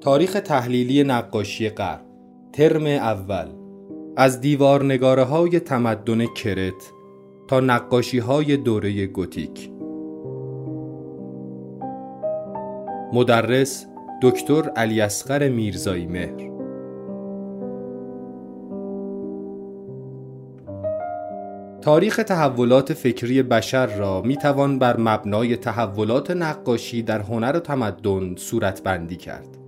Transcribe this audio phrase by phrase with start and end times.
[0.00, 2.00] تاریخ تحلیلی نقاشی غرب
[2.52, 3.48] ترم اول.
[4.16, 6.92] از دیوار های تمدن کرت
[7.48, 9.70] تا نقاشی های دوره گوتیک.
[13.12, 13.86] مدرس
[14.22, 16.53] دکتر علی اصغر میرزایی مهر.
[21.84, 28.36] تاریخ تحولات فکری بشر را می توان بر مبنای تحولات نقاشی در هنر و تمدن
[28.36, 29.58] صورت بندی کرد.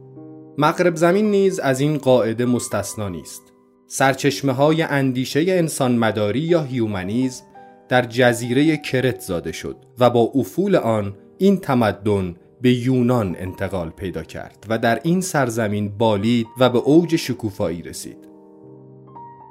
[0.59, 3.43] مغرب زمین نیز از این قاعده مستثنا نیست.
[3.87, 7.45] سرچشمه های اندیشه انسان مداری یا هیومنیزم
[7.89, 14.23] در جزیره کرت زاده شد و با افول آن این تمدن به یونان انتقال پیدا
[14.23, 18.36] کرد و در این سرزمین بالید و به اوج شکوفایی رسید.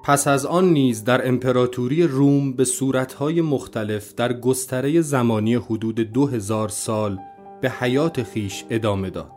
[0.06, 6.28] پس از آن نیز در امپراتوری روم به صورتهای مختلف در گستره زمانی حدود دو
[6.28, 7.20] هزار سال
[7.62, 9.32] به حیات خیش ادامه داد.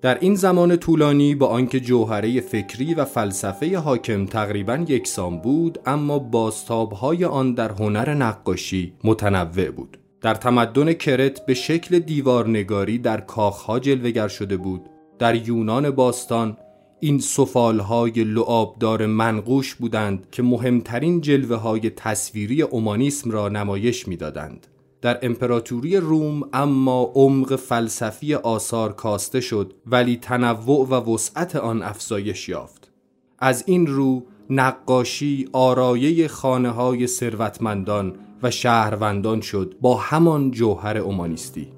[0.00, 6.18] در این زمان طولانی با آنکه جوهره فکری و فلسفه حاکم تقریبا یکسان بود اما
[6.18, 9.98] بازتابهای آن در هنر نقاشی متنوع بود.
[10.20, 14.80] در تمدن کرت به شکل دیوارنگاری در کاخها جلوگر شده بود.
[15.18, 16.56] در یونان باستان
[17.00, 24.66] این سفالهای لعابدار منقوش بودند که مهمترین جلوه های تصویری اومانیسم را نمایش می‌دادند.
[25.00, 32.48] در امپراتوری روم اما عمق فلسفی آثار کاسته شد ولی تنوع و وسعت آن افزایش
[32.48, 32.90] یافت.
[33.38, 41.77] از این رو نقاشی آرایه خانه های ثروتمندان و شهروندان شد با همان جوهر اومانیستی.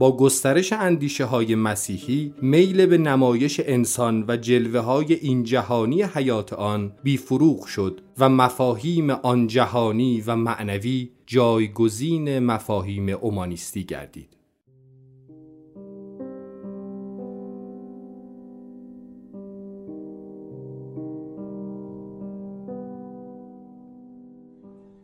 [0.00, 6.52] با گسترش اندیشه های مسیحی میل به نمایش انسان و جلوه های این جهانی حیات
[6.52, 14.36] آن بیفروغ شد و مفاهیم آن جهانی و معنوی جایگزین مفاهیم اومانیستی گردید.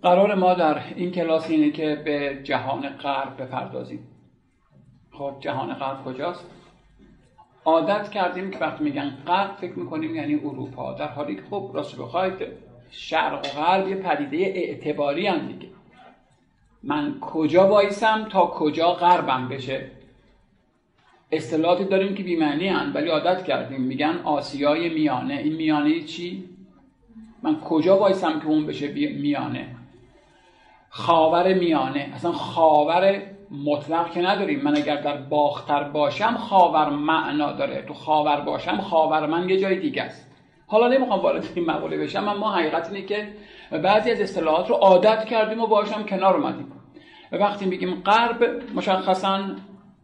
[0.03, 4.16] قرار ما در این کلاس اینه که به جهان غرب بپردازیم
[5.19, 6.45] خب جهان غرب کجاست؟
[7.65, 10.93] عادت کردیم که وقتی میگن غرب فکر می‌کنیم یعنی اروپا.
[10.93, 12.35] در حالی که خب راست بخواید
[12.91, 15.69] شرق و غرب یه پدیده اعتباری هم دیگه.
[16.83, 19.91] من کجا وایسم تا کجا غربم بشه؟
[21.33, 23.81] اصطلاحاتی داریم که بیمعنی هن ولی عادت کردیم.
[23.81, 25.35] میگن آسیای میانه.
[25.35, 26.45] این میانه چی؟
[27.43, 29.69] من کجا وایسم که اون بشه میانه؟
[30.91, 32.11] خاور میانه.
[32.15, 34.63] اصلا خاور مطلق که نداریم.
[34.63, 37.83] من اگر در باختر باشم خاور معنا داره.
[37.83, 40.33] تو خاور باشم خاور من یه جای دیگه است.
[40.67, 43.29] حالا نمی‌خوام وارد این مقوله بشم اما حقیقت اینه که
[43.83, 46.73] بعضی از اصطلاحات رو عادت کردیم و باشم کنار اومدیم.
[47.33, 49.41] وقتی میگیم غرب مشخصا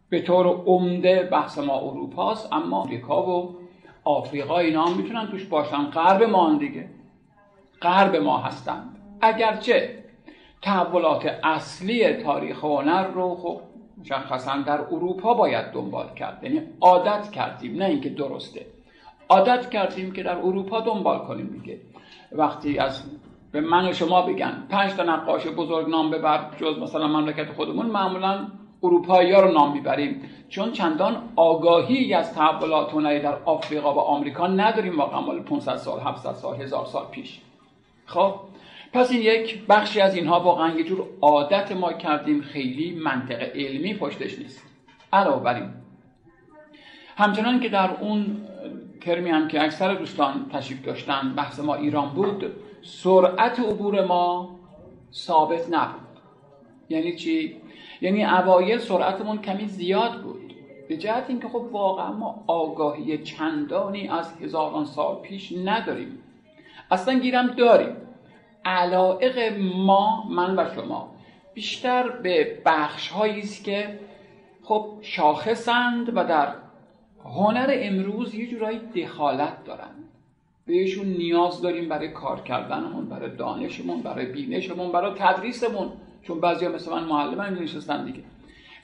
[0.09, 3.55] به طور عمده بحث ما اروپاست اما آمریکا و
[4.03, 5.83] آفریقا اینا هم می‌تونن توش باشن.
[5.83, 6.89] غرب ما دیگه.
[7.81, 8.97] غرب ما هستند.
[9.21, 10.02] اگرچه
[10.63, 13.59] تحولات اصلی تاریخ هنر رو خب
[13.97, 16.43] مشخصا در اروپا باید دنبال کرد.
[16.43, 18.65] یعنی عادت کردیم نه اینکه درسته.
[19.29, 21.79] عادت کردیم که در اروپا دنبال کنیم دیگه.
[22.31, 23.03] وقتی از
[23.51, 27.85] به من و شما بگن پنج تا نقاش بزرگ نام ببر جز مثلا مملکت خودمون
[27.85, 28.47] معمولا
[28.83, 30.21] اروپایی ها رو نام می‌بریم.
[30.49, 35.99] چون چندان آگاهی از تحولات هنری در آفریقا و آمریکا نداریم واقعا مال 500 سال
[35.99, 37.41] 700 سال 1000 سال پیش.
[38.05, 38.33] خب؟
[38.93, 43.93] پس این یک بخشی از اینها واقعا یه جور عادت ما کردیم خیلی منطق علمی
[43.93, 44.63] پشتش نیست.
[45.13, 45.69] علاوه بر این.
[47.17, 48.47] همچنان که در اون
[49.01, 52.45] کرمی هم که اکثر دوستان تشریف داشتن بحث ما ایران بود
[52.81, 54.59] سرعت عبور ما
[55.13, 56.01] ثابت نبود.
[56.89, 57.57] یعنی چی؟
[58.01, 60.53] یعنی اوایل سرعتمون کمی زیاد بود.
[60.89, 66.19] به جهت اینکه خب واقعا ما آگاهی چندانی از هزاران سال پیش نداریم.
[66.91, 67.95] اصلا گیرم داریم.
[68.65, 71.15] علائق ما من و شما
[71.53, 73.99] بیشتر به بخش هایی است که
[74.63, 76.55] خب شاخصند و در
[77.25, 79.89] هنر امروز یه جورایی دخالت دارن
[80.67, 85.91] بهشون نیاز داریم برای کار کردنمون برای دانشمون برای بینشمون برای تدریسمون.
[86.23, 88.19] چون بعضی مثل من معلم هم نشستن دیگه.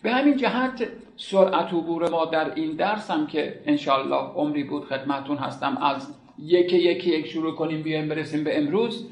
[0.02, 0.88] به همین جهت
[1.18, 7.10] سرعت عبور ما در این درس که انشالله عمری بود خدمتون هستم از یکی یکی
[7.10, 9.10] یک شروع کنیم بیایم برسیم به امروز.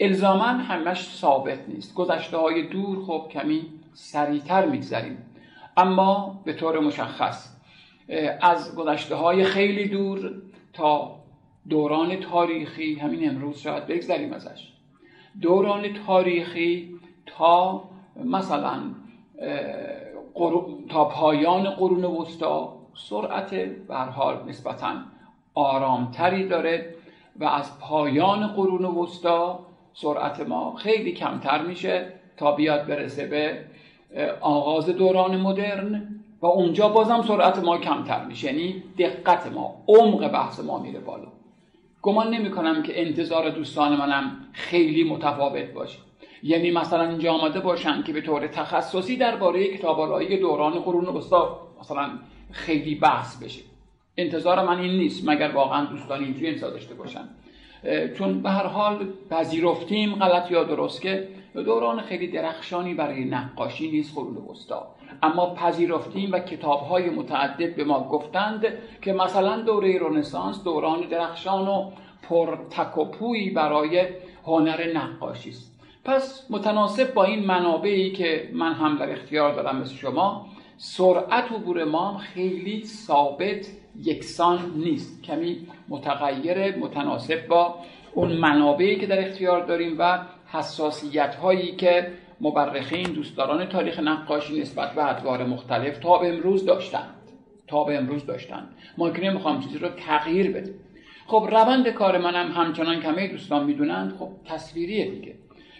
[0.00, 1.94] الزاما همش ثابت نیست.
[1.94, 3.62] گذشته های دور خب کمی
[3.94, 5.18] سریعتر میگذریم.
[5.76, 7.56] اما به طور مشخص
[8.40, 10.32] از گذشته های خیلی دور
[10.72, 11.16] تا
[11.68, 14.72] دوران تاریخی همین امروز شاید بگذریم ازش.
[15.42, 17.84] دوران تاریخی تا
[18.24, 18.82] مثلا
[20.88, 23.54] تا پایان قرون وسطا سرعت
[23.90, 24.92] حال نسبتا
[25.54, 26.94] آرامتری داره
[27.36, 29.65] و از پایان قرون وسطا
[29.98, 33.64] سرعت ما خیلی کمتر میشه تا بیاد برسه به
[34.40, 36.08] آغاز دوران مدرن
[36.40, 38.46] و اونجا بازم سرعت ما کمتر میشه.
[38.46, 41.28] یعنی دقت ما عمق بحث ما میره بالا.
[42.02, 45.98] گمان نمی کنم که انتظار دوستان منم خیلی متفاوت باشه.
[46.42, 52.10] یعنی مثلا اینجا آمده باشن که به طور تخصصی درباره کتابارایی دوران قرون وسطا مثلا
[52.52, 53.62] خیلی بحث بشه.
[54.16, 57.28] انتظار من این نیست مگر واقعا دوستان اینجوری انتظار داشته باشن.
[58.18, 64.14] چون به هر حال پذیرفتیم غلط یا درست که دوران خیلی درخشانی برای نقاشی نیست
[64.14, 64.86] قرون وسطا
[65.22, 68.64] اما پذیرفتیم و کتاب های متعدد به ما گفتند
[69.02, 71.90] که مثلا دوره رنسانس دوران درخشان و
[72.22, 74.06] پر تک و پویی برای
[74.46, 75.72] هنر نقاشی است.
[76.04, 80.46] پس متناسب با این منابعی که من هم در اختیار دارم مثل شما
[80.76, 83.66] سرعت عبور ما خیلی ثابت
[84.04, 85.22] یکسان نیست.
[85.22, 87.74] کمی متغیر متناسب با
[88.14, 94.92] اون منابعی که در اختیار داریم و حساسیت هایی که مبرخین دوستداران تاریخ نقاشی نسبت
[94.92, 97.14] به ادوار مختلف تا به امروز داشتند.
[97.66, 98.68] تا به امروز داشتند.
[98.98, 100.74] ما که نمی‌خوام چیزی رو تغییر بدیم.
[101.26, 104.16] خب روند کار منم همچنان کمه دوستان می‌دونند.
[104.18, 105.34] خب تصویریه دیگه.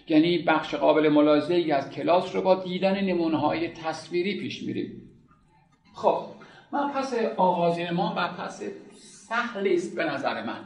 [0.09, 5.03] یعنی بخش قابل ملاحظه از کلاس رو با دیدن نمونه های تصویری پیش میریم.
[5.95, 6.23] خب
[6.73, 8.63] پس آغازین ما پس
[9.29, 10.59] سهلی است به نظر من.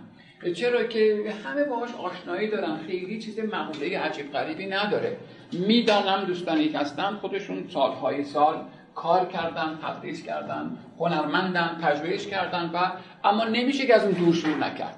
[0.54, 5.16] چرا که همه باهاش آشنایی دارن خیلی چیز مقوله عجیب غریبی نداره.
[5.52, 8.64] می‌دانم دوستانی که هستن خودشون سالهای سال
[8.94, 12.92] کار کردن تدریس کردن هنرمندن پژوهش کردن و
[13.24, 14.96] اما نمیشه که از اون دور شروع نکرد.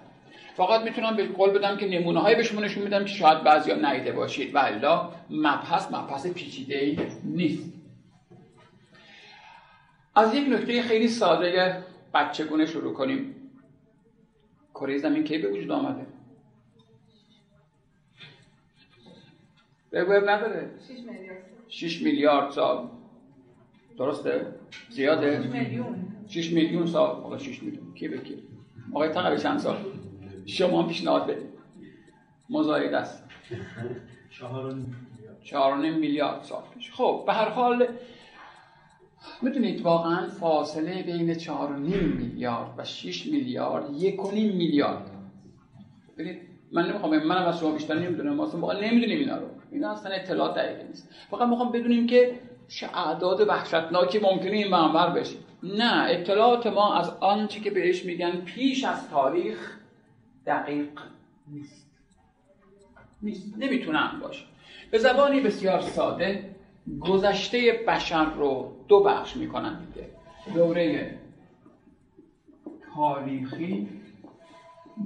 [0.57, 3.93] فقط می‌تونم به قول بدم که نمونه های به شما نشون میدم که شاید بعضیا
[3.93, 4.55] نیده باشید.
[4.55, 7.82] و الا مبحث مبحث پیچیده نیست.
[10.15, 13.35] از یک نکته خیلی ساده بچگونه شروع کنیم.
[14.75, 16.07] کره زمین کی به وجود آمده؟
[19.93, 20.71] وب نداره.
[21.69, 22.51] 6 میلیارد.
[22.51, 22.89] سال.
[23.99, 24.47] درسته؟
[24.91, 26.17] زیاده؟ 6 میلیون.
[26.29, 27.23] 6 میلیون سال.
[27.23, 27.95] حالا 6 میلیون.
[27.95, 28.43] کی به کی؟
[28.93, 29.77] آقای تقریبا چند سال؟
[30.47, 31.53] شما پیشنهاد بدید.
[32.51, 33.25] مزاید است.
[35.45, 36.93] چهار میلیارد سال پیش.
[36.93, 37.87] خب به هر حال
[39.43, 45.11] می‌دونید واقعا فاصله بین چهار میلیارد و 6 میلیارد یک و نیم میلیارد.
[46.19, 46.43] ببینید
[46.73, 49.47] من نمی‌خوام منم از شما بیشتر نمی‌دونم ما واقعا نمی‌دونیم اینا رو.
[49.73, 51.09] اینا اصلا اطلاعات دقیقی نیست.
[51.31, 52.39] فقط می‌خوام بدونیم که
[52.69, 55.37] چه اعداد وحشتناکی ممکنه این منور بشه.
[55.63, 59.77] نه اطلاعات ما از آنچه که بهش میگن پیش از تاریخ
[60.47, 60.89] دقیق
[61.49, 61.91] نیست.
[63.23, 63.59] نیست.
[63.59, 64.45] نمی‌تونن باشه.
[64.91, 66.52] به زبانی بسیار ساده
[67.01, 70.09] گذشته بشر رو دو بخش می‌کنن دیگه.
[70.55, 71.19] دوره
[72.95, 73.89] تاریخی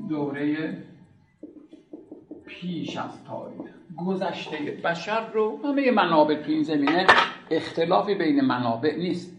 [0.08, 0.76] دوره
[2.46, 3.70] پیش از تاریخ.
[4.06, 7.06] گذشته بشر رو همه منابع تو این زمینه
[7.50, 9.37] اختلافی بین منابع نیست.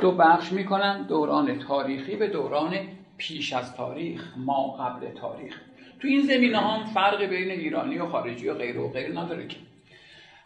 [0.00, 2.74] دو بخش می‌کنن دوران تاریخی به دوران
[3.16, 5.60] پیش از تاریخ ما قبل تاریخ.
[6.00, 9.56] تو این زمینه هم فرق بین ایرانی و خارجی و غیر و غیر نداره که.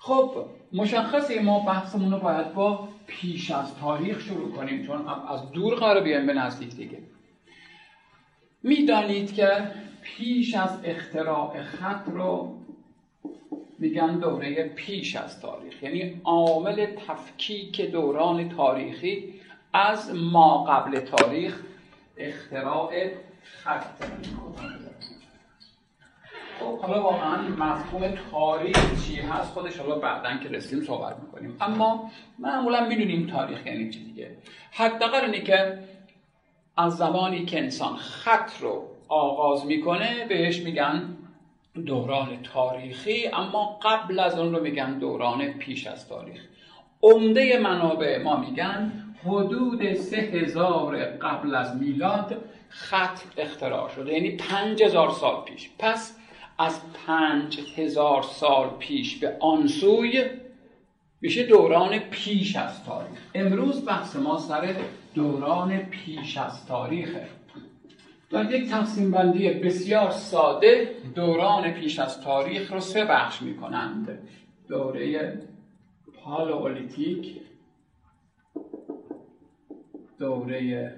[0.07, 5.75] خب مشخصه ما بحثمون رو باید با پیش از تاریخ شروع کنیم چون از دور
[5.75, 6.99] قرار بیایم به نزدیک دیگه.
[8.63, 9.71] می‌دانید که
[10.03, 12.55] پیش از اختراع خط رو
[13.79, 19.35] میگن دوره پیش از تاریخ یعنی عامل تفکیک دوران تاریخی
[19.73, 21.61] از ما قبل تاریخ
[22.17, 22.93] اختراع
[23.43, 24.05] خط.
[26.61, 31.57] خب حالا واقعا مفهوم تاریخ چی هست خودش حالا بعدا که رسیم صحبت می‌کنیم.
[31.61, 34.37] اما معمولا می‌دونیم تاریخ یعنی چی دیگه.
[34.71, 35.79] حداقل اینه که
[36.77, 41.17] از زمانی که انسان خط رو آغاز می‌کنه بهش میگن
[41.87, 46.41] دوران تاریخی اما قبل از اون رو میگن دوران پیش از تاریخ.
[47.03, 48.93] عمده منابع ما میگن
[49.25, 52.37] حدود سه هزار قبل از میلاد
[52.69, 55.71] خط اختراع شده یعنی پنج هزار سال پیش.
[55.79, 56.17] پس
[56.59, 60.25] از پنج هزار سال پیش به آن سوی
[61.21, 63.19] میشه دوران پیش از تاریخ.
[63.35, 64.77] امروز بحث ما سر
[65.15, 67.29] دوران پیش از تاریخه
[68.31, 74.19] در یک تقسیم بندی بسیار ساده دوران پیش از تاریخ رو سه بخش می کنند
[74.69, 75.39] دوره
[76.15, 77.41] پالئولیتیک
[80.19, 80.95] دوره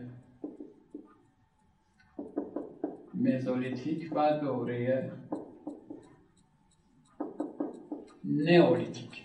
[3.15, 5.11] مزولیتیک و دوره
[8.29, 9.23] نئولیتیک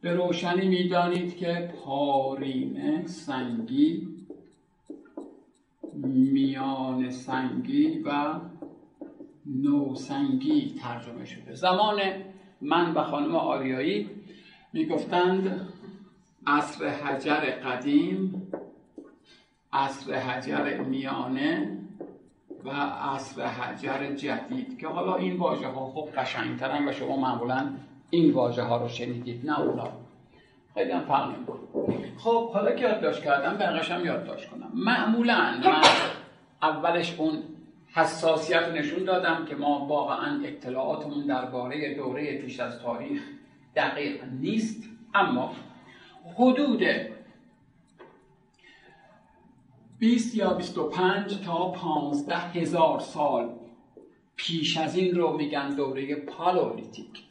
[0.00, 4.08] به روشنی می‌دانید که پارینه سنگی
[6.32, 8.34] میان سنگی و
[9.46, 11.54] نوسنگی ترجمه شده.
[11.54, 12.00] زمان
[12.60, 14.10] من و خانم آریایی
[14.72, 15.68] می‌گفتند
[16.46, 18.42] عصر حجر قدیم
[19.72, 21.78] عصر حجر میانه
[22.64, 24.78] و عصر حجر جدید.
[24.78, 27.74] که حالا این واژه ها خب قشنگترن و شما معمولا
[28.14, 29.88] این واژه ها رو شنیدید نه اونا.
[30.74, 31.34] خیلی هم فرق
[32.18, 34.70] خب حالا که یادداشت کردم بقیش هم یادداشت کنم.
[34.74, 35.82] معمولا من
[36.62, 37.42] اولش اون
[37.92, 43.22] حساسیت نشون دادم که ما واقعا اطلاعاتمون درباره دوره پیش از تاریخ
[43.76, 45.52] دقیق نیست اما
[46.34, 46.82] حدود
[49.98, 53.50] 20 یا 25 تا 15 هزار سال
[54.36, 57.23] پیش از این رو میگن دوره پالولیتیک.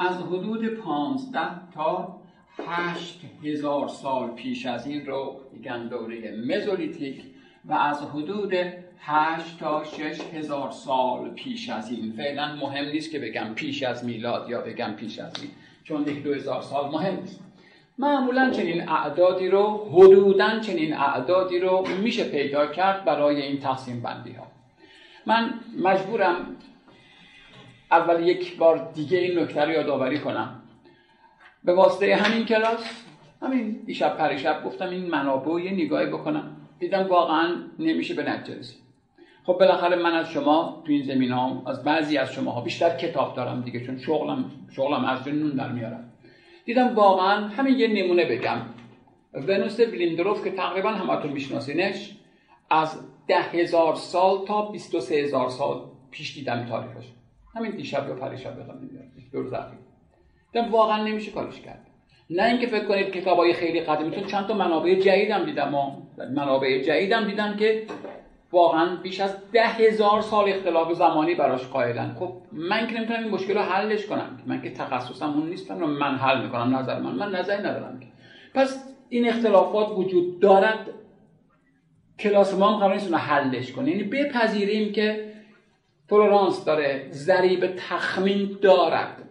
[0.00, 1.40] از حدود 15
[1.74, 2.20] تا
[2.66, 7.22] 8 هزار سال پیش از این رو میگن دوره مزولیتیک
[7.64, 8.54] و از حدود
[9.00, 12.12] 8 تا 6 هزار سال پیش از این.
[12.12, 15.50] فعلا مهم نیست که بگم پیش از میلاد یا بگم پیش از این
[15.84, 17.40] چون یک دو هزار سال مهم نیست.
[17.98, 24.32] معمولا چنین اعدادی رو حدودا چنین اعدادی رو میشه پیدا کرد برای این تقسیم بندی
[24.32, 24.46] ها
[25.26, 26.56] من مجبورم
[27.90, 30.62] اول یک بار دیگه این نکته رو یادآوری کنم.
[31.64, 33.04] به واسطه همین کلاس
[33.42, 36.56] همین دیشب پریشب گفتم این منابع یه نگاهی بکنم.
[36.78, 38.60] دیدم واقعا نمیشه به نتیجه
[39.44, 42.96] خب بالاخره من از شما تو این زمین ها از بعضی از شما ها بیشتر
[42.96, 46.12] کتاب دارم دیگه چون شغلم شغلم از نون در میارم.
[46.64, 48.60] دیدم واقعا همین یه نمونه بگم.
[49.34, 52.16] ونوس بلیندروف که تقریبا همتون میشناسینش
[52.70, 57.06] از ده هزار سال تا 23 هزار سال پیش دیدم تاریخش.
[57.54, 59.76] همین دیشب یا پریشب یادم نمیاد دور زرفی
[60.52, 61.86] دیدم واقعا نمیشه کارش کرد.
[62.30, 65.68] نه اینکه فکر کنید کتاب های خیلی قدیمیتون چند تا منابع جدیدم دیدم.
[65.68, 66.02] ما
[66.34, 67.86] منابع جدیدم دیدم که
[68.52, 72.14] واقعا بیش از ده هزار سال اختلاف زمانی براش قائلن.
[72.14, 74.42] خب من که نمی‌تونم این مشکل رو حلش کنم.
[74.46, 77.12] من که تخصصم اون نیستم من حل می‌کنم نظر من.
[77.12, 78.00] من نظری ندارم
[78.54, 80.86] پس این اختلافات وجود دارد.
[82.18, 83.90] کلاس ما هم قرار نیست حلش کنه.
[83.90, 85.29] یعنی بپذیریم که
[86.10, 89.28] تولرانس داره ضریب تخمین دارد.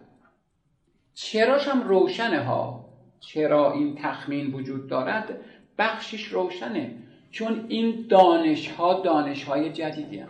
[1.14, 2.84] چراش هم روشنه ها.
[3.20, 5.40] چرا این تخمین وجود دارد؟
[5.78, 6.94] بخشش روشنه
[7.30, 10.28] چون این دانش ها دانش های جدیدی هم.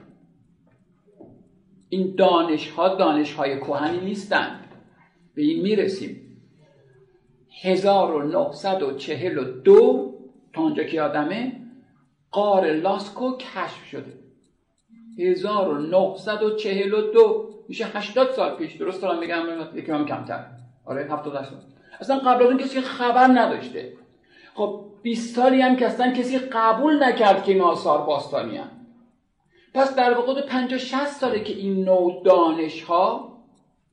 [1.88, 4.64] این دانش ها دانش های کوهنی نیستند.
[5.35, 6.16] به این می‌رسیم.
[7.62, 10.14] 1942
[10.52, 11.52] تا آنجا که آدمه
[12.30, 14.19] قار لاسکو کشف شده.
[15.26, 18.76] 1942 میشه 80 سال پیش.
[18.76, 19.42] درست دارم میگم
[19.74, 20.44] یکی هم کمتر.
[20.86, 21.58] آره 70 سال
[22.00, 23.92] اصلا قبل از اون کسی خبر نداشته.
[24.54, 28.70] خب 20 سالی هم که اصلا کسی قبول نکرد که این آثار باستانی هم.
[29.74, 33.36] پس در واقع 50 60 ساله که این نوع دانش ها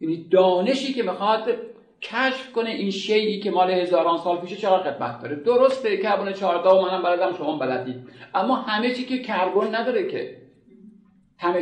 [0.01, 1.57] یعنی دانشی که می‌خواد
[2.01, 6.69] کشف کنه این شیعی که مال هزاران سال پیشه چقدر خدمت داره؟ درسته کربن 14
[6.69, 7.95] و منم بلدم شما بلدید.
[8.35, 10.46] اما همه چی که کربن نداره که.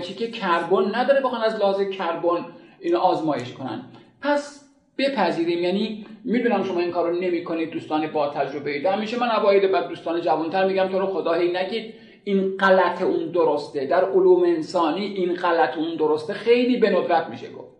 [0.01, 2.45] چی که کربن نداره بخوان از لحاظ کربن
[2.79, 3.81] اینو آزمایش کنن.
[4.21, 4.65] پس
[4.97, 5.63] بپذیریم.
[5.63, 10.21] یعنی می‌دونم شما این کارو نمی‌کنید دوستان با تجربه اید همیشه من اوایل بعد دوستان
[10.21, 13.85] جوانتر میگم تو رو خدا هی نگید این غلط اون درسته.
[13.85, 16.33] در علوم انسانی این غلط اون درسته.
[16.33, 17.75] خیلی به ندرت میشه گفت.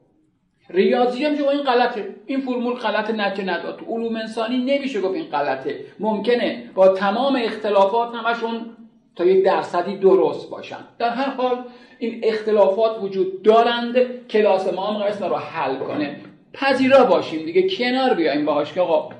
[0.69, 2.15] ریاضی هم شما این غلطه.
[2.25, 3.79] این فرمول غلط نتیجه نداد.
[3.79, 5.79] تو علوم انسانی نمیشه گفت این غلطه.
[5.99, 8.65] ممکنه با تمام اختلافات همشون
[9.15, 10.79] تا یک درصدی درست باشن.
[10.99, 11.57] در هر حال
[11.99, 13.95] این اختلافات وجود دارند.
[14.29, 16.15] کلاس ما هم رو حل کنه.
[16.53, 17.69] پذیرا باشیم دیگه.
[17.69, 19.15] کنار بیایم باهاش که آقا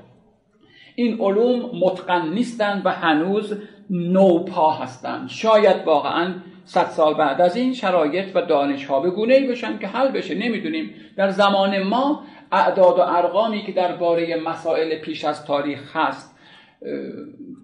[0.94, 3.56] این علوم متقن نیستند و هنوز
[3.90, 9.34] نوپا هستند شاید واقعا صد سال بعد از این شرایط و دانش ها به گونه
[9.34, 10.34] ای بشن که حل بشه.
[10.34, 10.90] نمی‌دونیم.
[11.16, 16.36] در زمان ما اعداد و ارقامی که درباره مسائل پیش از تاریخ هست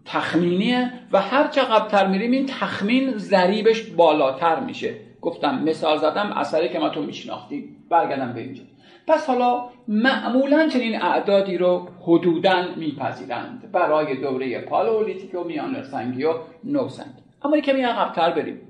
[0.04, 4.94] تخمینیه و هر چقدر تر میریم این تخمین ضریبش بالاتر میشه.
[5.20, 7.76] گفتم مثال زدم اثری که ما تو میشناختیم.
[7.90, 8.62] برگردم به اینجا.
[9.06, 13.72] پس حالا معمولا چنین اعدادی رو حدودا میپذیرند.
[13.72, 17.22] برای دوره پالولیتیک و میان سنگی و نوسنگی.
[17.44, 18.60] اما کمی عقبتر بریم.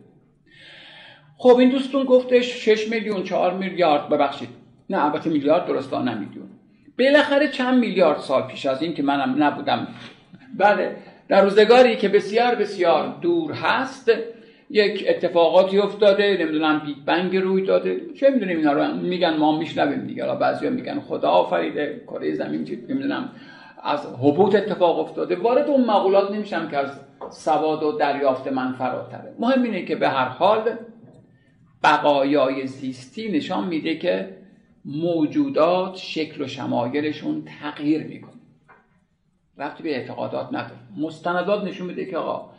[1.37, 4.09] خب این دوستون گفتش 6 میلیون 4 میلیارد.
[4.09, 4.49] ببخشید.
[4.91, 6.49] نه البته میلیارد درسته نه میلیون.
[6.99, 9.89] بالاخره چند میلیارد سال پیش از این که منم نبودم.
[10.59, 10.97] بله.
[11.33, 14.13] در روزگاری که بسیار بسیار دور هست
[14.71, 18.01] یک اتفاقاتی افتاده نمی‌دونم بیگ بنگ روی داده.
[18.15, 20.25] چه می‌دونیم اینا رو؟ میگن ما میشنویم دیگه.
[20.25, 23.33] حالا بعضیا میگن خدا آفریده کره زمین چی؟ نمی‌دونم.
[23.83, 25.37] از حبوط اتفاق افتاده.
[25.37, 26.91] وارد اون مقولات نمیشم که از
[27.31, 29.35] سواد و دریافت من فراتره.
[29.39, 30.71] مهم اینه که به هر حال
[31.85, 34.29] بقایای زیستی نشان میده که
[34.85, 38.32] موجودات شکل و شمایلشون تغییر می‌کنه.
[39.57, 42.51] وقتی به اعتقادات نداره مستندات نشون میده که آقا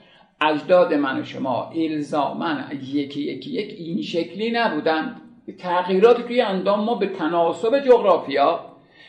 [0.41, 5.15] اجداد من و شما الزامن یکی یکی یک این شکلی نبودن.
[5.59, 8.59] تغییراتی توی اندام ما به تناسب جغرافیا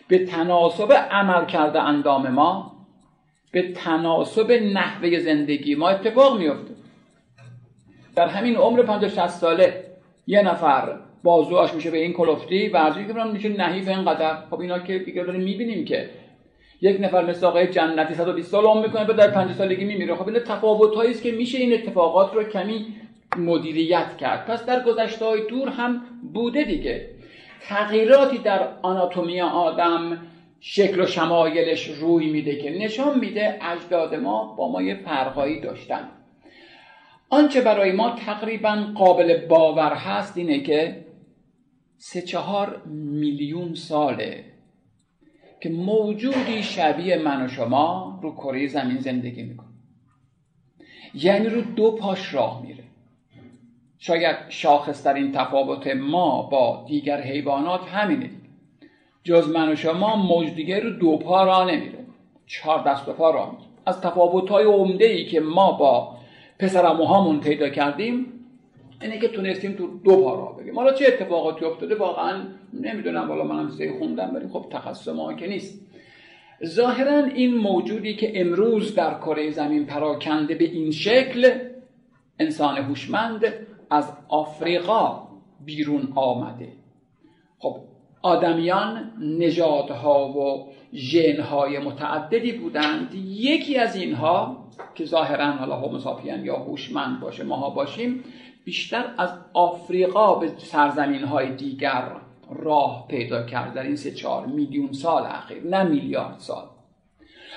[0.08, 2.72] به تناسب عمل کرده اندام ما
[3.52, 6.74] به تناسب نحوه زندگی ما اتفاق میفته
[8.16, 9.84] در همین عمر 50 60 ساله
[10.26, 14.36] یه نفر بازوهاش میشه به این کلفتی ورزشی که میشه نحیف اینقدر.
[14.50, 16.10] خب اینا که دیگه داریم می‌بینیم که
[16.80, 20.14] یک نفر مثل آقای جنتی 120 سال عمر می‌کنه و در 50 سالگی میمیره.
[20.14, 22.86] خب این تفاوت است که میشه این اتفاقات رو کمی
[23.36, 24.46] مدیریت کرد.
[24.46, 26.02] پس در گذشته های دور هم
[26.34, 27.10] بوده دیگه.
[27.60, 30.18] تغییراتی در آناتومی آدم
[30.60, 36.08] شکل و شمایلش روی میده که نشان میده اجداد ما با ما یه فرقایی داشتن.
[37.30, 41.04] آنچه برای ما تقریبا قابل باور هست اینه که
[41.98, 44.44] سه چهار میلیون ساله.
[45.64, 49.68] که موجودی شبیه من و شما رو کره زمین زندگی می‌کنه.
[51.14, 52.84] یعنی رو دو پاش راه میره.
[53.98, 58.30] شاید شاخصترین تفاوت ما با دیگر حیوانات همینه
[59.22, 62.06] جز من و شما موج دیگه رو دو پا راه نمیره
[62.46, 66.16] چهار دست و پا راه میره از تفاوت های عمده ای که ما با
[66.58, 68.26] پسرموهامون پیدا کردیم
[69.04, 72.42] اینه که تونستیم تو دو پا راه بگیم حالا چه اتفاقاتی افتاده؟ واقعا
[72.72, 73.28] نمی‌دونم.
[73.28, 75.86] والا منم سه خوندم ولی خب تخصص ما که نیست.
[76.64, 81.50] ظاهرا این موجودی که امروز در کره زمین پراکنده به این شکل
[82.38, 83.52] انسان هوشمند
[83.90, 85.28] از آفریقا
[85.64, 86.68] بیرون آمده.
[87.58, 87.76] خب
[88.22, 93.14] آدمیان نژادها و ژنهای متعددی بودند.
[93.14, 94.64] یکی از اینها
[94.94, 98.24] که ظاهرا حالا هوموساپین یا هوشمند باشه ماها باشیم
[98.64, 102.02] بیشتر از آفریقا به سرزمین های دیگر
[102.50, 106.64] راه پیدا کرد در این سه چهار میلیون سال اخیر نه میلیارد سال.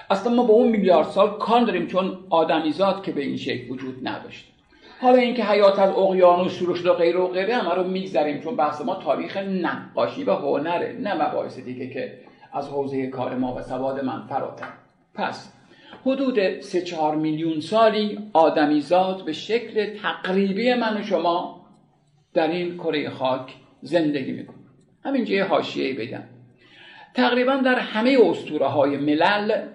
[0.10, 4.08] اصلا ما با اون میلیارد سال کار داریم چون آدمیزاد که به این شکل وجود
[4.08, 4.54] نداشت
[5.02, 8.56] حالا اینکه حیات از اقیانوس شروع شده و غیره و غیره همه رو میگذریم چون
[8.56, 12.20] بحث ما تاریخ نقاشی و هنره نه مباحث دیگه که
[12.54, 14.67] از حوزه کار ما و سواد من فراتر.
[15.13, 15.54] پس
[16.08, 21.65] حدود سه چهار میلیون سالی آدمیزاد به شکل تقریبی من و شما
[22.34, 24.58] در این کره خاک زندگی می‌کنه
[25.04, 26.24] همینجا یه حاشیه بگم.
[27.13, 29.67] تقریبا در همه اسطوره های ملل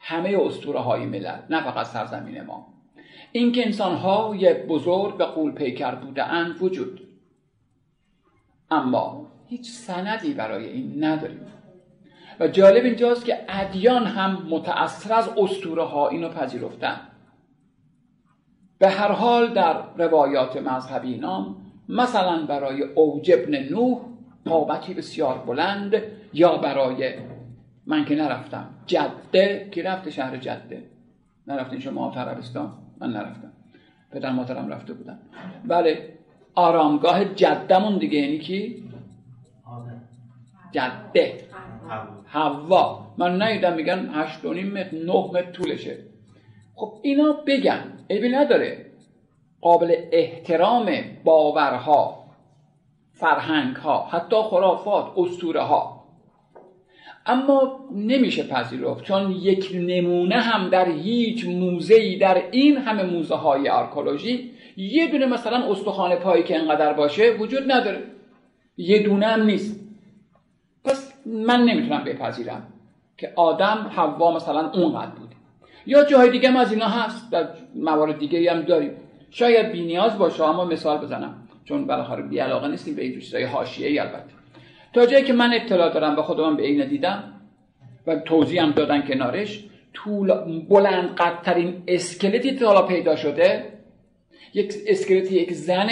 [0.00, 2.66] همه اسطوره های ملل نه فقط سرزمین ما
[3.32, 7.00] اینکه انسان ها یک بزرگ و قول پیکر بودن وجود
[8.70, 11.55] اما هیچ سندی برای این نداریم.
[12.40, 17.00] و جالب اینجاست که ادیان هم متأثر از اسطوره ها اینو پذیرفتن.
[18.78, 21.56] به هر حال در روایات مذهبی نام
[21.88, 23.98] مثلا برای اوج ابن نوح
[24.44, 27.14] قامتی بسیار بلند یا برای
[27.86, 30.82] من که نرفتم جده که رفته؟ شهر جده.
[31.46, 33.52] نرفتین شما عربستان؟ من نرفتم.
[34.12, 35.18] پدر مادرم رفته بودن.
[35.64, 36.12] بله
[36.54, 38.84] آرامگاه جدمون دیگه یعنی کی؟
[40.72, 41.45] جده.
[42.26, 45.98] هوا من نیدم میگن هشت و نیم متر نه متر طولشه.
[46.74, 48.86] خب اینا بگن عیبی نداره.
[49.60, 50.90] قابل احترام
[51.24, 52.26] باورها
[53.12, 56.04] فرهنگ ها حتی خرافات اسطوره ها
[57.26, 63.68] اما نمیشه پذیرفت چون یک نمونه هم در هیچ موزه در این همه موزه های
[63.68, 68.02] آرکولوژی یه دونه مثلا استخوان پایی که انقدر باشه وجود نداره.
[68.76, 69.85] یه دونه هم نیست.
[71.26, 72.62] من نمی‌تونم بپذیرم
[73.16, 75.34] که آدم حوا مثلا اونقدر بود.
[75.86, 78.90] یا جاهای دیگه هم از اینا هست در موارد دیگه هم داریم.
[79.30, 81.34] شاید بی نیاز باشه اما مثال بزنم.
[81.64, 84.30] چون بالاخره بی علاقه نیستیم به این چیزای حاشیه‌ای البته.
[84.92, 87.32] تا جایی که من اطلاع دارم به خودم به این دیدم
[88.06, 90.32] و توضیح هم دادن کنارش طول
[90.68, 93.64] بلند قدترین اسکلتی که حالا پیدا شده
[94.54, 95.88] یک اسکلتی یک زن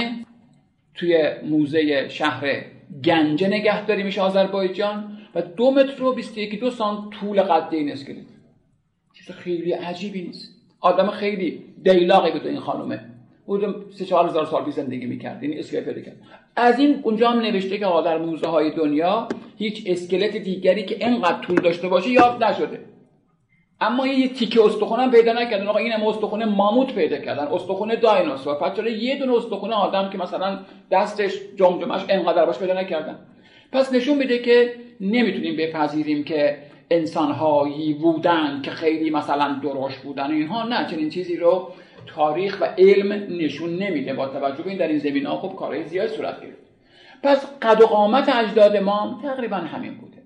[0.95, 2.65] توی موزه شهر
[3.05, 5.14] گنجه نگهداری میشه آذربایجان.
[5.35, 8.27] و دو متر و بیست یکی دو سان طول قد این اسکلت
[9.15, 10.55] چیز خیلی عجیبی نیست.
[10.81, 13.01] آدم خیلی دیلاقی بود این خانومه.
[13.47, 15.43] بودم سه چهار هزار سال زندگی می‌کرد.
[15.43, 16.17] این اسکلت پیدا کرد
[16.57, 21.41] از این اونجا هم نوشته که در موزه های دنیا هیچ اسکلت دیگری که انقدر
[21.41, 22.81] طول داشته باشه یاد نشده.
[23.81, 25.67] اما یه تیکه استخونه پیدا نکردن.
[25.67, 27.47] آقا اینم استخونه ماموت پیدا کردن.
[27.47, 28.75] استخونه دایناسور.
[28.77, 30.59] چرا یه دونه استخونه آدم که مثلا
[30.91, 33.19] دستش جمجمش انقدر باش پیدا نکردن؟
[33.73, 36.59] پس نشون میده که نمی‌تونیم بپذیریم که
[36.91, 41.69] انسانهایی بودن که خیلی مثلا درشت بودن اینها نه چنین چیزی رو
[42.07, 44.15] تاریخ و علم نشون نمیده.
[44.15, 46.65] با توجه به این در این زمین ها خب کارهای زیاد صورت گرفت.
[47.23, 50.23] پس قد و قامت اجداد ما تقریبا همین بوده.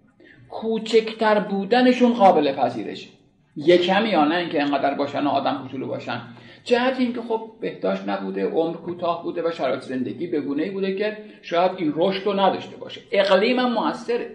[0.48, 3.08] کوچکتر بودنشون قابل پذیرش.
[3.56, 6.20] یه کمی یا نه اینکه انقدر باشن و آدم کوچولو باشن.
[6.64, 11.16] جهت اینکه خب بهداشت نبوده عمر کوتاه بوده و شرایط زندگی به ای بوده که
[11.42, 13.00] شاید این رشد رو نداشته باشه.
[13.12, 14.30] اقلیم هم موثره.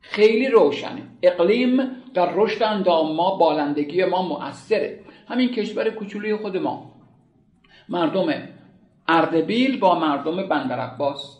[0.00, 1.02] خیلی روشنه.
[1.22, 1.80] اقلیم
[2.14, 5.00] در رشد اندام ما بالندگی ما مؤثره.
[5.28, 6.92] همین کشور کوچولوی خود ما.
[7.88, 8.48] مردم
[9.08, 11.38] اردبیل با مردم بندر عباس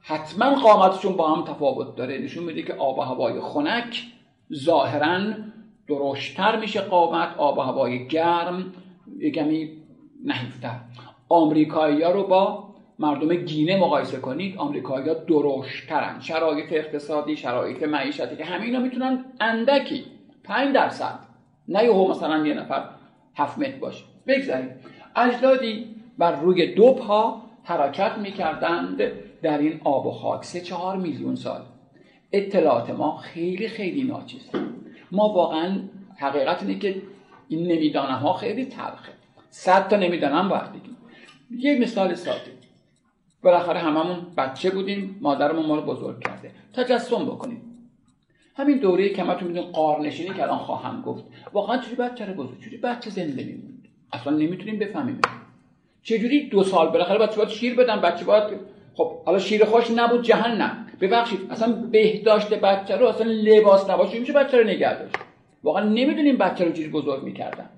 [0.00, 2.18] حتما قامتشون با هم تفاوت داره.
[2.18, 4.02] نشون میده که آب و هوای خنک
[4.54, 5.20] ظاهرا
[5.88, 8.72] درشتر میشه قامت آب و هوای گرم
[9.18, 9.70] یکمی
[10.24, 10.80] نحیفتر
[11.28, 12.65] آمریکایی ها رو با
[12.98, 16.20] مردم گینه مقایسه کنید آمریکایی ها درشترن.
[16.20, 20.04] شرایط اقتصادی شرایط معیشتی که همه اینا می‌تونن اندکی
[20.44, 21.18] 5 درصد.
[21.68, 22.84] نه یهو مثلا یه نفر
[23.36, 24.04] هفت متر باشه.
[24.26, 24.70] بگذاریم.
[25.16, 25.86] اجدادی
[26.18, 29.02] بر روی دو پا حرکت می‌کردند
[29.42, 30.44] در این آب و خاک.
[30.44, 31.60] سه چهار میلیون سال.
[32.32, 34.50] اطلاعات ما خیلی خیلی ناچیزه
[35.12, 35.78] ما واقعا
[36.16, 37.02] حقیقت اینه که
[37.48, 39.12] این نمیدانه ها خیلی تلخه.
[39.50, 40.96] صد تا نمی‌دانم باید بگیم
[41.58, 42.55] یه مثال ساده.
[43.46, 46.50] بالاخره هممون بچه بودیم مادرمون ما رو بزرگ کرده.
[46.72, 47.62] تجسم بکنیم.
[48.56, 51.24] همین دوره که همتون می‌دونید قارنشینی که الان خواهم گفت.
[51.52, 55.20] واقعا چجوری بچه رو بزرگ چجوری بچه زنده میموند اصلا نمی‌تونیم بفهمیم.
[56.02, 58.44] چجوری دو سال بالاخره بچه باید شیر بدن بچه باید
[58.94, 60.86] خب حالا شیر خوش نبود جهنم.
[61.00, 65.16] ببخشید اصلا بهداشت بچه رو اصلا لباس نباشه میشه بچه رو نگه داشت؟
[65.62, 67.70] واقعا نمی‌دونیم بچه رو چیزی بزرگ می‌کردن.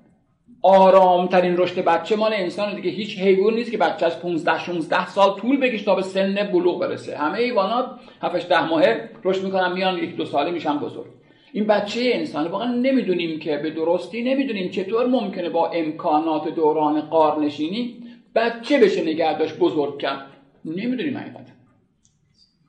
[0.63, 2.91] آرامترین رشد بچه مال انسان دیگه.
[2.91, 6.81] هیچ حیوان نیست که بچه از 15 16 سال طول بکشه تا به سن بلوغ
[6.81, 7.17] برسه.
[7.17, 7.91] همه حیوانات
[8.23, 11.07] 7 ده ماهه رشد می‌کنن میان یک دو ساله میشن بزرگ.
[11.53, 17.97] این بچه انسان واقعا نمی‌دونیم که به درستی نمی‌دونیم چطور ممکنه با امکانات دوران قارنشینی
[18.35, 20.27] بچه بشه نگه داشت بزرگ کرد.
[20.65, 21.53] نمی‌دونیم حقیقتا.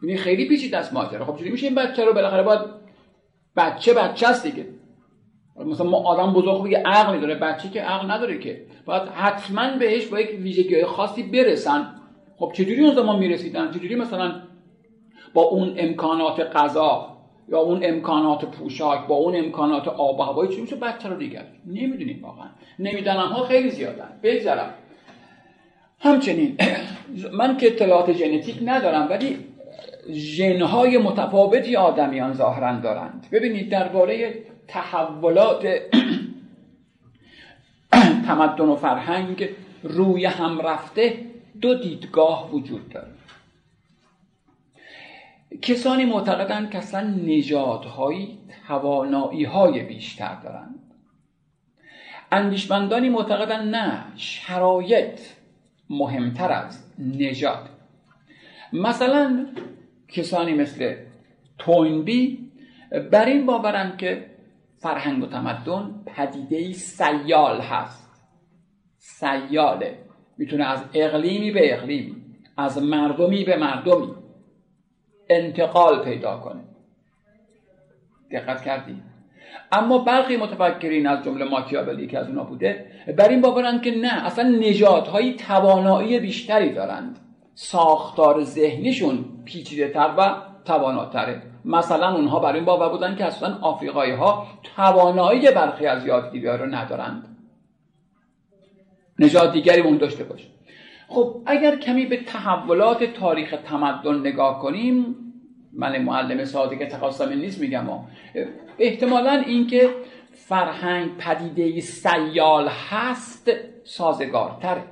[0.04, 1.26] یعنی خیلی پیچیده است ماجرا.
[1.26, 2.62] خب چجوری میشه این بچه رو بالاخره باید
[3.56, 4.66] بچه بچه است دیگه.
[5.66, 8.62] مثلا ما آدم بزرگ بگه عقلی داره بچه که عقل نداره که.
[8.86, 11.96] باید حتما بهش با یک ویژگی خاصی برسن.
[12.38, 14.42] خب چجوری اون زمان می‌رسیدن؟ چجوری مثلا
[15.34, 17.18] با اون امکانات غذا
[17.50, 21.46] یا اون امکانات پوشاک با اون امکانات آب و هوایی چی میشه بچه رو دیگر
[21.66, 22.48] نمی‌دونیم واقعا.
[22.80, 24.20] نمی‌دانم ها خیلی زیادن.
[24.24, 24.74] بگذارم
[26.00, 26.58] همچنین
[27.40, 29.38] من که اطلاعات ژنتیک ندارم ولی
[30.12, 33.28] ژنهای متفاوتی آدمیان ظاهرا دارند.
[33.32, 34.34] ببینید درباره
[34.70, 35.68] تحولات
[38.28, 39.50] تمدن و فرهنگ
[39.84, 41.26] روی هم رفته
[41.62, 43.12] دو دیدگاه وجود داره.
[45.62, 50.80] کسانی معتقدند که اصلا نژادهایی توانایی های بیشتر دارند.
[52.32, 55.20] اندیشمندانی معتقدند نه شرایط
[55.90, 57.70] مهمتر از نژاد.
[58.74, 59.46] مثلا
[60.08, 60.96] کسانی مثل
[61.58, 62.50] توینبی
[63.12, 64.26] بر این باورند که
[64.80, 68.10] فرهنگ و تمدن پدیده سیال هست.
[68.98, 69.98] سیاله.
[70.38, 72.16] می‌تونه از اقلیمی به اقلیمی
[72.58, 74.14] از مردمی به مردمی
[75.30, 76.62] انتقال پیدا کنه.
[78.32, 79.02] دقت کردی
[79.72, 84.26] اما برخی متفکرین از جمله ماکیاولی که از اونا بوده بر این باورند که نه
[84.26, 87.20] اصلا نژادهایی توانایی بیشتری دارند.
[87.54, 91.42] ساختار ذهنیشون پیچیده تر و تواناتره.
[91.66, 96.66] مثلا اونها بر این باور بودن که اصلا آفریقایی ها توانایی برخی از یادگیری رو
[96.66, 97.38] ندارند.
[99.20, 100.48] نژاد دیگری اون داشته باشه.
[101.08, 105.16] خب اگر کمی به تحولات تاریخ تمدن نگاه کنیم
[105.74, 106.38] من معلم
[106.80, 107.86] که تخصصم نیست میگم
[108.80, 109.90] احتمالا اینکه
[110.34, 113.52] فرهنگ پدیده سیال هست
[113.84, 114.84] سازگارتره.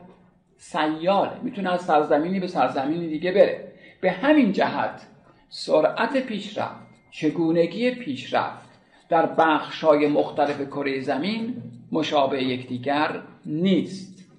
[0.57, 1.31] سیاله.
[1.43, 3.73] می‌تونه از سرزمینی به سرزمینی دیگه بره.
[4.01, 5.07] به همین جهت
[5.49, 8.67] سرعت پیشرفت چگونگی پیشرفت
[9.09, 14.29] در بخشهای مختلف کره زمین مشابه یکدیگر نیست.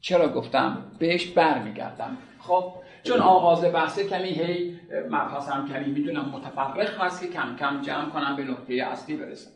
[0.00, 2.16] چرا گفتم؟ بهش برمیگردم.
[2.38, 8.10] خب چون آغاز بحثه کمی هی مبحثم کمی می‌دونم متفرق هست که کم کم جمع
[8.10, 9.50] کنم به نقطه اصلی برسم.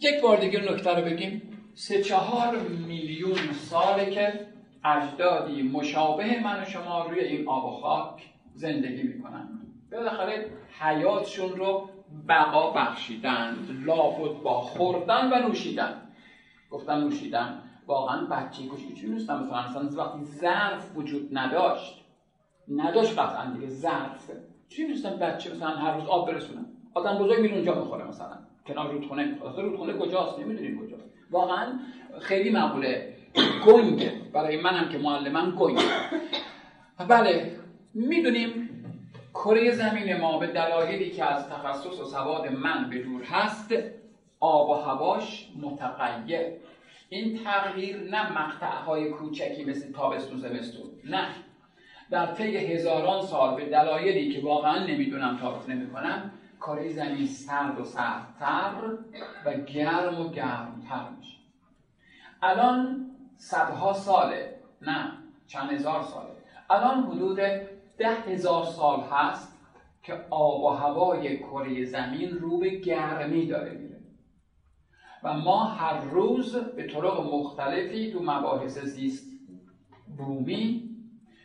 [0.00, 1.42] یک بار دیگه نکته رو بگیم.
[1.74, 4.46] سه چهار میلیون ساله که
[4.84, 8.22] اجدادی مشابه من و شما روی این آب و خاک
[8.54, 9.61] زندگی می‌کنن.
[9.98, 10.50] بالاخره
[10.80, 11.88] حیاتشون رو
[12.28, 16.02] بقا بخشیدند لابد با خوردن و نوشیدن.
[16.70, 17.62] گفتن نوشیدن.
[17.86, 22.04] واقعا بچه کشی چی نیستم مثلا اصلا وقتی ظرف وجود نداشت
[22.68, 24.30] نداشت قطعا دیگه ظرف.
[24.68, 28.38] چی میستن بچه مثلا هر روز آب برسونن آدم بزرگ میره اونجا می‌خوره مثلا.
[28.66, 29.62] کنار رودخونه می‌خوره.
[29.62, 31.04] رودخونه کجاست؟ نمی‌دونیم کجاست.
[31.30, 31.66] واقعا
[32.20, 33.16] خیلی معقوله.
[33.66, 35.82] گنگه برای منم که معلمم گنگه
[37.08, 37.56] بله.
[37.94, 38.61] می‌دونیم
[39.34, 43.74] کره زمین ما به دلایلی که از تخصص و سواد من به دور هست
[44.40, 46.52] آب و هواش متغیر.
[47.08, 51.28] این تغییر نه مقطعهای کوچکی مثل تابستون زمستون نه.
[52.10, 57.84] در طی هزاران سال به دلایلی که واقعا نمی‌دونم تعریف نمی‌کنم کره زمین سرد و
[57.84, 58.72] سردتر
[59.44, 61.36] و گرم و گرمتر میشه.
[62.42, 65.12] الان صدها ساله نه
[65.46, 66.32] چند هزار ساله.
[66.70, 67.40] الان حدود
[67.98, 69.58] ده هزار سال هست
[70.02, 74.00] که آب و هوای کره زمین رو به گرمی داره میره.
[75.24, 79.32] و ما هر روز به طرق مختلفی تو مباحث زیست
[80.16, 80.92] بومی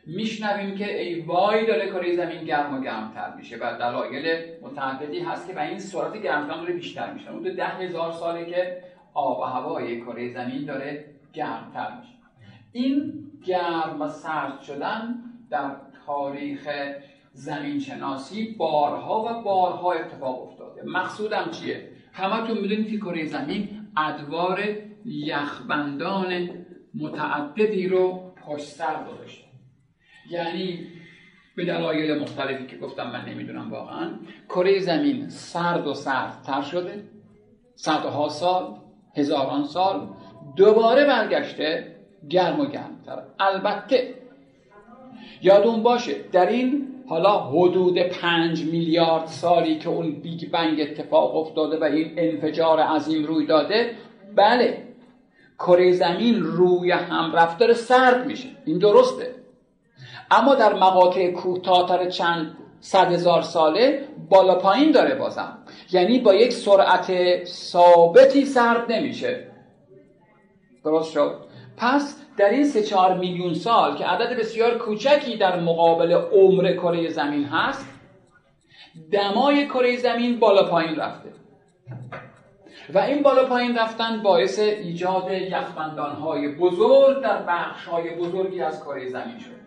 [0.07, 5.47] میشنویم که ای وای داره کره زمین گرم و گرمتر میشه و دلایل متعددی هست
[5.47, 7.31] که و این سرعت گرم داره بیشتر میشه.
[7.31, 8.83] اون ده هزار ساله که
[9.13, 12.13] آب و هوای کره زمین داره گرمتر میشه.
[12.71, 13.13] این
[13.45, 15.15] گرم و سرد شدن
[15.49, 15.75] در
[16.07, 16.69] تاریخ
[17.33, 20.81] زمین شناسی بارها و بارها اتفاق افتاده.
[20.85, 24.63] مقصودم چیه؟ همتون می‌دونید که کره زمین ادوار
[25.05, 26.49] یخبندان
[26.93, 29.47] متعددی رو پشت سر گذاشته.
[30.31, 30.87] یعنی
[31.55, 34.09] به دلایل مختلفی که گفتم من نمی‌دونم واقعا.
[34.49, 37.03] کره زمین سرد و سردتر شده.
[37.75, 38.75] صدها سال
[39.17, 40.07] هزاران سال
[40.55, 41.95] دوباره برگشته
[42.29, 43.23] گرم و گرمتر.
[43.39, 44.13] البته
[45.41, 51.79] یادون باشه در این حالا حدود پنج میلیارد سالی که اون بیگ بنگ اتفاق افتاده
[51.79, 53.91] و این انفجار عظیم روی داده
[54.35, 54.87] بله
[55.59, 59.35] کره زمین روی هم رفتار سرد میشه این درسته.
[60.31, 65.57] اما در مقاطع کوتاهتر چند صد هزار ساله بالا پایین داره بازم.
[65.91, 69.47] یعنی با یک سرعت ثابتی سرد نمیشه.
[70.83, 71.46] درست شد؟
[71.77, 77.09] پس در این سه چهار میلیون سال که عدد بسیار کوچکی در مقابل عمر کره
[77.09, 77.89] زمین هست
[79.11, 81.29] دمای کره زمین بالا پایین رفته.
[82.93, 85.31] و این بالا پایین رفتن باعث ایجاد
[86.21, 87.43] های بزرگ در
[87.91, 89.57] های بزرگی از کره زمین شد.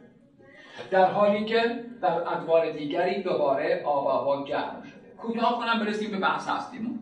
[0.91, 5.11] در حالی که در ادوار دیگری دوباره آب هوا گرم شده.
[5.19, 6.99] کوتاه کنم برسیم به بحث هستیمون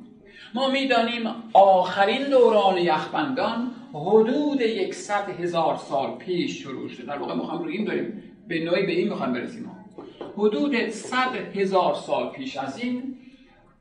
[0.55, 7.07] ما می‌دانیم آخرین دوران یخبندان حدود یکصد هزار سال پیش شروع شده.
[7.07, 8.23] در واقع می‌خوام روی این داریم.
[8.49, 9.71] به نوعی به این می‌خوام برسیم
[10.37, 13.17] حدود صد هزار سال پیش از این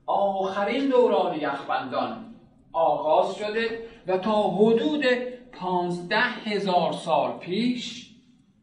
[0.05, 2.25] آخرین دوران یخبندان
[2.73, 5.03] آغاز شده و تا حدود
[5.51, 8.11] پانزده هزار سال پیش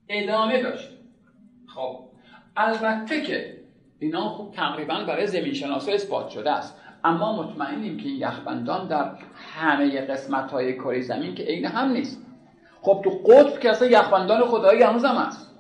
[0.09, 0.89] ادامه داشت.
[1.67, 1.99] خب
[2.57, 3.57] البته که
[3.99, 6.81] اینا خوب تقریبا برای زمین شناسا اثبات شده است.
[7.05, 9.11] اما مطمئنیم که این یخبندان در
[9.55, 12.23] همه قسمت های کره زمین که عین هم نیست.
[12.83, 15.51] خب تو قطب که اصلا یخبندان خدایی هنوز هم هست.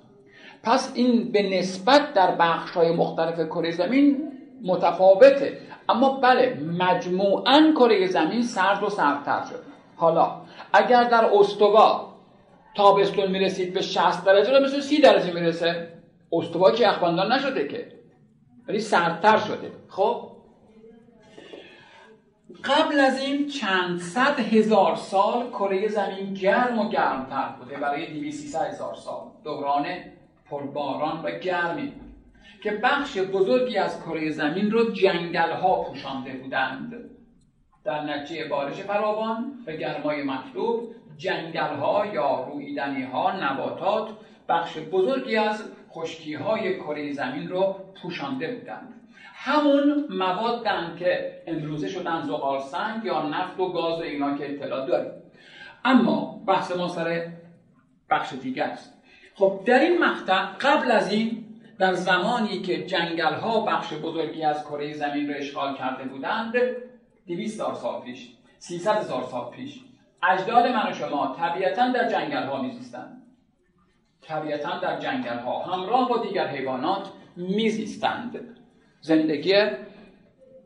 [0.62, 4.32] پس این به نسبت در بخش های مختلف کره زمین
[4.64, 5.58] متفاوته.
[5.88, 9.62] اما بله مجموعا کره زمین سرد و سردتر شد
[9.96, 10.40] حالا
[10.72, 12.14] اگر در استوا
[12.76, 15.88] تابستون می‌رسید به 60 درجه رو مثل 30 درجه می‌رسه.
[16.32, 17.92] استوا که یخبندان نشده که
[18.68, 19.70] ولی سردتر شده.
[19.88, 20.33] خب؟
[22.64, 27.76] قبل از این چند صد هزار سال کره زمین گرم و گرمتر بوده.
[27.76, 29.86] برای 200 هزار سال دوران
[30.50, 31.92] پرباران و گرمی
[32.62, 36.94] که بخش بزرگی از کره زمین رو جنگل ها پوشانده بودند.
[37.84, 44.08] در نتیجه بارش فراوان و گرمای مطلوب جنگل ها یا رویدنی ها نباتات
[44.48, 49.03] بخش بزرگی از خشکی های کره زمین رو پوشانده بودند.
[49.46, 54.86] همون موادن که امروزه شدن زغال سنگ یا نفت و گاز و اینا که اطلاع
[54.86, 55.12] داریم.
[55.84, 57.32] اما بحث ما سر
[58.10, 58.94] بخش دیگر است.
[59.34, 61.44] خب در این مقطع قبل از این
[61.78, 66.52] در زمانی که جنگل ها بخش بزرگی از کره زمین را اشغال کرده بودند
[67.26, 68.28] 200 سال پیش
[68.58, 69.80] 300 هزار سال پیش
[70.22, 73.22] اجداد من و شما طبیعتا در جنگل ها میزیستند.
[74.22, 78.54] طبیعتا در جنگل ها همراه با دیگر حیوانات میزیستند.
[79.04, 79.54] زندگی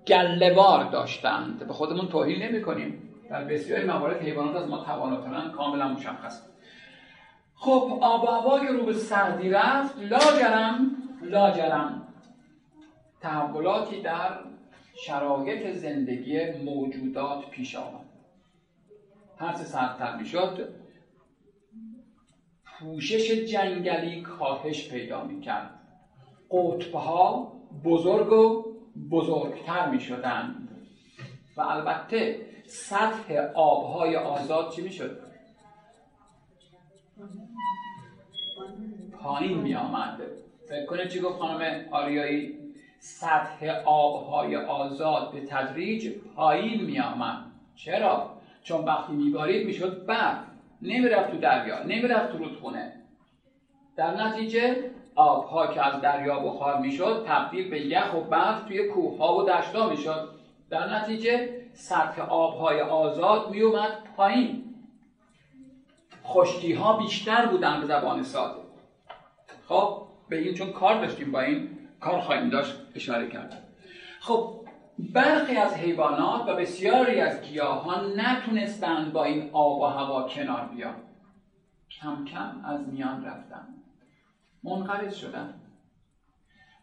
[0.06, 1.66] گلهوار داشتند.
[1.66, 5.50] به خودمون توهین نمی کنیم در بسیاری موارد حیوانات از ما تواناترن.
[5.50, 6.42] کاملا مشخص.
[7.54, 9.98] خب آب هوا که رو به سردی رفت.
[9.98, 12.08] لاجرم لاجرم.
[13.20, 14.38] تحولاتی در
[15.06, 18.06] شرایط زندگی موجودات پیش آمد.
[19.38, 20.68] هرچه سردتر می‌شد
[22.64, 25.70] پوشش جنگلی کاهش پیدا می‌کرد.
[26.50, 28.64] قطبها بزرگ و
[29.10, 30.68] بزرگتر می شدند
[31.56, 35.20] و البته سطح آبهای آزاد چی می شد؟
[39.20, 40.20] پایین می آمد
[40.68, 42.58] فکر کنه چی گفت خانم آریایی؟
[43.00, 47.44] سطح آبهای آزاد به تدریج پایین می آمد
[47.76, 50.44] چرا؟ چون وقتی میبارید می‌شد برف
[50.82, 52.92] نمی‌رفت تو دریا نمی‌رفت تو رودخونه.
[53.96, 59.36] در نتیجه آبها که از دریا بخار می‌شد تبدیل به یخ و برف توی کوهها
[59.36, 60.28] و دشتا می‌شد.
[60.70, 64.64] در نتیجه سطح آبهای آزاد میومد پایین.
[66.24, 68.60] خشکی ها بیشتر بودن به زبان ساده.
[69.68, 73.62] خب به این چون کار داشتیم با این کار خواهیم داشت اشاره کرد.
[74.20, 74.54] خب
[74.98, 80.94] برخی از حیوانات و بسیاری از گیاهان نتونستند با این آب و هوا کنار بیان.
[81.90, 83.77] کم کم از میان رفتند.
[84.62, 85.54] منقرض شدن.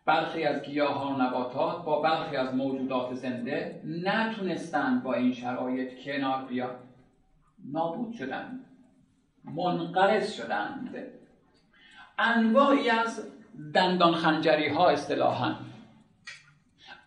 [0.06, 6.46] برخی از گیاه و نباتات با برخی از موجودات زنده نتونستند با این شرایط کنار
[6.46, 6.76] بیان.
[7.72, 8.66] نابود شدند
[9.44, 10.96] منقرض شدند
[12.20, 13.32] انواعی از
[13.74, 15.56] دندان خنجری ها اصطلاحا.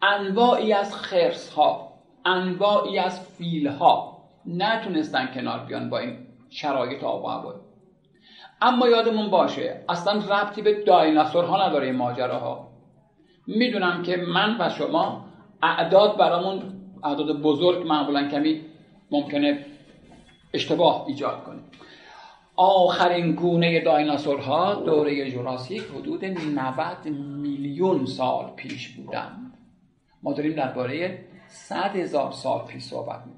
[0.02, 1.92] انواعی از خرس ها
[2.24, 7.67] انواعی از فیل ها نتونستن کنار بیان با این شرایط آب و هوا
[8.62, 12.68] اما یادمون باشه اصلا ربطی به دایناسورها نداره این ماجراها.
[13.46, 15.24] می‌دونم که من و شما
[15.62, 16.62] اعداد برامون
[17.04, 18.60] اعداد بزرگ معمولا کمی
[19.10, 19.66] ممکنه
[20.54, 21.58] اشتباه ایجاد کنه
[22.56, 27.06] آخرین گونه دایناسورها دوره جوراسیک حدود 90
[27.42, 29.54] میلیون سال پیش بودند.
[30.22, 33.37] ما داریم درباره 100 هزار سال پیش صحبت می‌کنیم.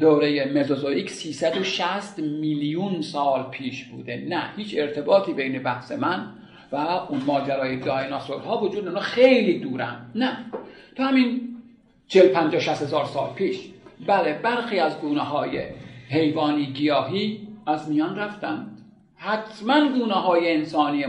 [0.00, 4.24] دوره مزوزویک 360 میلیون سال پیش بوده.
[4.28, 6.26] نه هیچ ارتباطی بین بحث من
[6.72, 10.10] و اون ماجرای دایناسورها وجود اونا خیلی دورن.
[10.14, 10.36] نه.
[10.96, 11.40] تو همین
[12.08, 13.60] 40 50 60 هزار سال پیش.
[14.06, 15.62] بله برخی از گونه های
[16.08, 18.78] حیوانی گیاهی از میان رفتند.
[19.16, 21.06] حتما گونه های انسانی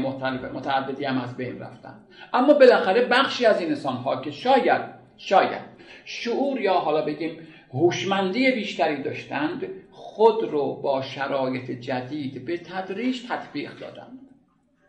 [0.54, 2.00] متعددی هم از بین رفتند.
[2.34, 4.82] اما بالاخره بخشی از این انسان ها که شاید
[5.18, 5.62] شاید
[6.06, 7.38] شعور یا حالا بگیم
[7.74, 14.20] هوشمندی بیشتری داشتند خود رو با شرایط جدید به تدریج تطبیق دادند.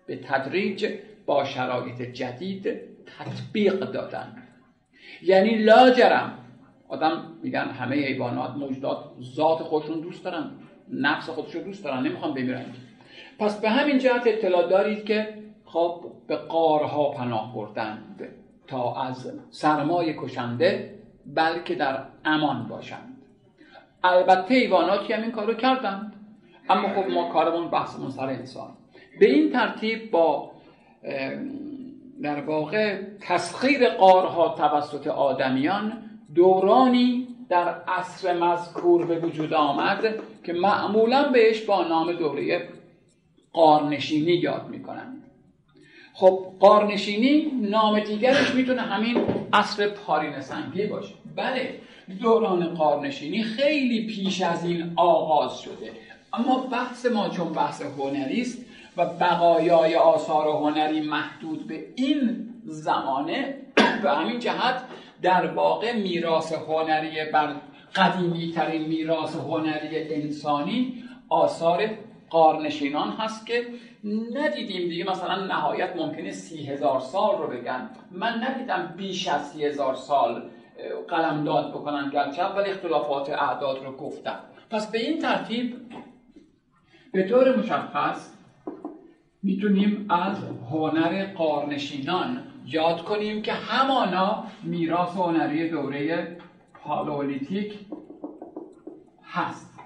[0.07, 0.87] به تدریج
[1.27, 2.81] با شرایط جدید
[3.19, 4.49] تطبیق دادند.
[5.23, 6.39] یعنی لاجرم.
[6.89, 10.51] آدم میگن همه حیوانات موجودات ذات خودشون دوست دارن
[10.93, 12.65] نفس خودشون دوست دارن نمی‌خوان بمیرن.
[13.39, 18.29] پس به همین جهت اطلاع دارید که خب به قارها پناه بردند
[18.67, 23.17] تا از سرمای کشنده بلکه در امان باشند.
[24.05, 26.13] البته ایواناتی هم این کارو کردند.
[26.71, 28.71] اما خب ما کارمون بحثمون سر انسان.
[29.21, 30.51] به این ترتیب با
[32.23, 36.03] در واقع تسخیر قارها توسط آدمیان
[36.35, 42.69] دورانی در عصر مذکور به وجود آمد که معمولا بهش با نام دوره
[43.53, 45.20] قارنشینی یاد می‌کنند
[46.21, 49.17] خب قارنشینی نام دیگرش می‌تونه همین
[49.53, 50.33] عصر پارین
[50.91, 51.15] باشه.
[51.37, 51.75] بله
[52.21, 55.93] دوران قارنشینی خیلی پیش از این آغاز شده.
[56.33, 58.59] اما بحث ما چون بحث هنری است
[58.97, 63.55] و بقایای آثار هنری محدود به این زمانه
[64.03, 64.83] به همین جهت
[65.23, 67.55] در واقع میراث هنری بر
[67.95, 71.89] قدیمی ترین میراث هنری انسانی آثار
[72.31, 73.67] قارنشینان هست که
[74.05, 75.11] ندیدیم دیگه.
[75.11, 77.91] مثلا نهایت ممکنه سی هزار سال رو بگن.
[78.11, 80.43] من ندیدم بیش از سی هزار سال
[81.09, 84.39] قلمداد بکنن گرچه ولی اختلافات اعداد رو گفتم
[84.71, 85.77] پس به این ترتیب
[87.13, 88.33] به طور مشخص
[89.43, 90.37] می‌تونیم از
[90.71, 96.37] هنر قارنشینان یاد کنیم که همانا میراث هنری دوره
[96.75, 97.79] پالولیتیک
[99.25, 99.79] هست.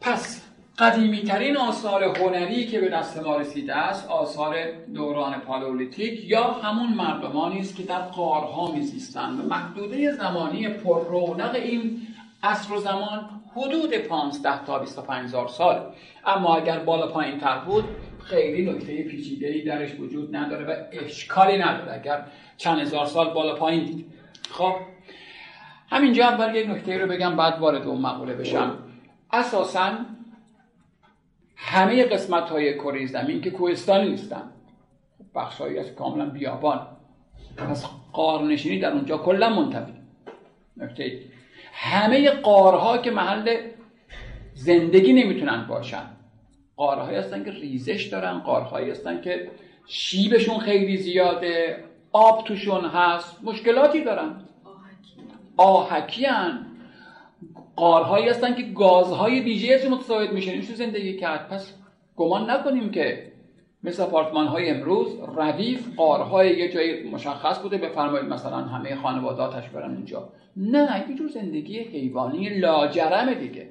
[0.00, 0.47] پس
[0.78, 4.56] قدیمی ترین آثار هنری که به دست ما رسیده است آثار
[4.94, 9.40] دوران پالولیتیک یا همون مردمانی است که در قارها میزیستند.
[9.40, 12.00] و محدوده زمانی پر رونق این
[12.42, 15.92] عصر و زمان حدود 15 تا 25 هزار سال
[16.26, 17.84] اما اگر بالا پایین تر بود
[18.24, 22.24] خیلی نکته پیچیده‌ای درش وجود نداره و اشکالی نداره اگر
[22.56, 24.06] چند هزار سال بالا پایین دید.
[24.50, 24.74] خب
[25.90, 28.78] همینجا اول یک نکته رو بگم بعد وارد اون مقوله بشم.
[29.32, 29.90] اساساً
[31.60, 34.42] همه قسمت های کره زمین که کوهستانی نیستن.
[35.34, 36.86] بخشهایی از کاملا بیابان.
[37.56, 39.92] پس قارنشینی در اونجا کلا منتفی.
[40.76, 41.22] نکته
[41.72, 43.56] همه قارها که محل
[44.54, 46.02] زندگی نمی‌تونن باشن.
[46.76, 49.50] قارهایی هستن که ریزش دارن قارهایی هستن که
[49.86, 54.40] شیبشون خیلی زیاده آب توشون هست مشکلاتی دارن.
[55.56, 56.24] آهکی.
[56.24, 56.67] هن
[57.76, 61.74] قارهایی هستن که گازهای ویژه از متساویت میشه نمیشه زندگی کرد؟ پس
[62.16, 63.32] گمان نکنیم که
[63.82, 67.78] مثل آپارتمان های امروز ردیف قارهای یه جایی مشخص بوده.
[67.78, 70.28] بفرمایید مثلا همه خانواداتش برن اونجا.
[70.56, 73.68] نه یه جور زندگی حیوانی لاجرم دیگه.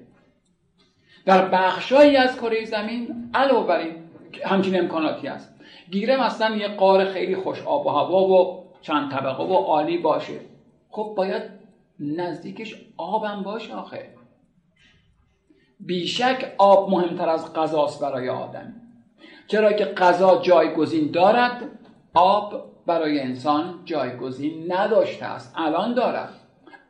[1.25, 3.95] در بخشایی از کره زمین علاوه بر این
[4.43, 5.55] همچین امکاناتی هست.
[5.91, 10.39] گیره مثلا یه قار خیلی خوش آب و هوا و چند طبقه و عالی باشه.
[10.89, 11.56] خب باید
[11.99, 14.09] نزدیکش آبم باشه آخه.
[15.79, 18.73] بیشک آب مهمتر از غذاست برای آدم.
[19.47, 21.61] چرا که غذا جایگزین دارد
[22.13, 26.33] آب برای انسان جایگزین نداشته است الان دارد.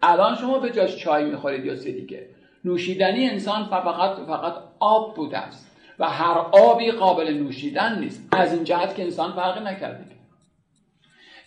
[0.01, 2.29] الان شما به جاش چای می‌خورید یا سه دیگه.
[2.65, 8.27] نوشیدنی انسان فقط فقط آب بوده است و هر آبی قابل نوشیدن نیست.
[8.31, 10.16] از این جهت که انسان فرقی نکرده.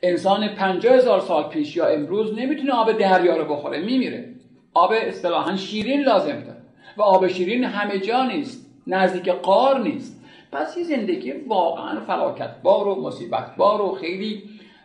[0.02, 4.34] انسان پنجاه هزار سال پیش یا امروز نمی‌تونه آب دریا رو بخوره میمیره.
[4.74, 6.60] آب اصطلاحا شیرین لازم داره
[6.96, 10.24] و آب شیرین همه جا نیست نزدیک قار نیست.
[10.52, 14.42] پس این زندگی واقعا فلاکت بار و مصیبت بار و خیلی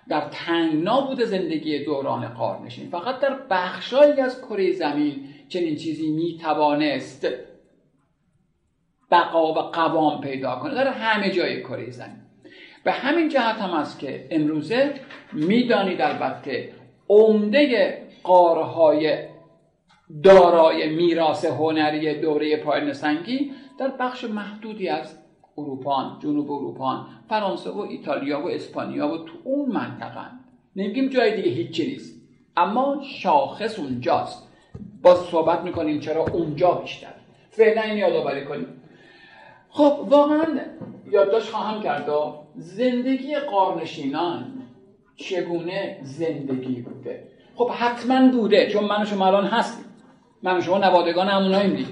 [0.09, 2.89] در تنگنا بوده زندگی دوران قارنشین.
[2.89, 7.27] فقط در بخشایی از کره زمین چنین چیزی می‌توانست
[9.11, 10.73] بقا و قوام پیدا کنه.
[10.75, 12.24] در همه جای کره زمین.
[12.85, 14.93] به همین جهت هم است که امروزه
[15.33, 16.73] می‌دانید البته
[17.09, 19.17] عمده قارهای
[20.23, 25.17] دارای میراث هنری دوره پایان سنگی در بخش محدودی از
[25.57, 30.25] اروپا جنوب اروپا فرانسه و ایتالیا و اسپانیا و تو اون منطقه
[30.75, 32.21] نمیگیم جای دیگه هیچی نیست.
[32.57, 34.47] اما شاخص اونجاست.
[35.03, 37.13] باز صحبت می‌کنیم چرا اونجا بیشتر.
[37.49, 38.67] فعلا این یادآوری کنیم.
[39.69, 40.45] خب واقعا
[41.11, 42.09] یادداشت خواهم کرد
[42.57, 44.53] زندگی قارنشینان
[45.15, 47.23] چگونه زندگی بوده؟
[47.55, 49.85] خب حتما بوده چون من و شما الان هستیم.
[50.43, 51.89] من و شما نوادگان هموناییم دیگه.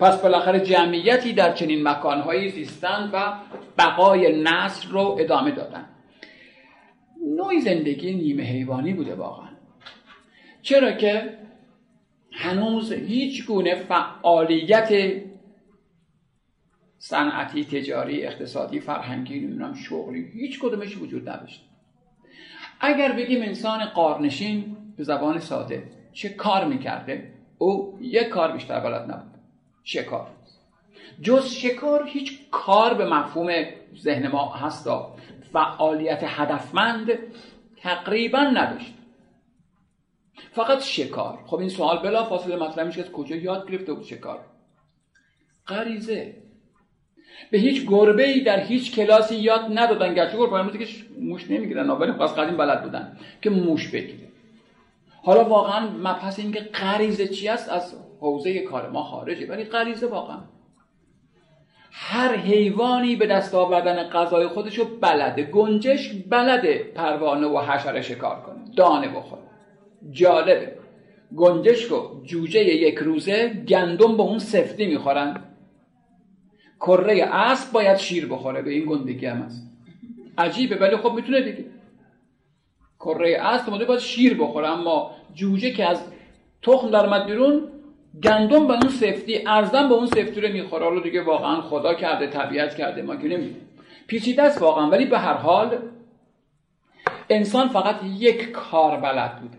[0.00, 3.32] پس بالاخره جمعیتی در چنین مکانهایی زیستن و
[3.78, 5.84] بقای نسل رو ادامه دادن.
[7.36, 9.48] نوعی زندگی نیمه حیوانی بوده واقعا.
[10.62, 11.38] چرا که
[12.32, 14.92] هنوز هیچ گونه فعالیت
[17.08, 21.64] صنعتی تجاری اقتصادی فرهنگی نمی‌دونم شغلی هیچ کدومش وجود نداشت.
[22.80, 29.10] اگر بگیم انسان قارنشین به زبان ساده چه کار می‌کرده؟ او یک کار بیشتر بلد
[29.10, 29.34] نبود
[29.84, 30.26] شکار.
[31.22, 33.64] جز شکار هیچ کار به مفهوم
[33.96, 35.16] ذهن ما هستا
[35.52, 37.10] فعالیت هدفمند
[37.76, 38.94] تقریبا نداشت.
[40.52, 41.38] فقط شکار.
[41.46, 44.40] خب این سوال بلا فاصله مطرح میشه از کجا یاد گرفته بود شکار؟
[45.66, 46.45] غریزه.
[47.50, 50.14] به هیچ گربه ای در هیچ کلاسی یاد ندادن.
[50.14, 50.86] گرچه گربه که
[51.20, 51.90] موش نمی‌گیرن.
[51.90, 54.28] ولی از قدیم بلد بودن که موش بگیره
[55.22, 60.38] حالا واقعا مبحث اینکه غریزه چی است از حوزه کار ما خارجه ولی غریزه واقعا.
[61.92, 65.42] هر حیوانی به دست آوردن غذای خودشو بلده.
[65.42, 68.74] گنجش بلده پروانه و حشره شکار کنه.
[68.76, 69.42] دانه بخوره.
[70.10, 70.72] جالبه.
[71.36, 75.44] گنجشک و جوجه یک روزه گندم به اون سفتی می‌خورن.
[76.80, 79.70] کره اسب باید شیر بخوره به این گندگی هم هست.
[80.38, 81.64] عجیبه ولی خب می‌تونه دیگه.
[83.00, 86.02] کره اسب ماده باید شیر بخوره اما جوجه که از
[86.62, 87.62] تخم در بیرون
[88.22, 90.84] گندم به اون سفتی ارزن به اون سفتی رو می‌خوره.
[90.84, 93.68] حالا دیگه واقعا خدا کرده طبیعت کرده ما که نمی‌دونیم.
[94.06, 95.78] پیچیده است واقعا ولی به هر حال
[97.30, 99.58] انسان فقط یک کار بلد بوده.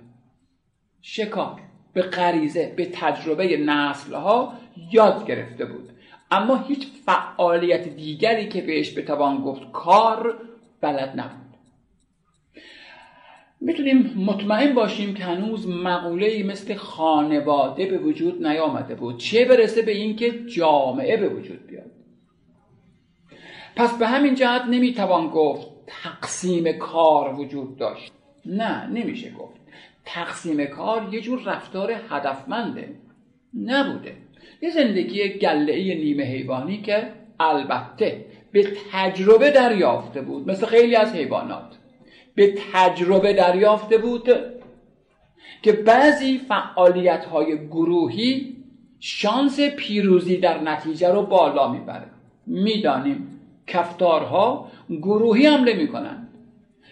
[1.02, 1.60] شکار
[1.94, 4.54] به غریزه به تجربه نسلها
[4.92, 5.90] یاد گرفته بود.
[6.32, 10.42] اما هیچ فعالیت دیگری که بهش بتوان گفت کار
[10.82, 11.48] بلد نبود.
[13.62, 19.18] می‌تونیم مطمئن باشیم که هنوز مقوله مثل خانواده به وجود نیامده بود.
[19.18, 21.92] چه برسه به اینکه جامعه به وجود بیاد؟
[23.76, 28.12] پس به همین جهت نمی‌توان گفت تقسیم کار وجود داشت.
[28.46, 29.58] نه نمیشه گفت.
[30.06, 32.96] تقسیم کار یه جور رفتار هدفمنده.
[33.64, 34.27] نبوده.
[34.62, 37.08] یه زندگی گله نیمه حیوانی که
[37.40, 41.78] البته به تجربه دریافته بود مثل خیلی از حیوانات.
[42.36, 44.30] به تجربه دریافته بود
[45.62, 48.56] که بعضی فعالیت های گروهی
[49.00, 52.08] شانس پیروزی در نتیجه رو بالا می‌بره.
[52.48, 56.28] می‌دانیم کفتارها گروهی حمله می‌کنن.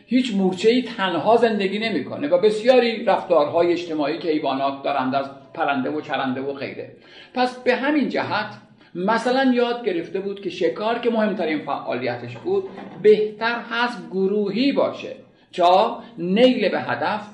[0.05, 5.89] هیچ مورچه ای تنها زندگی نمی‌کنه و بسیاری رفتارهای اجتماعی که حیوانات دارند از پرنده
[5.89, 6.95] و چرنده و غیره.
[7.33, 8.57] پس به همین جهت
[8.95, 12.63] مثلا یاد گرفته بود که شکار که مهمترین فعالیتش بود
[13.01, 15.15] بهتر هست گروهی باشه
[15.53, 17.27] تا نیل به هدف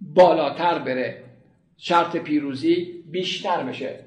[0.00, 1.24] بالاتر بره.
[1.76, 3.98] شرط پیروزی بیشتر بشه.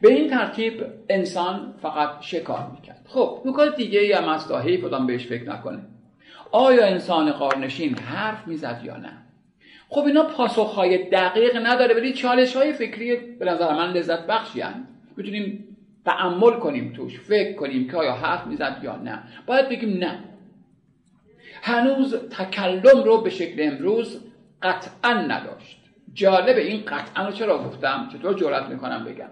[0.00, 3.06] به این ترتیب انسان فقط شکار می‌کرد.
[3.08, 4.62] خب نکات دیگه ای از تا
[5.06, 5.78] بهش فکر نکنه.
[6.52, 9.23] آیا انسان قارنشین حرف می‌زد یا نه؟
[9.94, 14.62] خب اینا پاسخهای دقیق نداره ولی چالش های فکری به نظر من لذت بخشی
[15.16, 19.22] می‌تونیم تعمل کنیم توش فکر کنیم که آیا حرف می‌زد یا نه.
[19.46, 20.18] باید بگیم نه.
[21.62, 24.20] هنوز تکلم رو به شکل امروز
[24.62, 25.80] قطعا نداشت.
[26.14, 29.30] جالب این قطعا رو چرا گفتم؟ چطور جرات می‌کنم بگم؟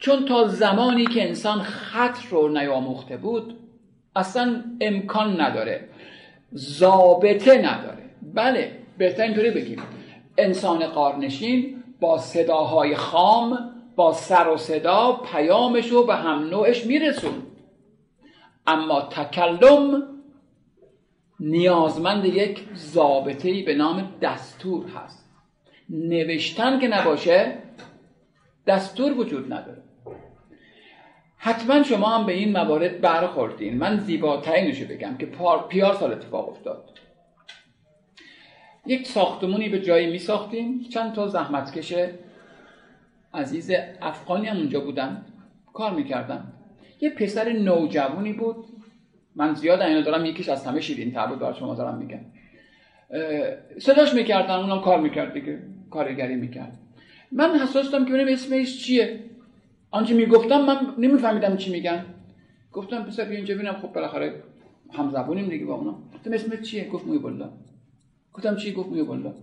[0.00, 3.58] چون تا زمانی که انسان خط رو نیاموخته بود
[4.16, 5.88] اصلا امکان نداره.
[6.54, 8.02] ضابطه نداره.
[8.34, 9.82] بله بهتر اینطوری بگیم.
[10.38, 17.42] انسان قارنشین با صداهای خام با سر و صدا پیامش رو به هم نوعش میرسون
[18.66, 20.02] اما تکلم
[21.40, 25.28] نیازمند یک ضابطه به نام دستور هست.
[25.90, 27.58] نوشتن که نباشه
[28.66, 29.82] دستور وجود نداره.
[31.36, 33.78] حتما شما هم به این موارد برخوردین.
[33.78, 35.26] من زیباترینشو بگم که
[35.68, 36.90] پیار سال اتفاق افتاد.
[38.88, 41.94] یک ساختمونی به جایی می ساختیم چند تا زحمتکش
[43.34, 43.72] عزیز
[44.02, 45.24] افغانی هم اونجا بودن.
[45.72, 46.52] کار می‌کردن.
[47.00, 48.56] یه پسر نوجوانی بود.
[49.36, 52.20] من زیاد اینا دارم یکیش از همه شیرین تر بود شما دارم میگم.
[53.78, 55.58] صداش می‌کردن اونم کار می‌کرد دیگه
[55.90, 56.78] کارگری می‌کرد.
[57.32, 59.20] من حساس دارم که ببینم اسمش چیه.
[59.90, 62.04] آنچه می‌گفتم من نمیفهمیدم چی میگن.
[62.72, 63.72] گفتم پسر بیا اینجا ببینم.
[63.72, 64.42] خب بالاخره
[64.92, 65.98] هم زبونیم دیگه با اونا.
[66.14, 67.50] گفتم اسمت چیه؟ گفت موی بلا
[68.38, 69.34] گفتم چی گفت موی بلا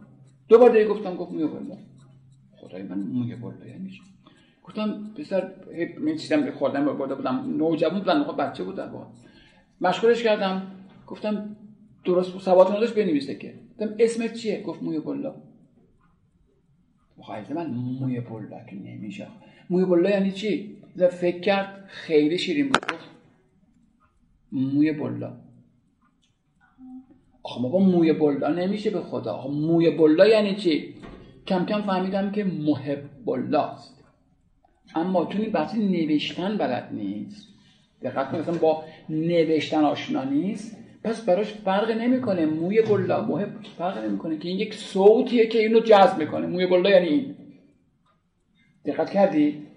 [0.48, 1.78] دوبار دیگه گفتم گفت موی بلا
[2.52, 4.02] خدای من موی بلا یعنی چی
[4.64, 5.52] گفتم پسر
[6.00, 9.06] من چیزم خوردم برده بودم نوجوان بودم بچه بود در واقع
[9.82, 10.72] مشغولش کردم
[11.08, 11.56] گفتم
[12.06, 15.36] درست سواد نداشت بنویسه که گفتم اسمت چیه گفت موی بلا
[17.18, 19.28] مخایزه من موی بلا که نمیشه
[19.70, 20.78] موی بلا یعنی چی
[21.08, 23.10] فکر کرد خیلی شیرین بود گفت
[24.52, 25.45] موی بلا
[27.46, 29.34] آخه با موی بلا نمیشه به خدا.
[29.34, 30.96] آخه موی بلا یعنی چی؟
[31.48, 34.04] کم کم فهمیدم که محب است
[34.96, 37.48] اما تو این بحثی نوشتن بلد نیست.
[38.02, 40.78] دقت کنید با نوشتن آشنا نیست.
[41.04, 42.46] پس براش فرق نمی‌کنه.
[42.46, 46.48] موی بلا محب فرق نمی‌کنه که این یک صوتیه که اینو جذب می‌کنه.
[46.48, 47.36] موی بلا یعنی این.
[48.86, 49.68] دقت کردی؟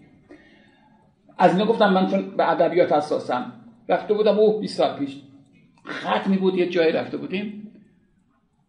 [1.38, 3.52] از اینا گفتم من چون به ادبیات حساسم.
[3.88, 5.22] رفته بودم اوه 20 سال پیش.
[5.88, 7.72] ختمی بود یه جایی رفته بودیم.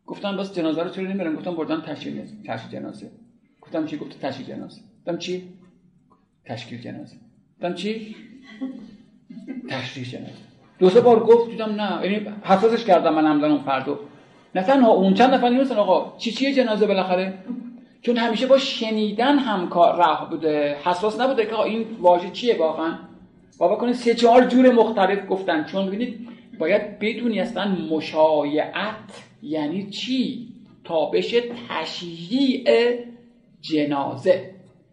[0.06, 3.12] گفتم بس جنازه رو چرا نمیرم گفتم بردن تشکیل تشکیل جنازه.
[3.62, 4.82] گفتم چی؟ گفت تشکیل جنازه.
[5.00, 5.44] گفتم چی؟
[6.46, 7.16] تشکیل جنازه.
[7.58, 8.16] گفتم چی؟
[9.70, 10.34] تشریح جنازه.
[10.80, 12.06] دو سه بار گفت دیدم نه.
[12.06, 14.00] یعنی حساسش کردم من همزن اون فردو
[14.56, 16.18] نه تنها اون چند نفر نیستن آقا.
[16.18, 17.34] چی چیه جنازه بالاخره؟
[18.02, 20.78] چون همیشه با شنیدن همکار راه بوده.
[20.84, 22.98] حساس نبوده که این واژه چیه واقعا؟
[23.58, 25.64] با بکنید سه چهار جور مختلف گفتن.
[25.64, 26.28] چون ببینید
[26.60, 30.48] باید بدونی اصلا مشایعت یعنی چی؟
[30.84, 31.36] تابش
[31.70, 32.70] تشییع
[33.62, 34.50] جنازه.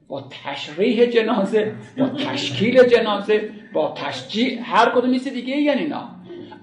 [0.08, 6.02] با تشریح جنازه با تشکیل جنازه با تشجیع هر کدوم نیست دیگه یعنی نه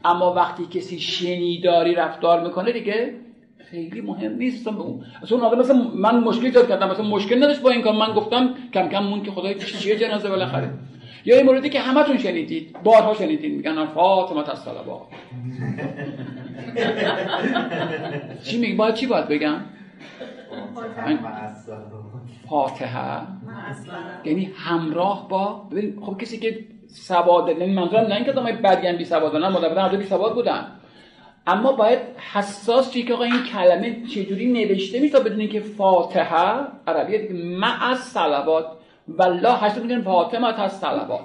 [0.06, 3.14] اما وقتی کسی شنیداری رفتار می‌کنه دیگه
[3.58, 4.70] خیلی مهم نیست.
[4.70, 6.92] به اون اصلا آدم مثلا من مشکل ایجاد کردم.
[6.92, 7.94] مثلا مشکل نداشت با این کار.
[7.94, 10.70] من گفتم کم کم مون که خدای چیه جنازه بالاخره.
[11.26, 15.02] یا این موردی که همتون شنیدید بارها شنیدید میگن فاطمه الصلوات
[18.46, 19.62] چی میگی؟ باید چی باید بگم؟
[22.50, 23.22] فاتحه.
[24.24, 25.70] یعنی همراه با
[26.06, 30.06] خب کسی که سواد یعنی منظورم نه اینکه آدمای بدگن بی سواد نه مدبر بی
[30.06, 30.68] سواد بودن.
[31.48, 32.00] اما باید
[32.34, 37.34] حساس چی که آقا این کلمه چجوری نوشته میشه تا بدونین که فاتحه عربیه دیگه
[37.34, 38.66] مع از صلوات
[39.08, 41.20] والله هشت میگن فاطمه از صلوات.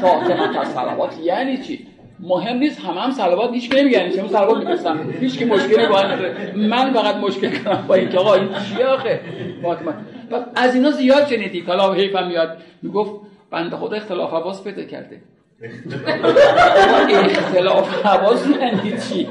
[0.00, 1.18] فاطمه از صلوات.
[1.22, 1.86] یعنی چی؟
[2.20, 4.10] مهم نیست همه هم صلوات هیچ نمیگن.
[4.10, 6.02] چه صلوات میفرستم هیچ کی مشکلی با
[6.56, 9.20] من فقط مشکل کنم با اینکه آقا این چیه آخه؟
[9.62, 9.94] فاطمه
[10.56, 11.60] از اینا زیاد شنیدی.
[11.62, 12.56] کلا حیفم میاد.
[12.82, 13.10] می‌گفت
[13.50, 15.22] بنده خدا اختلاف حواس پیدا کرده.
[17.30, 19.28] اختلاف حواس یعنی چی؟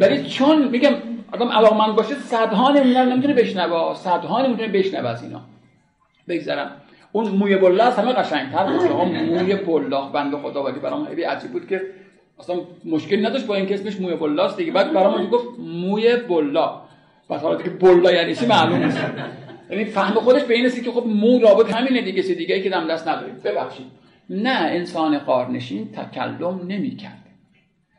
[0.00, 0.92] ولی چون میگم
[1.32, 5.40] آدم علاقمند باشه صدها نمونه نمی‌تونه بشنوه صدها نمی‌تونه بشنوه از اینا.
[6.28, 6.70] بگذارم
[7.12, 8.82] اون موی بلا از همه قشنگتر بود.
[9.12, 11.80] موی بلا بنده خدا ولی برام خیلی عجیب بود که
[12.40, 14.72] اصلا مشکلی نداشت با اینکه اسمش موی بلاست دیگه.
[14.72, 16.80] بعد برام گفت موی بلا
[17.28, 19.00] بعد حالا دیگه بلا یعنی چی معلوم نیست.
[19.70, 22.70] یعنی فهم خودش به این که خب مو رابط همینه دیگه سی دیگه ای که
[22.70, 23.34] دم دست نداریم.
[23.44, 23.86] ببخشید.
[24.30, 27.18] نه انسان قارنشین تکلم نمی‌کرد.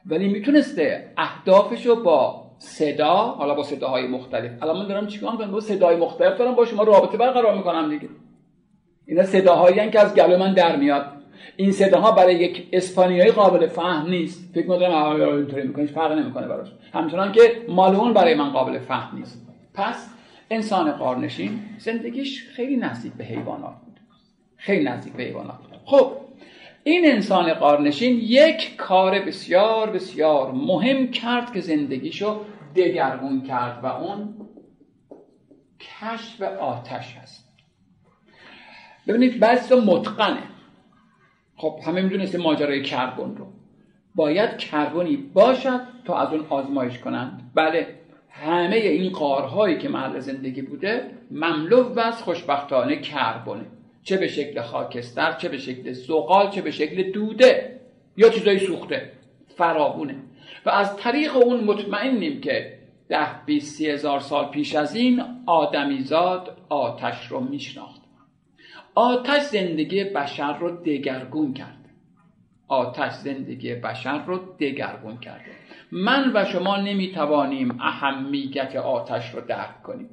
[0.06, 4.64] ولی می‌تونسته اهدافشو با صدا حالا با صداهای مختلف.
[4.64, 8.10] الان من دارم چیکار می‌کنم؟ با صدای مختلف دارم با شما رابطه برقرار می‌کنم دیگه.
[9.08, 11.06] اینا صداهایی که از گلو من در میاد.
[11.56, 14.54] این صداها برای یک اسپانیایی قابل فهم نیست.
[14.54, 16.68] فکر می‌کنم اینطوری می‌کنه فرق نمی‌کنه براش.
[16.94, 19.48] همچنان که مالون برای من قابل فهم نیست.
[19.74, 20.10] پس
[20.50, 24.00] انسان قارنشین زندگیش خیلی نزدیک به حیوانات بود.
[24.56, 26.12] خیلی نزدیک به حیوانات خب
[26.84, 32.40] این انسان قارنشین یک کار بسیار بسیار مهم کرد که زندگیشو
[32.76, 34.36] دگرگون کرد و اون
[35.80, 37.54] کشف آتش هست
[39.08, 40.44] ببینید بعضی متقنه.
[41.56, 43.48] خب همه می‌دونست ماجرای کربن رو.
[44.16, 47.52] باید کربنی باشد تا از اون آزمایش کنند.
[47.56, 47.88] بله
[48.30, 53.66] همه این قارهایی که محل زندگی بوده مملو و از خوشبختانه کربونه
[54.04, 57.80] چه به شکل خاکستر چه به شکل زغال چه به شکل دوده
[58.18, 59.12] یا چیزای سوخته.
[59.58, 60.23] فرابونه
[60.66, 66.58] و از طریق اون مطمئنیم که ده بیست سی هزار سال پیش از این آدمیزاد
[66.70, 68.02] آتش رو میشناخت.
[68.96, 71.78] آتش زندگی بشر رو دگرگون کرد.
[72.68, 75.52] آتش زندگی بشر رو دگرگون کرده
[75.92, 80.10] من و شما نمی‌توانیم اهمیت آتش رو درک کنیم.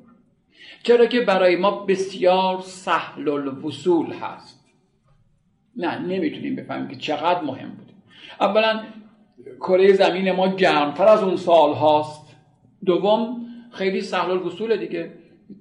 [0.83, 4.65] چرا که برای ما بسیار سهل الوصول هست.
[5.77, 7.93] نه نمی‌تونیم بفهمیم که چقدر مهم بوده
[8.41, 8.81] اولا
[9.61, 12.37] کره زمین ما گرمتر از اون سال هاست.
[12.85, 15.11] دوم خیلی سهل الوصول دیگه.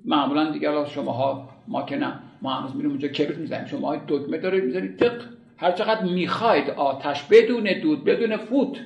[0.05, 3.65] معمولا دیگه شماها ما که نه ما هنوز میریم اونجا کبریت می‌زنیم.
[3.65, 4.97] شما دکمه دارید می‌زنید.
[4.97, 5.21] تق
[5.57, 8.77] هر چقدر می‌خواید آتش بدون دود بدون فوت.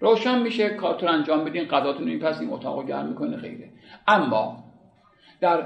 [0.00, 3.64] روشن میشه کارتون انجام بدین قضاتون این پس این اتاق گرم می‌کنه خیلی
[4.08, 4.64] اما
[5.40, 5.62] در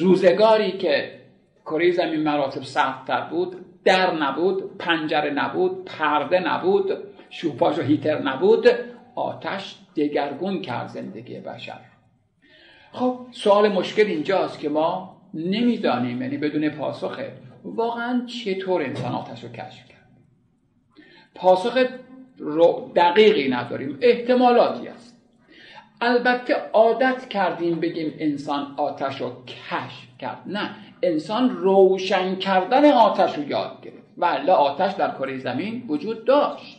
[0.00, 1.20] روزگاری که
[1.66, 6.92] کره زمین مراتب سختتر بود در نبود پنجره نبود پرده نبود
[7.30, 8.68] شوپاش و هیتر نبود
[9.14, 11.80] آتش دگرگون کرد زندگی بشر.
[12.92, 17.32] خب سوال مشکل اینجاست که ما نمی‌دانیم یعنی بدون پاسخه
[17.64, 20.08] واقعا چطور انسان آتش رو کشف کرد.
[21.34, 21.78] پاسخ
[22.94, 25.16] دقیقی نداریم احتمالاتی است.
[26.00, 30.42] البته عادت کردیم بگیم انسان آتش رو کشف کرد.
[30.46, 30.70] نه
[31.02, 34.08] انسان روشن کردن آتش رو یاد گرفت.
[34.16, 36.77] ولی آتش در کره زمین وجود داشت.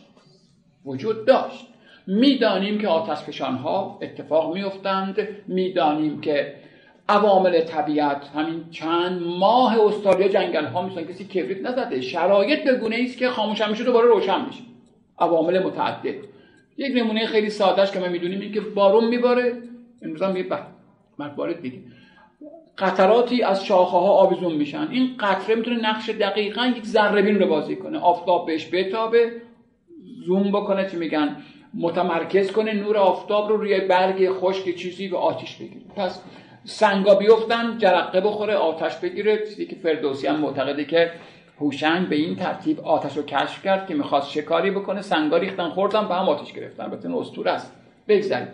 [0.84, 1.66] وجود داشت.
[2.06, 5.28] می‌دانیم که آتش ها اتفاق میافتند.
[5.48, 6.54] می‌دانیم که
[7.08, 12.00] عوامل طبیعت همین چند ماه استرالیا جنگل ها میشن کسی کبریت نزده.
[12.00, 14.62] شرایط به گونه است که خاموش میشه دوباره روشن میشه.
[15.18, 16.14] عوامل متعدد.
[16.76, 19.62] یک نمونه خیلی سادهش که ما می‌دونیم این که بارون میباره.
[20.02, 20.46] امروز هم یه
[21.36, 21.78] بارد دیگه.
[22.78, 24.88] قطراتی از شاخه ها آویزون میشن.
[24.90, 27.98] این قطره می‌تونه نقش دقیقا یک ذره بین رو بازی کنه.
[27.98, 29.32] آفتاب بهش بتابه.
[30.26, 31.36] زوم بکنه چی میگن
[31.74, 35.84] متمرکز کنه نور آفتاب رو روی برگ خشک چیزی به آتیش بگیره.
[35.96, 36.20] پس
[36.64, 39.38] سنگا بیفتن جرقه بخوره آتش بگیره.
[39.38, 41.10] چیزی که فردوسی هم معتقده که
[41.60, 45.02] هوشنگ به این ترتیب آتش رو کشف کرد که می‌خواست شکاری بکنه.
[45.02, 46.82] سنگا ریختن خوردن به هم آتش گرفتن.
[46.84, 47.72] البته این است.
[48.08, 48.48] بگذارید.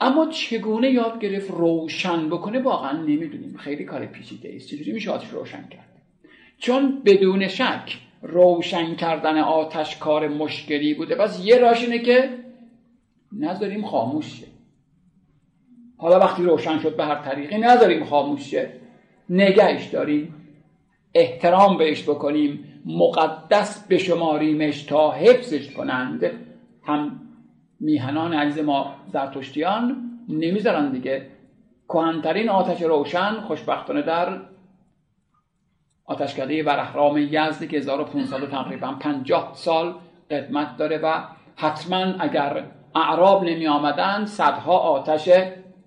[0.00, 3.56] اما چگونه یاد گرفت روشن بکنه؟ واقعا نمی‌دونیم.
[3.56, 4.68] خیلی کار پیچیده است.
[4.68, 5.88] چجوری میشه آتش روشن کرد؟
[6.58, 11.14] چون بدون شک روشن کردن آتش کار مشکلی بوده.
[11.14, 12.30] پس یه راش اینه که
[13.32, 14.46] نذاریم خاموش شه.
[15.96, 18.72] حالا وقتی روشن شد به هر طریقی نذاریم خاموش شه.
[19.30, 20.34] نگهش داریم.
[21.14, 22.82] احترام بهش بکنیم.
[22.86, 26.30] مقدس بشماریمش تا حفظش کنند.
[26.82, 27.20] هم
[27.80, 31.26] میهنان عزیز ما زرتشتیان نمی‌ذارن دیگه.
[31.88, 34.40] کهنترین آتش روشن خوشبختانه در
[36.06, 39.94] آتشکده برحرام یزدی که 1500 تقریبا 50 سال
[40.30, 41.14] قدمت داره و
[41.56, 45.28] حتما اگر اعراب نمی آمدن صدها آتش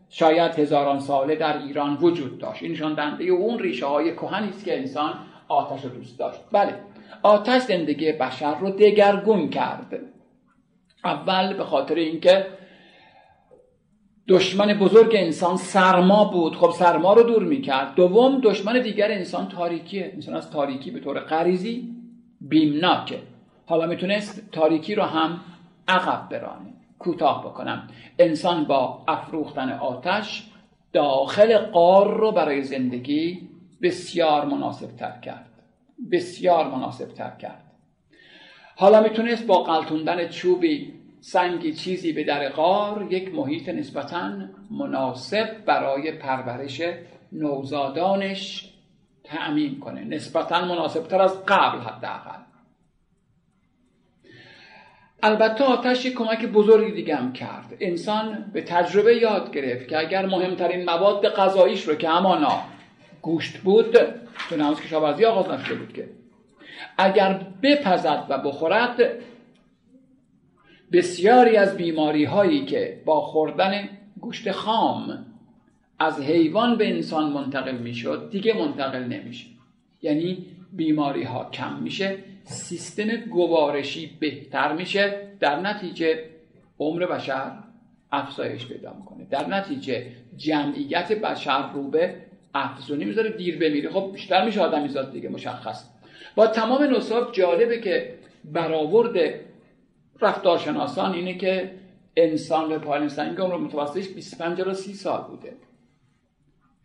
[0.09, 2.63] شاید هزاران ساله در ایران وجود داشت.
[2.63, 5.13] این نشان دهنده اون ریشه های کهنی است که انسان
[5.47, 6.39] آتش رو دوست داشت.
[6.51, 6.75] بله
[7.23, 9.99] آتش زندگی بشر رو دگرگون کرد.
[11.05, 12.45] اول به خاطر اینکه
[14.29, 16.55] دشمن بزرگ انسان سرما بود.
[16.55, 17.95] خب سرما رو دور می‌کرد.
[17.95, 20.11] دوم دشمن دیگر انسان تاریکیه.
[20.13, 21.95] انسان از تاریکی به طور غریزی
[22.41, 23.19] بیمناکه.
[23.65, 25.39] حالا می‌تونست تاریکی رو هم
[25.87, 26.73] عقب برانه.
[26.99, 27.87] کوتاه بکنم.
[28.19, 30.43] انسان با افروختن آتش
[30.93, 33.49] داخل قار رو برای زندگی
[33.81, 35.49] بسیار مناسب تر کرد.
[36.11, 37.63] بسیار مناسب تر کرد.
[38.75, 44.31] حالا می‌تونست با قلتوندن چوبی سنگی چیزی به در غار یک محیط نسبتا
[44.71, 46.81] مناسب برای پرورش
[47.31, 48.73] نوزادانش
[49.23, 50.03] تأمین کنه.
[50.03, 52.39] نسبتا مناسب تر از قبل حداقل.
[55.23, 57.77] البته آتش یک کمک بزرگی دیگه هم کرد.
[57.79, 62.61] انسان به تجربه یاد گرفت که اگر مهمترین مواد غذاییش رو که همانا
[63.21, 63.91] گوشت بود
[64.49, 66.09] تو که کشاورزی آغاز نشده بود که.
[66.97, 68.99] اگر بپزد و بخورد
[70.91, 73.89] بسیاری از بیماری هایی که با خوردن
[74.21, 75.25] گوشت خام
[75.99, 79.45] از حیوان به انسان منتقل می‌شد دیگه منتقل نمیشه.
[80.01, 86.19] یعنی بیماری ها کم میشه سیستم گوارشی بهتر میشه در نتیجه
[86.79, 87.51] عمر بشر
[88.11, 89.27] افزایش پیدا می‌کنه.
[89.29, 90.07] در نتیجه
[90.37, 92.15] جمعیت بشر رو به
[92.53, 93.89] افزونی می‌ذاره دیر بمیره.
[93.89, 95.89] خب بیشتر میشه آدمی زاد دیگه مشخص.
[96.35, 98.13] با تمام نصاب جالبه که
[98.45, 99.46] برآورد
[100.21, 101.71] رفتارشناسان اینه که
[102.15, 105.53] انسان به پایین سنگ عمر متوسطش 25 تا 30 سال بوده.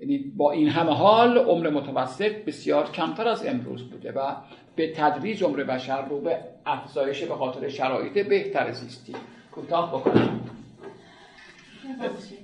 [0.01, 4.37] یعنی با این همه حال عمر متوسط بسیار کمتر از امروز بوده و
[4.77, 9.15] به تدریج عمر بشر رو به افزایش به خاطر شرایط بهتر زیستی
[9.53, 10.41] کوتاه بکنم.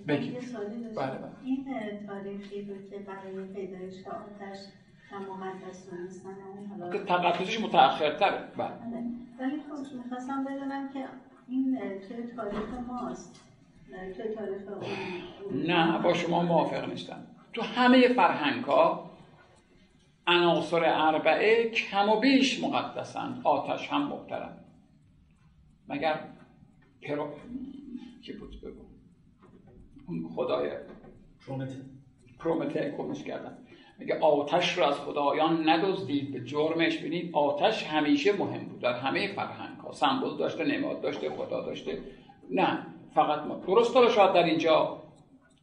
[0.08, 0.36] بگید
[0.96, 1.30] بله بله.
[1.44, 1.66] این
[2.06, 4.58] تاریخی بود که برای پیدایش آتش
[6.92, 8.48] که تقدسش متأخرتره.
[8.56, 8.72] بله.
[9.40, 11.04] ولی خب می‌خواستم بدونم که
[11.48, 11.78] این
[12.08, 13.44] توی تاریخ ماست.
[14.16, 14.62] توی تاریخ
[15.52, 17.26] نه با شما موافق نیستم.
[17.52, 19.10] تو همه فرهنگ ها
[20.26, 23.40] عناصر اربعه کم و بیش مقدسن.
[23.44, 24.64] آتش هم محترم.
[25.88, 26.20] مگر
[27.02, 27.28] پرو
[28.22, 28.82] کی بود؟ بگو.
[30.06, 30.70] اون خدای.
[31.46, 31.74] پرومته
[32.38, 33.58] پرومته کمش کردن
[33.98, 37.30] میگه آتش رو از خدایان ندزدید به جرمش بینید.
[37.34, 41.98] آتش همیشه مهم بود در همه فرهنگ ها سمبل داشته نماد داشته خدا داشته.
[42.50, 43.54] نه فقط ما.
[43.66, 45.02] درست داره شاید در اینجا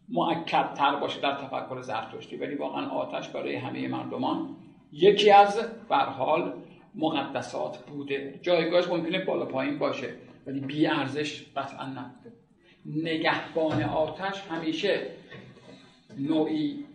[0.10, 4.56] معکد تر باشه در تفکر زرتشتی ولی واقعا آتش برای همه مردمان
[4.94, 5.60] یکی از
[5.90, 6.54] برحال
[6.96, 8.40] مقدسات بوده.
[8.42, 10.14] جایگاهش ممکنه بالا پایین باشه
[10.48, 12.34] ولی بی ارزش قطعا نبوده.
[12.86, 15.08] نگهبان آتش همیشه
[16.18, 16.86] نوعی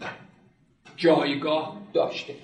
[0.96, 2.34] جایگاه داشته.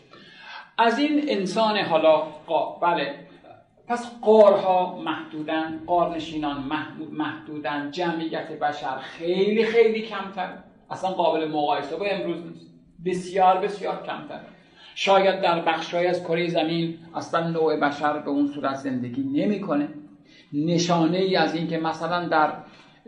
[0.78, 2.16] از این انسان حالا
[2.46, 2.78] قا...
[2.78, 3.14] بله.
[3.88, 6.70] پس قارها محدودن قارنشینان
[7.12, 7.90] محدودن.
[7.90, 10.52] جمعیت بشر خیلی خیلی کمتر.
[10.90, 12.66] اصلا قابل مقایسه با امروز نیست.
[13.04, 14.40] بسیار بسیار کمتر.
[14.94, 19.88] شاید در بخشهایی از کره زمین اصلا نوع بشر به اون صورت زندگی نمی‌کنه.
[20.52, 22.52] نشانه ای از اینکه مثلا در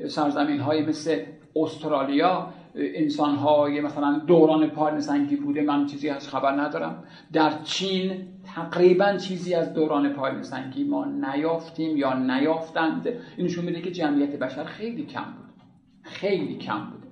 [0.09, 1.25] سرزمین های مثل
[1.57, 7.05] استرالیا انسان های مثلا دوران پایین سنگی بوده من چیزی از خبر ندارم.
[7.33, 8.11] در چین
[8.55, 13.09] تقریبا چیزی از دوران پایین سنگی ما نیافتیم یا نیافتند.
[13.37, 15.63] این نشون میده که جمعیت بشر خیلی کم بود.
[16.03, 17.03] خیلی کم بود.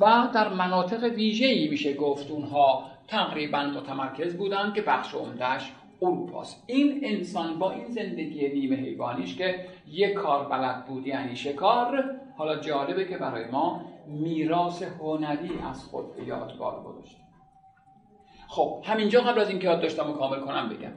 [0.00, 5.72] و در مناطق ویژه‌ای میشه گفت اونها تقریبا متمرکز بودن که بخش عمدهش
[6.02, 6.64] اروپاست.
[6.66, 12.04] این انسان با این زندگی نیمه حیوانیش که یک کار بلد بود یعنی شکار
[12.38, 17.20] حالا جالبه که برای ما میراث هنری از خود به یادگار گذاشته.
[18.48, 20.92] خب همینجا قبل از اینکه یاد داشتم و کامل کنم بگم.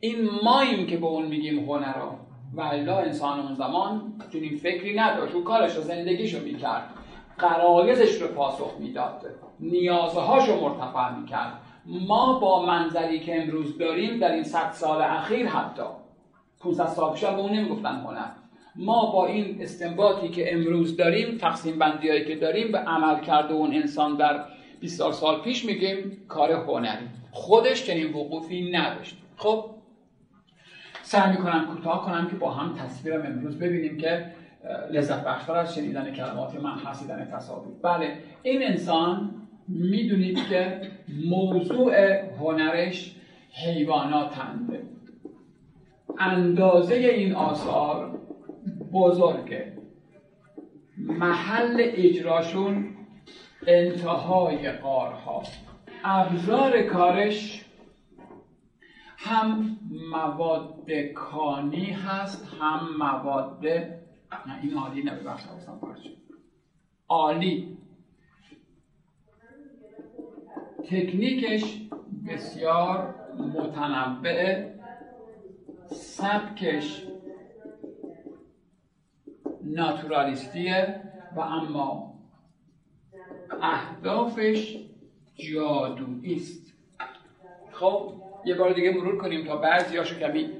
[0.00, 2.16] این ماییم که به اون میگیم هنرا
[2.54, 6.90] و الا انسان اون زمان چنین فکری نداشت و کارش رو زندگیشو می‌کرد.
[7.38, 9.26] قرایزش رو پاسخ می‌داد.
[9.60, 11.52] نیازهاش رو مرتفع می‌کرد.
[11.86, 15.82] ما با منظری که امروز داریم در این صد سال اخیر حتی.
[16.60, 18.43] 500 سال پیش به اون نمی‌گفتن هنر.
[18.76, 23.74] ما با این استنباطی که امروز داریم تقسیم بندی که داریم به عمل کرده اون
[23.74, 24.44] انسان در
[24.80, 27.06] 20 سال پیش میگیم کار هنری.
[27.30, 29.16] خودش چنین وقوفی نداشت.
[29.36, 29.64] خب
[31.02, 34.26] سعی می‌کنم کوتاه کنم که با هم تصویرم امروز ببینیم که
[34.90, 37.74] لذت بخشتر از شنیدن کلمات من حسیدن تصاویر.
[37.82, 39.34] بله این انسان
[39.68, 40.80] می‌دونید که
[41.28, 41.94] موضوع
[42.38, 43.16] هنرش
[43.52, 44.78] حیواناتند
[46.18, 48.18] اندازه این آثار
[48.94, 49.78] بزرگه
[50.98, 52.96] محل اجراشون
[53.66, 55.42] انتهای قارها.
[56.04, 57.64] ابزار کارش
[59.16, 59.78] هم
[60.10, 65.42] مواد کانی هست هم مواد نه این عالی نه ببخش
[67.08, 67.78] عالی.
[70.78, 71.88] تکنیکش
[72.28, 74.74] بسیار متنوع
[75.86, 77.13] سبکش
[79.64, 81.00] ناتورالیستیه
[81.36, 82.14] و اما
[83.62, 84.76] اهدافش
[85.34, 86.72] جادویی است
[87.72, 88.12] خب
[88.44, 90.50] یه بار دیگه مرور کنیم تا بعضی هاشو کمی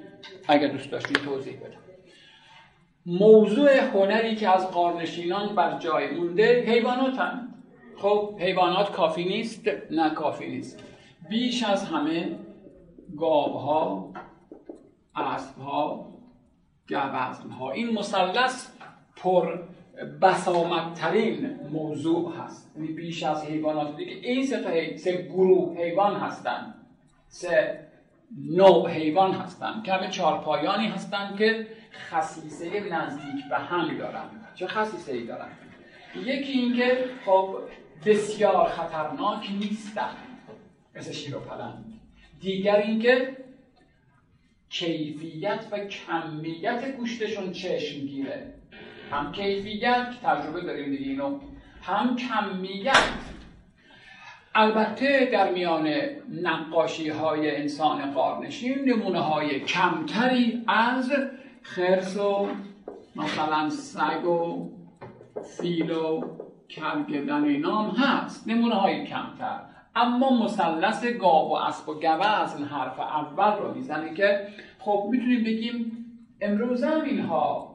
[0.49, 1.79] اگر دوست داشتید توضیح بدم.
[3.07, 7.55] موضوع هنری که از قارنشینان بر جای مونده حیوانات هم.
[7.97, 10.83] خب حیوانات کافی نیست نه کافی نیست.
[11.29, 12.39] بیش از همه
[13.17, 14.13] گاوها
[15.17, 16.15] اسبها
[17.59, 18.74] ها این مثلث
[19.25, 19.59] پر
[20.23, 22.73] بسامدترین موضوع هست.
[22.77, 23.97] یعنی بیش از حیوانات.
[23.97, 26.75] دیگه این سه, سه گروه حیوان هستند.
[27.29, 27.87] سه
[28.51, 29.85] نوع حیوان هستند.
[29.85, 34.25] که همه چارپایانی هستند که خصیصه نزدیک به هم دارن.
[34.55, 35.49] چه خصیصه ای دارن؟
[36.25, 37.57] یکی اینکه خب
[38.07, 40.17] بسیار خطرناک نیستن.
[40.95, 41.85] مثل شیر و پلنگ.
[42.41, 43.37] دیگر اینکه
[44.69, 48.55] کیفیت و کمیت گوشتشون چشم گیره.
[49.11, 51.39] هم کیفیت تجربه داریم دیگه اینو.
[51.83, 53.13] هم کمیت
[54.55, 55.89] البته در میان
[56.43, 61.13] نقاشی های انسان قارنشین نمونه های کمتری از
[61.63, 62.49] خرس و
[63.17, 64.71] مثلا سگ و
[65.59, 66.25] فیل و
[66.71, 68.49] کلگدن اینام هست.
[68.49, 69.61] نمونه های کمتر.
[69.97, 74.49] اما مثلث گاو و اسب و گوزن حرف اول رو می‌زنه که
[74.79, 76.07] خب می‌تونیم بگیم
[76.41, 77.74] امروز هم اینها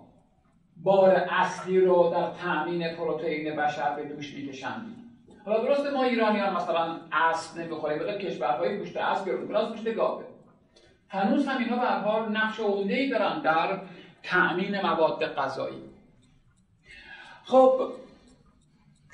[0.83, 4.95] بار اصلی رو در تامین پروتئین بشر به دوش می‌کشند.
[5.45, 10.23] حالا درسته ما ایرانیان مثلا اسب نمی‌خوریم بقیه کشورهای گوشت اسب گرون از گوشت گاوه
[11.09, 13.81] هنوز هم اینها به حال نقش عمده ای دارن در
[14.23, 15.83] تأمین مواد غذایی.
[17.43, 17.91] خب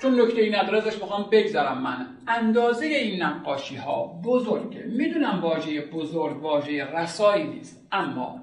[0.02, 2.08] چون نکته ای نداره ازش می‌خوام بگذارم من.
[2.28, 4.84] اندازه این نقاشی ها بزرگه.
[4.84, 8.40] می‌دونم واژه بزرگ واژه رسایی نیست اما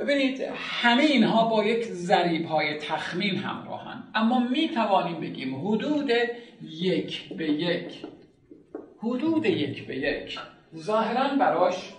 [0.00, 4.02] ببینید همه اینها با یک ذریب های تخمین همراهن.
[4.14, 6.10] اما می توانیم بگیم حدود
[6.62, 8.06] یک به یک.
[8.98, 10.38] حدود یک به یک.
[10.76, 11.92] ظاهرا براش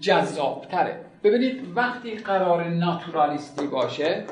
[0.00, 1.04] جذابتره.
[1.24, 4.24] ببینید وقتی قرار ناتورالیستی باشه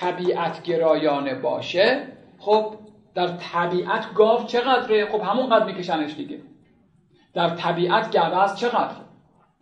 [0.00, 2.02] طبیعت گرایانه باشه
[2.38, 2.74] خب
[3.14, 6.38] در طبیعت گاو چقدره؟ خب همون قدر میکشنش دیگه.
[7.34, 8.96] در طبیعت گوز چقدر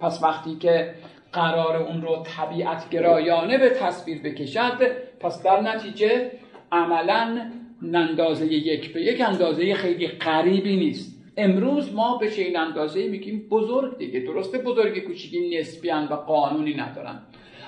[0.00, 0.94] پس وقتی که
[1.34, 4.78] قرار اون رو طبیعت گرایانه به تصویر بکشد
[5.20, 6.30] پس در نتیجه
[6.72, 7.50] عملا
[7.94, 11.14] اندازه یک به یک اندازه خیلی قریبی نیست.
[11.36, 14.20] امروز ما به این اندازه میگیم بزرگ دیگه.
[14.20, 17.22] درسته بزرگ کوچیکی نسبی و قانونی ندارن.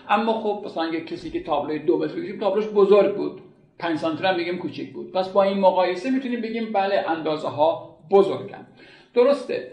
[0.08, 3.40] اما خب مثلا کسی که تابلوی دو متر بکشیم تابلوش بزرگ بود.
[3.78, 5.12] 5 سانتی هم میگیم کوچیک بود.
[5.12, 8.66] پس با این مقایسه می‌تونیم بگیم بله اندازه ها بزرگن.
[9.14, 9.72] درسته.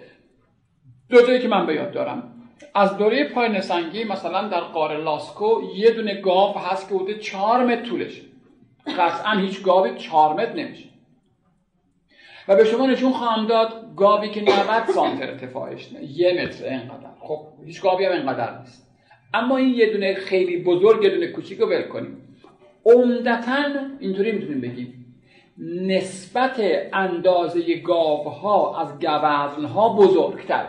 [1.10, 2.33] دو جایی که من به یاد دارم.
[2.76, 7.66] از دوره پای سنگی مثلا در قاره لاسکو یه دونه گاو هست که بوده 4
[7.66, 8.22] متر طولش
[8.98, 10.90] قطعا هیچ گاوی 4 متر نمیشه.
[12.48, 14.52] و به شما نشون خواهم داد گاوی که 90
[14.96, 17.08] سانتر ارتفاعش نه یه متر اینقدر.
[17.20, 18.88] خب هیچ گاوی هم اینقدر نیست.
[19.34, 22.38] اما این یه دونه خیلی بزرگ یه دونه کوچیک رو ول کنیم.
[22.86, 23.64] عمدتا
[24.00, 25.16] اینطوری می‌تونیم بگیم.
[25.88, 26.62] نسبت
[26.94, 30.66] اندازه گاوها از گوزنها بزرگتر.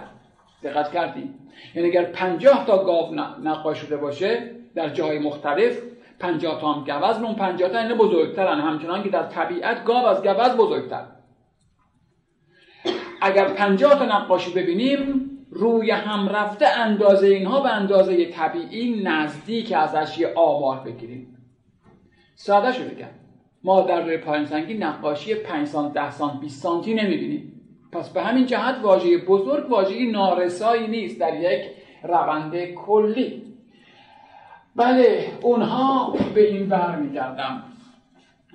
[0.63, 1.44] دقت کردیم
[1.75, 5.79] یعنی اگر پنجاه تا گاو نقاش شده باشه در جای مختلف
[6.19, 8.61] پنجاه تا هم گوزن اون پنجاه تا اینه بزرگترن.
[8.61, 11.05] همچنان که در طبیعت گاو از گوز بزرگتر.
[13.23, 20.19] اگر پنجاه تا نقاشی ببینیم روی هم رفته اندازه اینها به اندازه طبیعی نزدیک ازش
[20.19, 21.37] یه آمار بگیریم.
[22.35, 23.09] ساده شو بگم.
[23.65, 27.54] ما در روی پایین سنگی نقاشی 5 سانت 10 سانت 20 سانتی نمی‌بینیم.
[27.95, 31.71] پس به همین جهت واژه بزرگ واژه نارسایی نیست در یک
[32.03, 33.43] روند کلی.
[34.77, 37.63] بله اونها به این بر میگردم.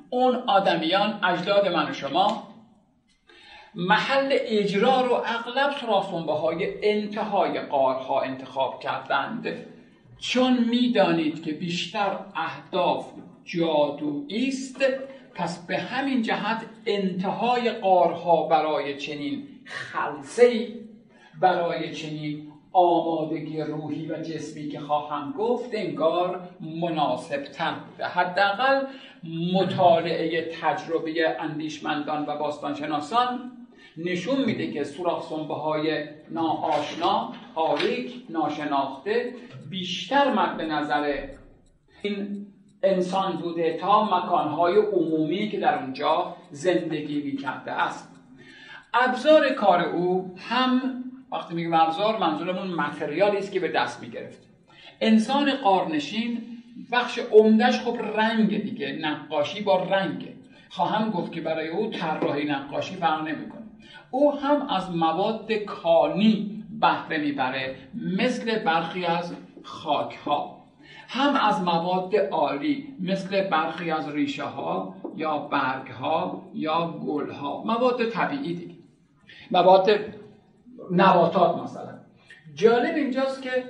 [0.09, 2.43] اون آدمیان اجداد من و شما
[3.75, 9.65] محل اجرا رو اغلب سراسنبه های انتهای قارها انتخاب کردند.
[10.19, 13.05] چون می‌دانید که بیشتر اهداف
[13.43, 14.85] جادویی است
[15.39, 20.67] پس به همین جهت انتهای قارها برای چنین خلصه
[21.41, 26.49] برای چنین آمادگی روحی و جسمی که خواهم گفت انگار
[26.81, 28.05] مناسب تر بوده.
[28.05, 28.85] حداقل
[29.53, 33.51] مطالعه تجربه اندیشمندان و باستانشناسان
[33.97, 39.33] نشون میده که سوراخ سنبه های ناآشنا تاریک ناشناخته
[39.69, 41.27] بیشتر مد نظر
[42.01, 42.48] این
[42.83, 48.15] انسان بوده تا مکانهای عمومی که در اونجا زندگی می‌کرده است.
[48.93, 54.47] ابزار کار او هم وقتی میگم ابزار منظورمون متریالی است که به دست می‌گرفت.
[55.01, 56.41] انسان قارنشین
[56.91, 60.33] بخش عمدهش خب رنگ دیگه نقاشی با رنگ.
[60.69, 63.61] خواهم گفت که برای او طراحی نقاشی فرق نمی‌کنه.
[64.11, 67.75] او هم از مواد کانی بهره می‌بره
[68.17, 70.58] مثل برخی از خاک ها
[71.11, 77.63] هم از مواد عالی مثل برخی از ریشه ها یا برگ ها یا گل ها
[77.63, 78.75] مواد طبیعی دیگه.
[79.51, 79.89] مواد
[80.91, 81.99] نباتات مثلا.
[82.55, 83.63] جالب اینجاست که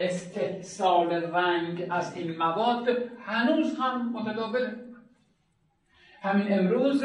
[0.00, 2.88] استحصال رنگ از این مواد
[3.26, 4.74] هنوز هم متداوله.
[6.22, 7.04] همین امروز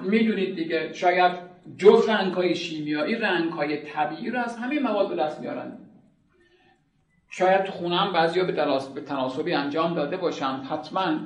[0.00, 1.32] می‌دونید دیگه شاید
[1.76, 5.78] جز رنگ های شیمیایی رنگ های طبیعی رو از همین مواد دست میارن
[7.30, 8.52] شاید تو خونم بعضیا به,
[8.94, 11.18] به تناسبی انجام داده باشم حتما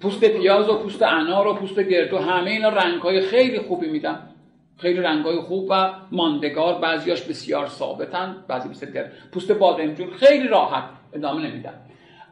[0.00, 4.28] پوست پیاز و پوست انار و پوست گردو همه اینا رنگ های خیلی خوبی میدن.
[4.76, 6.80] خیلی رنگ های خوب و ماندگار.
[6.80, 11.74] بعضیاش بسیار ثابتن بعضی مثل پوست بادمجون خیلی راحت ادامه نمیدن.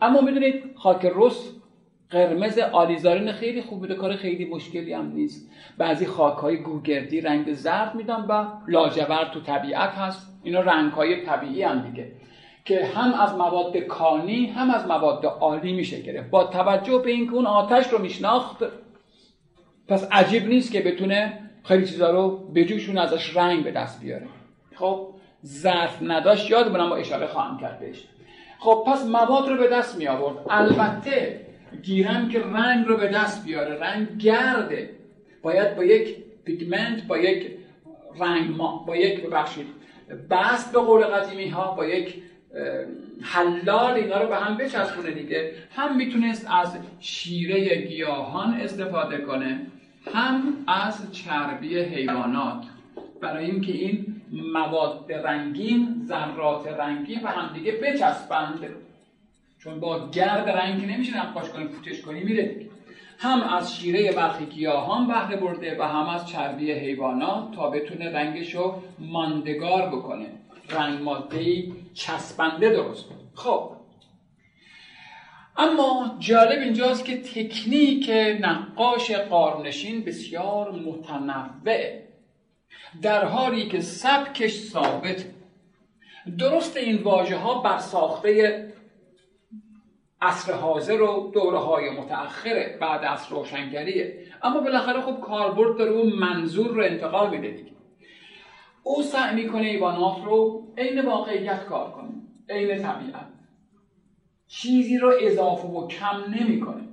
[0.03, 1.53] اما می‌دونید خاک رس
[2.11, 5.51] قرمز آلیزارین خیلی خوب بوده کار خیلی مشکلی هم نیست.
[5.79, 10.41] بعضی خاک های گوگردی رنگ زرد میدن و لاجورد تو طبیعت هست.
[10.43, 12.13] اینا رنگ های طبیعی هم دیگه.
[12.67, 16.31] که هم از مواد کانی هم از مواد عالی میشه گرفت.
[16.31, 18.65] با توجه به اینکه اون آتش رو میشناخت
[19.89, 24.27] پس عجیب نیست که بتونه خیلی چیزا رو به جوشون ازش رنگ به دست بیاره.
[24.75, 25.09] خب
[25.47, 26.51] ظرف نداشت.
[26.51, 28.05] یاد با اشاره خواهم کرد بهش.
[28.59, 31.41] خب پس مواد رو به دست می آورد البته
[31.83, 33.81] گیرم که رنگ رو به دست بیاره.
[33.81, 34.91] رنگ گرده.
[35.43, 37.51] باید با یک پیگمنت با یک
[38.19, 39.67] رنگ ما با یک ببخشید
[40.31, 42.23] بست به قول قدیمی ها با یک
[43.23, 45.53] حلال اینا رو به هم بچسبونه دیگه.
[45.77, 49.67] هم می‌تونست از شیره گیاهان استفاده کنه
[50.15, 52.65] هم از چربی حیوانات.
[53.21, 58.61] برای اینکه این مواد رنگین ذرات رنگی و هم دیگه بچسبند.
[59.59, 62.67] چون با گرد رنگی نمیشه نقاش کنی فوتش کنی میره
[63.19, 68.83] هم از شیره برخی گیاهان بهره برده و هم از چربی حیوانات تا بتونه رنگشو
[68.99, 70.27] ماندگار بکنه.
[70.71, 71.65] رنگ ماده
[71.97, 73.77] چسبنده درست خب.
[75.57, 82.01] اما جالب اینجاست که تکنیک نقاش قارنشین بسیار متنوع.
[83.03, 85.25] در حالی که سبکش ثابت.
[86.39, 88.73] درست این واژه ها بر ساخته
[90.21, 92.79] عصر حاضر و دوره های متأخره.
[92.81, 94.19] بعد از روشنگریه.
[94.43, 97.76] اما بالاخره خب کاربرد داره اون منظور رو انتقال میده دیگه.
[98.89, 102.09] او سعی می‌کنه ایوانات رو عین واقعیت کار کنه
[102.49, 103.27] عین طبیعت.
[104.47, 106.89] چیزی رو اضافه و کم نمی‌کنه.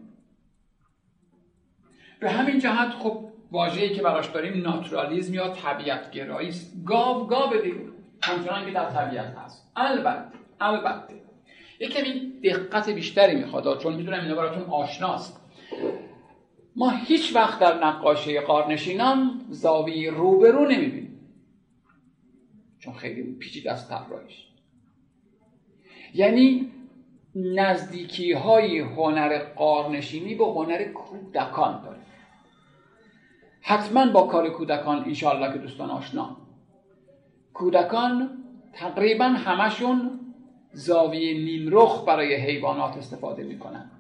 [2.20, 6.74] به همین جهت خب واژه‌ای که براش داریم ناتورالیزم یا طبیعت گرایی است.
[6.86, 7.76] گاو گاو دیگه
[8.66, 9.72] که در طبیعت هست.
[9.76, 11.14] البته البته.
[11.80, 15.42] یک کمی دقت بیشتری می‌خواد چون می‌دونم اینا براتون آشناست.
[16.76, 21.03] ما هیچ وقت در نقاشی قارنشینان زاویه روبرو نمی‌بینیم.
[22.84, 24.48] چون خیلی پیچیده است طراحیش.
[26.14, 26.72] یعنی
[27.36, 32.00] نزدیکی های هنر قارنشینی به هنر کودکان داره.
[33.62, 36.38] حتما با کار کودکان انشاءالله که دوستان آشنا.
[37.54, 40.20] کودکان تقریبا همشون
[40.72, 43.92] زاویه نیمرخ برای حیوانات استفاده می‌کنن.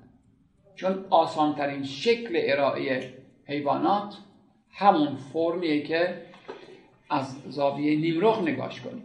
[0.75, 3.13] چون آسانترین شکل ارائه
[3.45, 4.17] حیوانات
[4.69, 6.32] همون فرمیه که
[7.09, 9.03] از زاویه نیمرخ نگاش کنیم.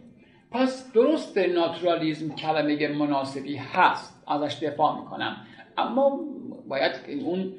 [0.51, 4.23] پس درست ناتورالیزم کلمه مناسبی هست.
[4.27, 5.37] ازش دفاع می‌کنم.
[5.77, 6.19] اما
[6.67, 6.91] باید
[7.25, 7.53] اون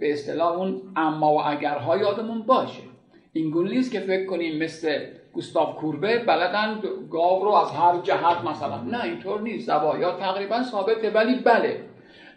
[0.00, 2.82] به اصطلاح اون اما و اگرها یادمون باشه.
[3.32, 4.98] این نیست که فکر کنیم مثل
[5.32, 6.80] گوستاو کوربه بلدن
[7.10, 8.82] گاو رو از هر جهت مثلا.
[8.82, 9.66] نه اینطور نیست.
[9.66, 11.80] زوایا تقریبا ثابته ولی بله.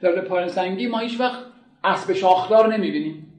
[0.02, 1.40] در پارنسنگی ما هیچ وقت
[1.84, 3.34] اسب شاخدار نمی‌بینیم.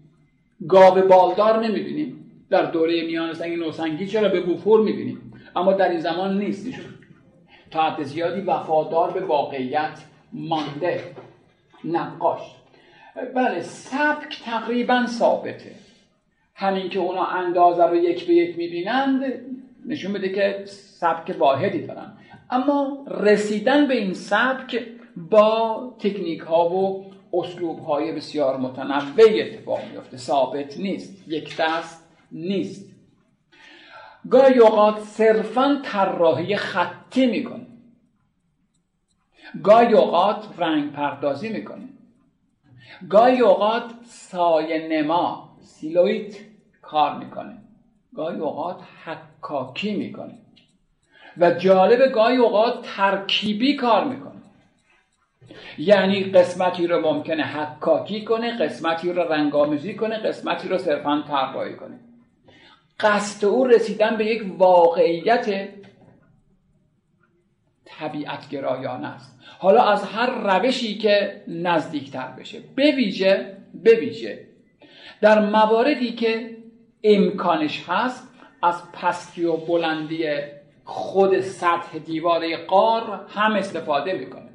[0.69, 2.20] گاو بالدار نمی‌بینیم.
[2.51, 6.67] در دوره میان سنگی نوسنگی چرا به بوفور می‌بینیم؟ اما در این زمان نیست.
[7.71, 9.99] تا حد زیادی وفادار به واقعیت
[10.33, 11.01] مانده.
[11.85, 12.41] نقاش.
[13.35, 15.75] بله سبک تقریبا ثابته.
[16.55, 19.25] همین که اونا اندازه رو یک به یک می‌بینند
[19.87, 22.13] نشون بده که سبک واحدی دارن.
[22.51, 24.83] اما رسیدن به این سبک
[25.31, 31.29] با تکنیک ها و اسلوب های بسیار متنوعی اتفاق میفته ثابت نیست.
[31.29, 32.00] یک دست
[32.33, 32.91] نیست.
[34.31, 37.67] گاهی اوقات صرفا طراحی خطی می‌کنه
[39.63, 41.89] گاهی اوقات رنگ پردازی می‌کنه
[43.11, 46.37] گاهی اوقات سایه نما سیلویت
[46.83, 47.57] کار می‌کنه
[48.15, 50.35] گاهی اوقات حکاکی می‌کنه
[51.37, 54.31] و جالب گاهی اوقات ترکیبی کار می‌کنه
[55.79, 62.01] یعنی قسمتی رو ممکنه حکاکی کنه قسمتی رو رنگامیزی کنه قسمتی رو صرفا طراحی کنه.
[63.01, 65.69] قصد او رسیدن به یک واقعیت
[67.85, 69.39] طبیعت گرایانه است.
[69.59, 74.47] حالا از هر روشی که نزدیکتر بشه بویژه بویژه
[75.21, 76.57] در مواردی که
[77.05, 78.29] امکانش هست
[78.63, 80.25] از پستی و بلندی
[80.85, 84.51] خود سطح دیواره قار هم استفاده می‌کنه.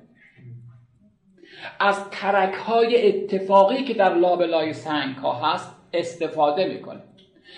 [1.79, 7.03] از ترک های اتفاقی که در لابلای سنگ ها هست استفاده می‌کنه.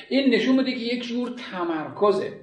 [0.09, 2.33] این نشون میده که یک جور تمرکزه.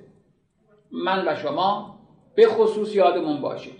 [0.92, 1.98] من و شما
[2.34, 3.70] به خصوص یادمون باشه.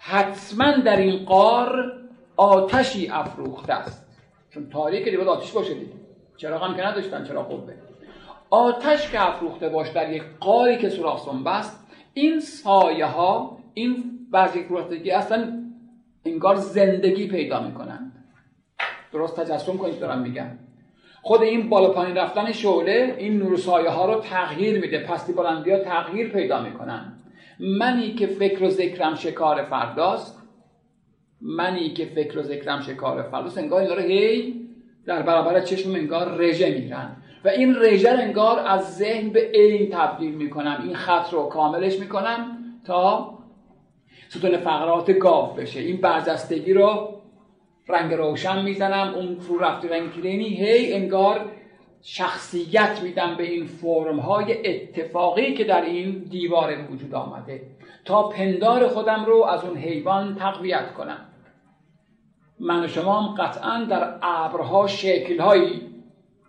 [0.00, 1.92] حتما در این قار
[2.36, 4.06] آتشی افروخته است.
[4.50, 5.92] چون تاریک دیگه آتش باشه دیگه.
[6.36, 7.74] چرا هم که نداشتن چرا قبه
[8.50, 14.66] آتش که افروخته باش در یک قاری که سوراخ بست این سایه ها این ورزیک
[15.14, 15.62] اصلا
[16.24, 18.12] انگار زندگی پیدا می‌کنند.
[19.12, 20.58] درست تجسم کنید دارم میگم.
[21.26, 24.98] خود این بالا پایین رفتن شعله این نور سایه ها رو تغییر میده.
[24.98, 27.12] پستی بلندی ها تغییر پیدا می‌کنن.
[27.60, 30.42] منی که فکر و ذکرم شکار فرداست.
[31.40, 33.58] منی که فکر و ذکرم شکار فرداست.
[33.58, 34.54] انگار اینا رو هی
[35.06, 40.34] در برابر چشم انگار رژه میرن و این رژه انگار از ذهن به عین تبدیل
[40.34, 43.38] می‌کنم این خط رو کاملش می‌کنم تا
[44.28, 45.80] ستون فقرات گاو بشه.
[45.80, 47.20] این برجستگی رو
[47.88, 51.50] رنگ روشن می‌زنم اون فرو رفتی رنگ هی انگار
[52.02, 57.62] شخصیت میدم به این فرم های اتفاقی که در این دیوار وجود آمده.
[58.04, 61.18] تا پندار خودم رو از اون حیوان تقویت کنم.
[62.60, 65.80] من و شما هم قطعا در ابرها شکلهایی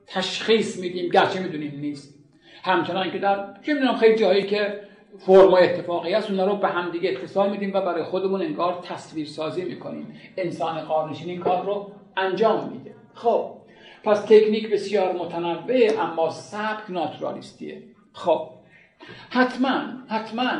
[0.07, 2.19] تشخیص میدیم گرچه می‌دونیم نیست.
[2.63, 4.86] همچنان که در چه می‌دونم خیلی جایی که
[5.17, 9.27] فرما اتفاقی هست اونا رو به هم دیگه اتصال میدیم و برای خودمون انگار تصویر
[9.27, 10.13] سازی می‌کنیم.
[10.37, 12.95] انسان قارنشین این کار رو انجام میده.
[13.13, 13.51] خب
[14.03, 17.83] پس تکنیک بسیار متنوع اما سبک ناتورالیستیه
[18.13, 18.49] خب
[19.29, 20.51] حتما حتما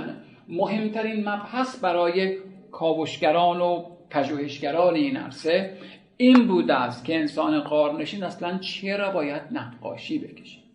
[0.47, 2.37] مهمترین مبحث برای
[2.71, 5.77] کاوشگران و پژوهشگران این عرصه
[6.17, 10.66] این بوده است که انسان قارنشین اصلا چرا باید نقاشی بکشه.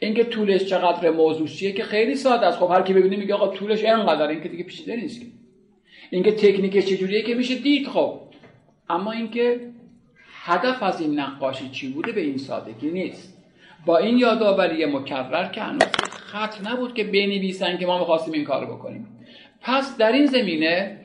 [0.00, 2.58] اینکه طولش چقدر موضوع چیه که خیلی ساده است.
[2.58, 5.26] خب هر کی ببینه میگه آقا طولش اینقدر این که دیگه پیچیده نیست که.
[6.10, 8.20] اینکه تکنیکش چجوریه که میشه دید خب.
[8.90, 9.60] اما اینکه
[10.44, 13.38] هدف از این نقاشی چی بوده به این سادگی نیست.
[13.86, 18.66] با این یادآوری مکرر که هنوز خط نبود که بنویسن که ما می‌خواستیم این کار
[18.66, 19.06] بکنیم.
[19.60, 21.00] پس در این زمینه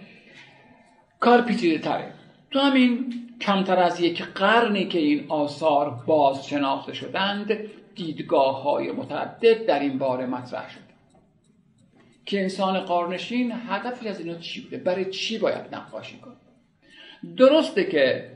[1.19, 2.13] کار پیچیده تره.
[2.51, 7.57] تو همین کمتر از یک قرنی که این آثار باز شناخته شدند
[7.95, 10.93] دیدگاه های متعدد در این باره مطرح شد
[12.25, 16.33] که انسان قارنشین هدفی از اینا چی بوده؟ برای چی باید نقاشی کنه؟
[17.37, 18.31] درسته که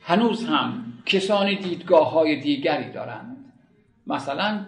[0.00, 3.52] هنوز هم کسانی دیدگاه های دیگری دارند.
[4.06, 4.66] مثلا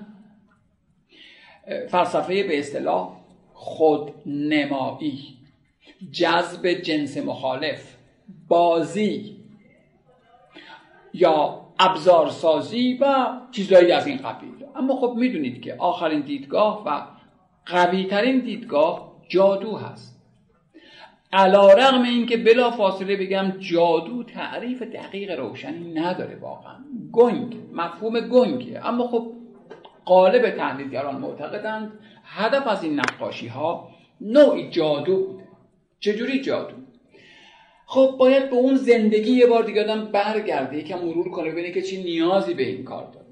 [1.88, 3.16] فلسفه به اصطلاح
[3.52, 5.36] خودنمایی
[6.12, 7.96] جذب جنس مخالف
[8.48, 9.36] بازی
[11.14, 14.50] یا ابزارسازی و چیزهایی از این قبیل.
[14.76, 17.02] اما خب می‌دونید که آخرین دیدگاه و
[17.66, 20.22] قویترین دیدگاه جادو هست.
[21.32, 26.76] علا رغم این که بلا فاصله بگم جادو تعریف دقیق روشنی نداره واقعا.
[27.12, 28.88] گنگ مفهوم گنگه.
[28.88, 29.32] اما خب
[30.04, 31.92] قالب تحلیلگران معتقدند
[32.24, 33.88] هدف از این نقاشی ها
[34.20, 35.48] نوعی جادو بوده.
[36.00, 36.74] چجوری جادو؟
[37.92, 41.82] خب باید به اون زندگی یه بار دیگه آدم برگرده یکم مرور کنه ببینه که
[41.82, 43.26] چی نیازی به این کار داره.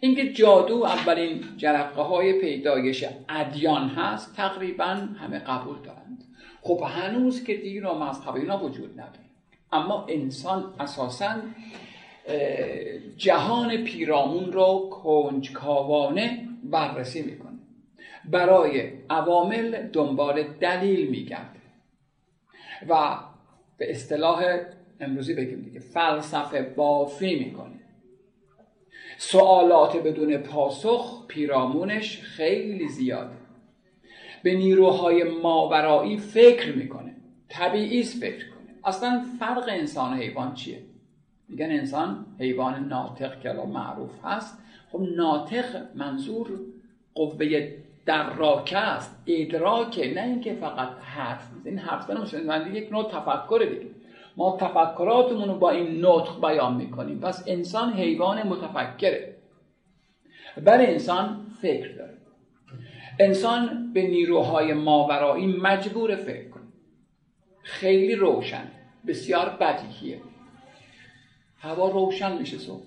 [0.00, 4.84] اینکه جادو اولین جرقه های پیدایش ادیان هست تقریبا
[5.20, 6.24] همه قبول دارند.
[6.62, 9.30] خب هنوز که دین و مذهب اینا وجود نداره.
[9.72, 11.34] اما انسان اساسا
[13.16, 17.58] جهان پیرامون رو کنجکاوانه بررسی می‌کنه.
[18.24, 21.60] برای عوامل دنبال دلیل میگرده.
[22.88, 23.18] و
[23.80, 24.44] به اصطلاح
[25.00, 27.80] امروزی بگیم دیگه فلسفه بافی می‌کنه.
[29.18, 33.36] سوالات بدون پاسخ پیرامونش خیلی زیاده.
[34.42, 37.16] به نیروهای ماورایی فکر می‌کنه
[37.48, 38.74] طبیعی فکر کنه.
[38.84, 40.82] اصلا فرق انسان و حیوان چیه؟
[41.48, 44.58] میگن انسان حیوان ناطق که معروف هست.
[44.92, 46.60] خب ناطق منظور
[47.14, 47.72] قوه
[48.06, 53.90] دراکه است ادراکه نه اینکه فقط حرف این حرف زدن یک نوع تفکر دیگه.
[54.36, 57.20] ما تفکراتمون رو با این نطق بیان می‌کنیم.
[57.20, 59.36] پس انسان حیوان متفکره.
[60.64, 62.16] برای انسان فکر داره.
[63.18, 66.62] انسان به نیروهای ماورایی مجبور فکر کنه.
[67.62, 68.70] خیلی روشن.
[69.06, 70.20] بسیار بدیهیه.
[71.58, 72.82] هوا روشن میشه صبح.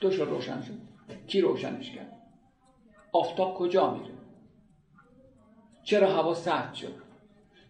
[0.00, 0.74] دو روشن شد؟
[1.26, 2.12] کی روشنش کرد؟
[3.12, 4.19] آفتاب کجا میره؟
[5.84, 6.94] چرا هوا سرد شد؟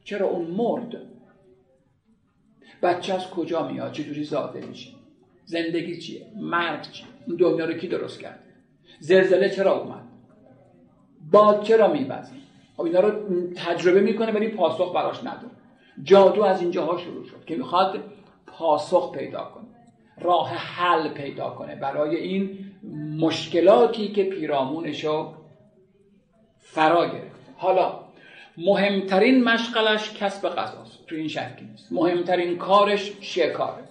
[0.05, 0.97] چرا اون مرد؟
[2.83, 4.91] بچه از کجا میاد؟ چجوری زاده میشه؟
[5.45, 8.43] زندگی چیه؟ مرگ چیه؟ این دنیا رو کی درست کرد؟
[9.01, 10.03] زلزله چرا اومد؟
[11.31, 12.33] باد چرا میبزه
[12.77, 13.13] خب اینا رو
[13.57, 15.51] تجربه می‌کنه ولی پاسخ براش نداره.
[16.03, 18.01] جادو از اینجاها شروع شد که می‌خواد
[18.47, 19.65] پاسخ پیدا کنه
[20.21, 22.59] راه حل پیدا کنه برای این
[23.19, 25.35] مشکلاتی که پیرامونش رو
[26.59, 28.01] فرا گرفته حالا
[28.57, 31.07] مهمترین مشغلش کسب غذاست.
[31.07, 31.93] تو این شکی نیست.
[31.93, 33.85] مهمترین کارش شکاره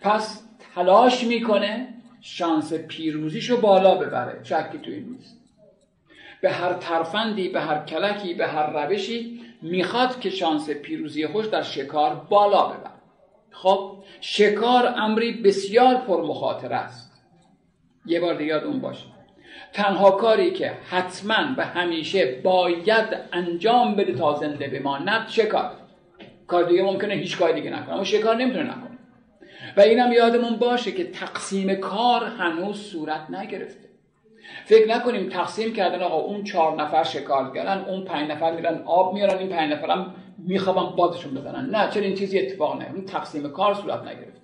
[0.00, 0.42] پس
[0.74, 1.88] تلاش می‌کنه
[2.20, 4.44] شانس پیروزیشو بالا ببره.
[4.44, 5.36] شکی تو این نیست.
[6.40, 11.62] به هر ترفندی به هر کلکی به هر روشی می‌خواد که شانس پیروزی خوش در
[11.62, 12.92] شکار بالا ببره.
[13.50, 17.12] خب شکار امری بسیار پرمخاطره است.
[18.06, 19.17] یه بار دیگه یادون باشه.
[19.72, 25.70] تنها کاری که حتما و همیشه باید انجام بده تا زنده بماند شکار.
[26.46, 28.98] کار دیگه ممکنه هیچ کار دیگه نکنه اما شکار نمی‌تونه نکنه.
[29.76, 33.88] و اینم یادمون باشه که تقسیم کار هنوز صورت نگرفته.
[34.64, 39.14] فکر نکنیم تقسیم کردن آقا اون چهار نفر شکار کردن اون پنج نفر میرن آب
[39.14, 41.70] میارن این پنج نفر هم میخوابن بادشون بزنن.
[41.70, 44.40] نه چرا این چیزی اتفاق نه اون تقسیم کار صورت نگرفته.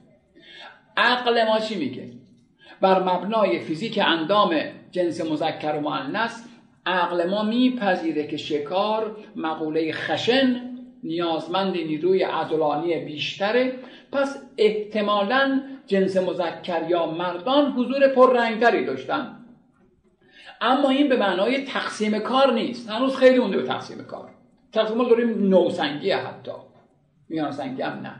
[0.96, 2.08] عقل ما چی میگه؟
[2.80, 4.54] بر مبنای فیزیک اندام
[4.94, 6.42] جنس مذکر و مؤنث
[6.86, 10.60] عقل ما میپذیره که شکار مقوله خشن
[11.02, 13.72] نیازمند نیروی عضلانی بیشتره.
[14.12, 19.36] پس احتمالا جنس مذکر یا مردان حضور پررنگتری داشتن.
[20.60, 22.90] اما این به معنای تقسیم کار نیست.
[22.90, 24.28] هنوز خیلی مونده به تقسیم کار.
[24.72, 26.52] تقسیم داریم نوسنگی حتی.
[27.28, 28.14] میان سنگی هم نه.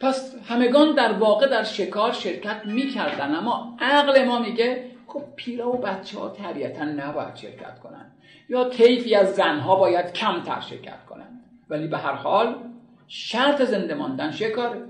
[0.00, 3.34] پس همگان در واقع در شکار شرکت می‌کردن.
[3.34, 8.06] اما عقل ما میگه خب پیرا و بچه ها طبیعتا نباید شرکت کنن
[8.48, 12.54] یا طیفی از زنها باید کمتر شرکت کنن ولی به هر حال
[13.08, 14.82] شرط زنده ماندن شکاره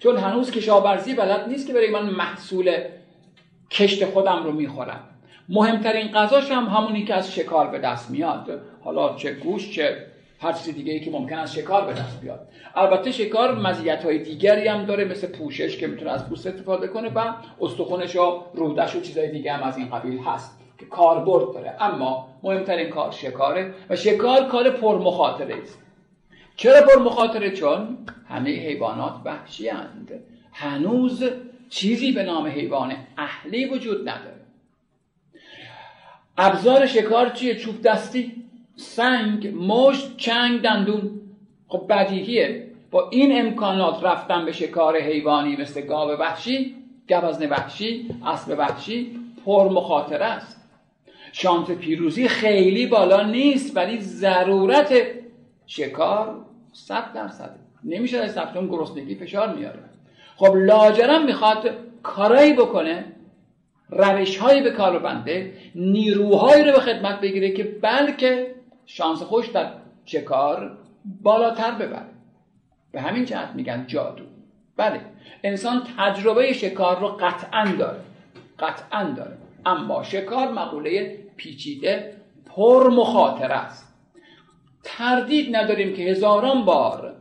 [0.00, 2.78] چون هنوز کشاورزی بلد نیست که برای من محصول
[3.70, 5.08] کشت خودم رو می‌خورم
[5.48, 8.60] مهمترین غذاش هم همونی که از شکار به دست میاد.
[8.84, 10.06] حالا چه گوش چه
[10.42, 12.48] هر چیز دیگه ای که ممکن است شکار به دست بیاد.
[12.74, 17.08] البته شکار مزیت های دیگری هم داره مثل پوشش که می‌تونه از پوست استفاده کنه
[17.08, 21.76] و استخونش و رودش و چیزهای دیگه هم از این قبیل هست که کاربرد داره.
[21.80, 25.78] اما مهمترین کار شکاره و شکار کار پرمخاطره است.
[26.56, 27.98] چرا پرمخاطره؟ چون
[28.28, 30.10] همه حیوانات وحشی هند.
[30.52, 31.24] هنوز
[31.70, 34.40] چیزی به نام حیوان اهلی وجود نداره.
[36.38, 38.41] ابزار شکار چیه؟ چوب دستی.
[38.82, 41.20] سنگ مشت چنگ دندون.
[41.68, 42.66] خب بدیهیه.
[42.90, 46.74] با این امکانات رفتن به شکار حیوانی مثل گاو وحشی
[47.08, 50.62] گوزن وحشی اسب وحشی پر مخاطره است.
[51.32, 54.94] شانس پیروزی خیلی بالا نیست ولی ضرورت
[55.66, 57.50] شکار صد درصد
[57.84, 59.78] نمیشه از سبتون گرسنگی فشار میاره
[60.36, 61.70] خب لاجرم می‌خواد
[62.02, 63.04] کارایی بکنه
[63.90, 68.54] روشهایی به کار بنده نیروهایی رو به خدمت بگیره که بلکه
[68.86, 69.72] شانس خوش در
[70.04, 70.78] شکار
[71.22, 72.06] بالاتر ببره.
[72.92, 74.24] به همین جهت میگن جادو.
[74.76, 75.00] بله
[75.44, 78.00] انسان تجربه شکار رو قطعا داره
[78.58, 79.38] قطعا داره.
[79.66, 83.94] اما شکار مقوله پیچیده پر مخاطره است.
[84.84, 87.14] تردید نداریم که هزاران بار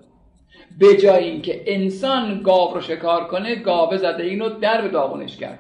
[0.80, 5.60] به جای اینکه انسان گاو رو شکار کنه گاوه زده اینو در به داغونش کرد.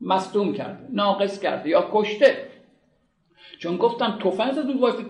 [0.00, 2.36] مصدوم کرده ناقص کرده یا کشته.
[3.62, 5.02] چون گفتم تفنگ زد واسه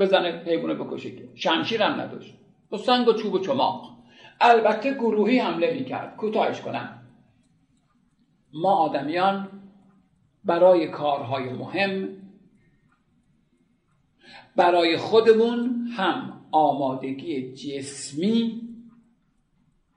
[0.00, 2.34] بزنه حیوانه بکشه که شمشیر هم نداشت.
[2.70, 3.98] با سنگ و چوب و چماق.
[4.40, 6.16] البته گروهی حمله می‌کرد.
[6.16, 7.02] کوتاهش کنم.
[8.52, 9.48] ما آدمیان
[10.44, 12.08] برای کارهای مهم
[14.56, 18.60] برای خودمون هم آمادگی جسمی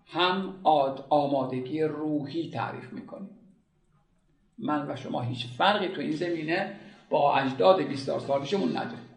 [0.07, 0.59] هم
[1.09, 3.29] آمادگی روحی تعریف می‌کنیم.
[4.57, 6.79] من و شما هیچ فرقی تو این زمینه
[7.13, 9.09] با اجداد 20 سال پیشمون نداریم.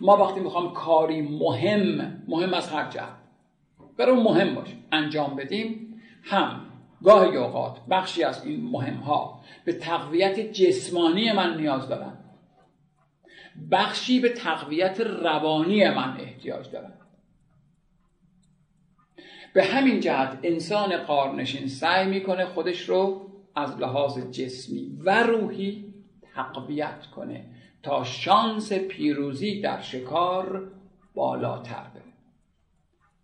[0.00, 3.14] ما وقتی می‌خوام کاری مهم مهم از هر جهت
[3.96, 4.74] برای مهم باشه.
[4.92, 6.00] انجام بدیم.
[6.22, 6.60] هم
[7.04, 12.18] گاهی اوقات بخشی از این مهم ها به تقویت جسمانی من نیاز دارن.
[13.70, 16.92] بخشی به تقویت روانی من احتیاج دارن.
[19.54, 25.93] به همین جهت انسان قارنشین سعی می‌کنه خودش رو از لحاظ جسمی و روحی
[26.34, 27.44] تقویت کنه
[27.82, 30.72] تا شانس پیروزی در شکار
[31.14, 32.02] بالاتر بره.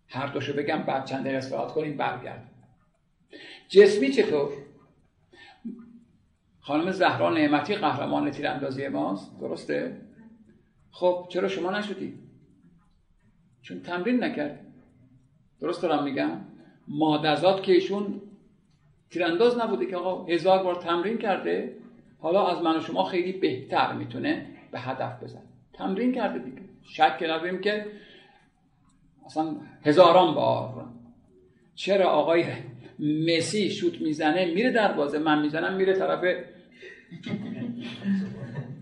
[0.07, 2.51] هر دوشو بگم بعد چند دقیقه استراحت کنیم برگرد
[3.69, 4.49] جسمی چطور؟
[6.59, 10.01] خانم زهرا نعمتی قهرمان تیراندازی ماست درسته؟
[10.91, 12.19] خب چرا شما نشدی؟
[13.61, 14.65] چون تمرین نکرد.
[15.59, 16.41] درست دارم میگم.
[16.87, 18.21] مادرزاد که ایشون
[19.09, 21.80] تیرانداز نبوده که آقا هزار بار تمرین کرده
[22.21, 25.41] حالا از من و شما خیلی بهتر می‌تونه به هدف بزن
[25.73, 26.61] تمرین کرده دیگه.
[26.83, 27.85] شک نداریم که
[29.25, 30.85] اصلا هزاران بار.
[31.75, 32.45] چرا آقای
[32.99, 36.23] مسی شوت می‌زنه؟ میره دروازه من می‌زنم میره طرف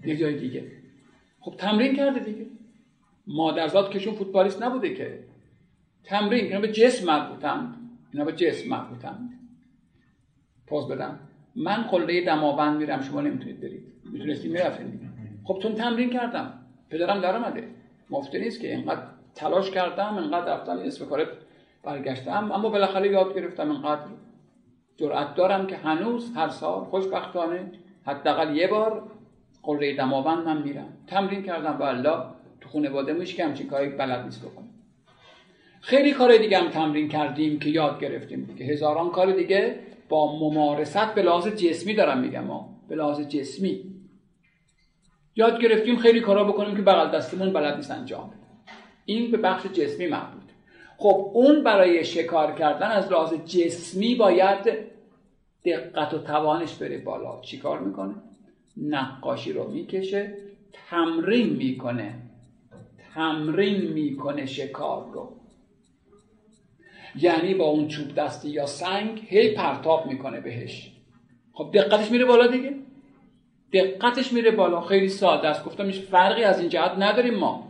[0.05, 0.71] یه جای دیگه.
[1.39, 2.45] خب تمرین کرده دیگه.
[3.27, 5.23] مادرزاد کشون فوتبالیست نبوده که.
[6.03, 7.75] تمرین اینا به جسم مربوطن
[8.13, 9.29] اینا به جسم مربوطن
[10.67, 11.19] پوز بدم.
[11.55, 13.83] من قله دماوند میرم شما نمی‌تونید برید.
[14.11, 14.99] می‌تونستی می‌رفتین
[15.43, 16.53] خب چون تمرین کردم.
[16.89, 17.63] پدرم در آمده
[18.09, 19.01] مفته نیست که اینقدر
[19.35, 21.27] تلاش کردم اینقدر رفتم اسم کارت
[21.83, 22.51] برگشتم.
[22.51, 24.01] اما بالاخره یاد گرفتم اینقدر
[24.97, 27.71] جرأت دارم که هنوز هر سال خوشبختانه
[28.05, 29.11] حداقل یه بار
[29.63, 30.93] قله دماوند من میرم.
[31.07, 32.23] تمرین کردم و الله
[32.61, 34.67] تو خانواده میشه که همچین کاری بلد نیست بکنم
[35.81, 38.55] خیلی کار دیگه هم تمرین کردیم که یاد گرفتیم.
[38.57, 39.79] که هزاران کار دیگه
[40.09, 42.43] با ممارست به لحاظ جسمی دارم میگم
[42.89, 43.83] به لحاظ جسمی.
[45.35, 48.33] یاد گرفتیم خیلی کارا بکنیم که بغل دستمون بلد نیست انجام
[49.05, 50.43] این به بخش جسمی مربوط
[50.97, 54.89] خب اون برای شکار کردن از لحاظ جسمی باید
[55.65, 57.41] دقت و توانش بره بالا.
[57.41, 58.15] چیکار می‌کنه؟
[58.77, 60.37] نقاشی رو می‌کشه
[60.89, 62.15] تمرین می‌کنه.
[63.13, 65.38] تمرین می‌کنه شکار رو.
[67.15, 70.91] یعنی با اون چوب دستی یا سنگ هی پرتاب می‌کنه بهش.
[71.53, 72.75] خب دقتش میره بالا دیگه.
[73.73, 74.81] دقتش میره بالا.
[74.81, 75.65] خیلی ساده است.
[75.65, 77.69] گفتم فرقی از این جهت نداریم ما.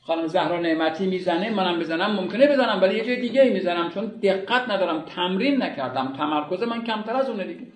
[0.00, 4.70] خانم زهرا نعمتی می‌زنه منم بزنم ممکنه بزنم ولی یه جای دیگه می‌زنم چون دقت
[4.70, 6.12] ندارم تمرین نکردم.
[6.16, 7.66] تمرکز من کمتر از اونه دیگه.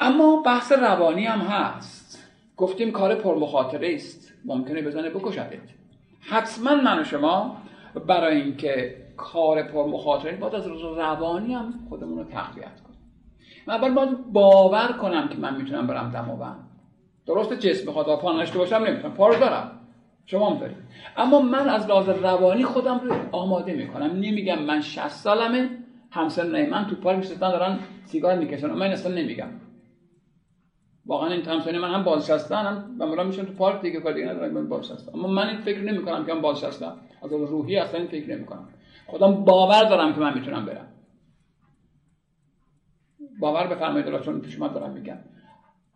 [0.00, 2.28] اما بحث روانی هم هست.
[2.56, 4.32] گفتیم کار پرمخاطره است.
[4.44, 5.58] ممکنه بزنه بکشدت.
[6.20, 7.56] حتما من و شما
[8.06, 12.98] برای اینکه کار پرمخاطره باید از روانی هم خودمون رو تقویت کنیم.
[13.66, 16.68] من اول باید باور کنم که من می‌تونم برم دماوند.
[17.26, 19.14] درست جسم بخواد پا نشته باشم نمی‌تونم.
[19.14, 19.80] پا رو دارم.
[20.26, 20.76] شما هم دارید.
[21.16, 24.06] اما من از لحاظ روانی خودم رو آماده می‌کنم.
[24.06, 25.70] نمیگم من 60 سالمه.
[26.10, 28.66] همسن من تو پارک میشستن دارن سیگار می‌کشن.
[28.66, 29.48] من اصلا نمیگم.
[31.06, 34.52] واقعا این همسن من هم بازنشستن هم و میشن تو پارک دیگه کار دیگه ندارم
[34.52, 36.96] من بازنشستم اما من این فکر نمی‌کنم که من بازنشستم.
[37.22, 38.68] از روحی اصلا این فکر نمی‌کنم.
[39.10, 40.86] خودم باور دارم که من می‌تونم برم.
[43.40, 45.18] باور بفرمایید چون پیش دارم میگم.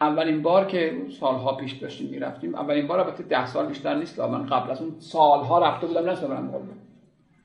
[0.01, 4.47] اولین بار که سالها پیش داشتیم می‌رفتیم اولین بار البته ده سال بیشتر نیست من
[4.47, 6.63] قبل از اون سالها رفته بودم نسبت برم قلب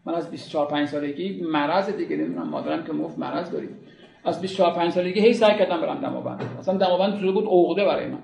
[0.06, 2.50] من از 24 5 سالگی مرض دیگه نمی‌دونم.
[2.50, 3.78] مادرم که مفت مرض داریم
[4.26, 6.56] از 24 5 سالگی هی سعی کردم برم دماوند.
[6.60, 8.20] اصلا دماوند تو بود عقده برای من.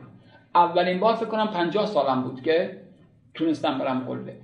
[0.55, 2.81] اولین بار فکر کنم 50 سالم بود که
[3.33, 4.37] تونستم برم قله.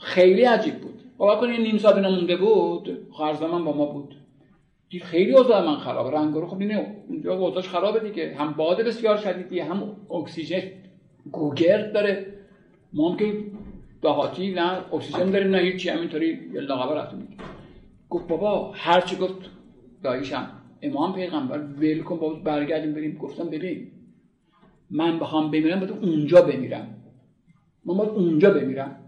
[0.00, 1.03] خیلی عجیب بود.
[1.16, 4.14] باور کنید نیم ساعت مونده بود خرز من با ما بود.
[5.02, 6.10] خیلی اوضاع من خرابه.
[6.10, 8.34] رنگ رو خب اینه اونجا اوضاعش خرابه دیگه.
[8.34, 10.62] هم باد بسیار شدیدی هم اکسیژن.
[11.32, 12.26] گوگرد داره.
[12.92, 13.44] ما هم که
[14.02, 15.88] دهاتی نه اکسیژن داریم نه هیچی.
[15.88, 17.36] همینطوری لاغبه رفتیم.
[18.10, 19.50] گفت بابا هر چی گفت
[20.02, 20.48] داییشم.
[20.82, 23.16] امام پیغمبر ول کن بابا برگردیم بریم.
[23.18, 23.86] گفتم ببین
[24.90, 26.96] من بخوام بمیرم باید اونجا بمیرم.
[27.84, 29.03] من باید اونجا بمیرم.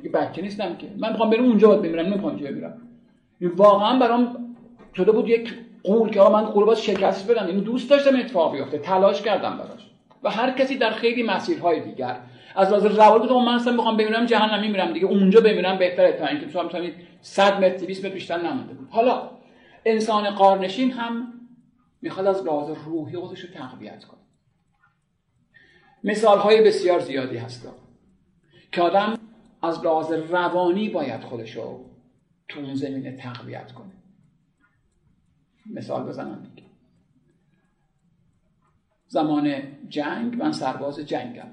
[0.00, 0.86] دیگه بچه نیستم که.
[0.98, 2.82] من می‌خوام برم اونجا باید بمیرم نمی‌خوام اونجا بمیرم
[3.40, 4.54] این واقعا برام
[4.96, 7.46] شده بود یک قول که من قول باز شکست بدم.
[7.46, 8.78] اینو دوست داشتم اتفاق بیفته.
[8.78, 9.90] تلاش کردم براش.
[10.22, 12.20] و هر کسی در خیلی مسیرهای دیگر
[12.56, 15.06] از لحاظ روال بود من اصلا می‌خوام بمیرم جهنم میرم دیگه.
[15.06, 16.12] اونجا بمیرم بهتره.
[16.12, 16.90] تا اینکه مثلا مثلا
[17.20, 18.88] 100 متر 20 متر بیشتر نمونده بود.
[18.90, 19.30] حالا
[19.84, 21.32] انسان قارنشین هم
[22.02, 24.20] می‌خواد از لحاظ روحی خودش رو تقویت کنه.
[26.04, 27.68] مثال های بسیار زیادی هست.
[28.72, 29.14] که آدم
[29.62, 31.90] از لحاظ روانی باید خودش رو
[32.48, 33.92] تو اون زمینه تقویت کنه.
[35.66, 36.42] مثال بزنم.
[36.42, 36.68] دیگه
[39.08, 41.48] زمان جنگ من سرباز جنگم.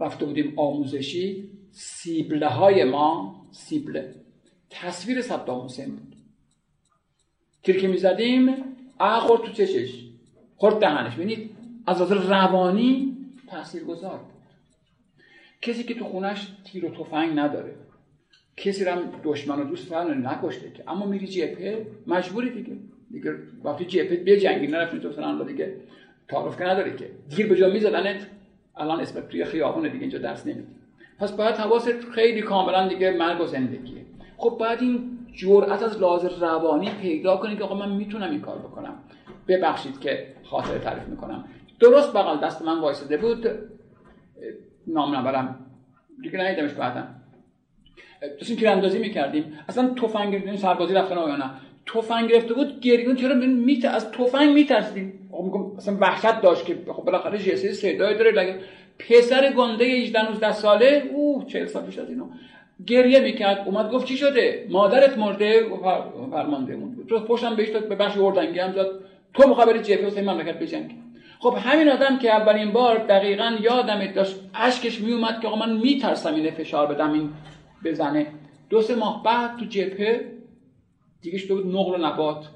[0.00, 4.14] رفته بودیم آموزشی سیبله های ما سیبله
[4.70, 6.16] تصویر صدام حسین بود.
[7.62, 8.54] تیر که می‌زدیم
[8.98, 10.08] تو چشش.
[10.56, 11.14] خورد دهنش.
[11.14, 11.50] ببینید
[11.86, 14.41] از نظر روانی تاثیر گذار بود.
[15.62, 17.74] کسی که تو خونش تیر و تفنگ نداره.
[18.56, 18.92] کسی رو
[19.24, 20.90] دشمن و دوست دارن نکشته که.
[20.90, 22.76] اما میری جبهه مجبوری دیگه.
[23.10, 23.34] دیگه
[23.64, 25.76] وقتی جبهه به جنگی نرفتی تو سنان دیگه
[26.28, 27.10] تعارف که نداری که.
[27.28, 28.26] دیر به جا میزدنت
[28.76, 30.66] الان اسم توی خیابونه دیگه اینجا درس نمیدی
[31.18, 34.04] پس باید حواست خیلی کاملا دیگه مرگ و زندگیه.
[34.36, 38.58] خب باید این جرأت از لازم روانی پیدا کنی که آقا من می‌تونم این کار
[38.58, 38.94] بکنم.
[39.48, 41.44] ببخشید که خاطر تعریف می‌کنم.
[41.80, 43.48] درست بغل دست من وایساده بود.
[44.86, 45.66] نام نبرم.
[46.22, 47.04] دیگه ندیدمش بعدا.
[48.38, 49.58] داشتیم تیراندازی می‌کردیم.
[49.68, 51.50] اصلا تفنگ سربازی رفتن یا نه
[51.86, 55.28] تفنگ گرفته بود گریون چرا میت از تفنگ میترسیدیم.
[55.32, 58.30] خب میگم مثلا وحشت داشت که خب بالاخره جسه صدای داره.
[58.30, 58.58] لگه
[58.98, 62.26] پسر گنده 18 19 ساله؟ اوه 40 سال پیش از اینو.
[62.86, 63.62] گریه می‌کرد.
[63.66, 65.66] اومد گفت چی شده؟ مادرت مرده؟
[66.30, 67.06] فرمانده بود.
[67.08, 69.04] تو پشتم بهش داد به بخش اردنگی هم داد
[69.34, 70.94] تو می‌خوای بری جبهه واسه مملکت بجنگی.
[71.42, 76.34] خب همین آدم که اولین بار دقیقا یادم داشت اشکش میومد که آقا من میترسم
[76.34, 77.30] اینه فشار بدم این
[77.84, 78.26] بزنه.
[78.70, 80.32] دو سه ماه بعد تو جبهه
[81.22, 82.48] دیگه شده بود نقل و نبات.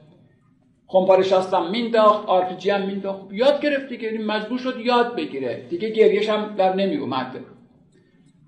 [0.86, 3.20] خمپاره شستم مینداخت آرپیجی هم مینداخت.
[3.30, 5.66] یاد گرفت دیگه مجبور شد یاد بگیره.
[5.70, 7.36] دیگه گریش هم در نمی اومد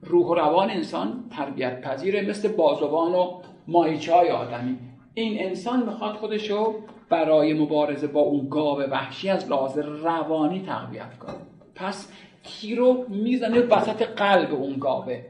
[0.03, 4.79] روح و روان انسان تربیت پذیره مثل بازوان و ماهیچه های آدمی.
[5.21, 6.75] این انسان می‌خواد خودشو
[7.09, 11.35] برای مبارزه با اون گاو وحشی از لحاظ روانی تقویت کنه.
[11.75, 12.13] پس
[12.45, 15.25] تیرو می‌زنه وسط قلب اون گاوه؟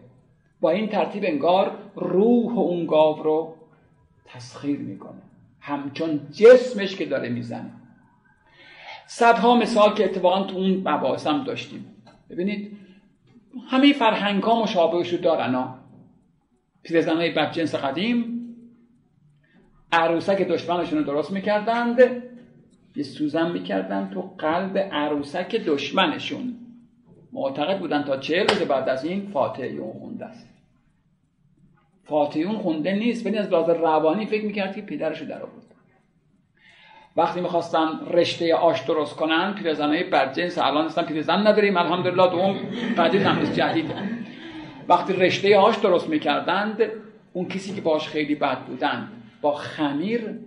[0.60, 3.54] با این ترتیب انگار روح اون گاو رو
[4.26, 5.22] تسخیر می‌کنه.
[5.60, 7.70] همچون جسمش که داره می‌زنه.
[9.06, 11.86] صدها مثال که اتفاقا تو اون مباحث هم داشتیم.
[12.30, 12.76] ببینید
[13.68, 15.74] همه فرهنگ ها مشابهش رو دارن ها
[16.82, 18.37] پیرزن های جنس قدیم
[19.92, 22.00] عروسک دشمنشون رو درست می‌کردند.
[22.96, 26.54] یه سوزن می‌کردن تو قلب عروسک دشمنشون.
[27.32, 30.48] معتقد بودن تا چهل روز بعد از این فاتحیون خونده است.
[32.04, 35.64] فاتحیون خونده نیست ولی از لحاظ روانی فکر می‌کرد که پدرشو در آورد.
[37.16, 42.56] وقتی می‌خواستن رشته آش درست کنن پیرزنهای برجنس الان هستن پیرزن نداریم الحمدلله دوم
[42.98, 43.90] قدید هم جدید
[44.88, 46.82] وقتی رشته آش درست می‌کردند
[47.32, 49.08] اون کسی که باش خیلی بد بودن
[49.40, 50.38] با خمیر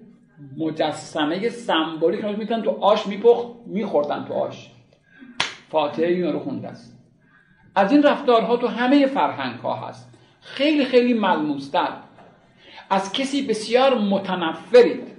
[0.57, 4.71] مجسمه سمبولیک رو می‌تونن تو آش میپخت میخوردن تو آش.
[5.69, 6.97] فاتحه این رو خونده است.
[7.75, 10.13] از این رفتارها تو همه فرهنگ ها هست.
[10.41, 11.93] خیلی خیلی ملموستر.
[12.89, 15.11] از کسی بسیار متنفرید.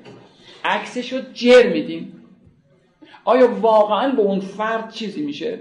[0.64, 2.12] عکسش رو جر میدین.
[3.24, 5.60] آیا واقعا به اون فرد چیزی میشه؟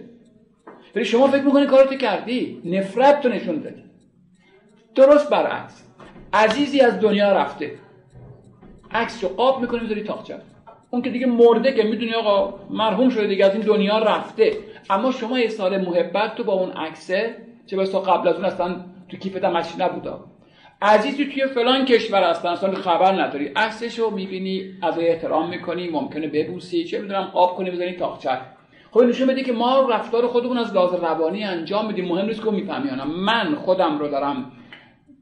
[0.96, 3.84] ولی شما فکر می‌کنی کارتو کردی؟ نفرت تو نشون دادی.
[4.96, 5.84] درست برعکس.
[6.34, 7.80] عزیزی از دنیا رفته.
[8.94, 10.36] عکس رو قاب می‌کنی می‌ذاری تاقچه
[10.90, 14.52] اون که دیگه مرده که می‌دونی آقا مرحوم شده دیگه از این دنیا رفته.
[14.90, 17.36] اما شما یه سال محبت تو با اون عکسه
[17.66, 20.20] چه بس قبل از اون اصلا تو کیفت هم نبودا
[20.82, 23.46] عزیزی توی فلان کشور هستن اصلا خبر نداری.
[23.56, 26.84] عکسش رو می‌بینی از احترام می‌کنی ممکنه ببوسی.
[26.84, 28.38] چه می‌دونم قاب کنی بزنی تاقچه
[28.92, 32.06] خب نشون بده که ما رفتار خودمون از لحاظ روانی انجام میدیم.
[32.06, 34.52] مهم نیست که می‌فهمی من خودم رو دارم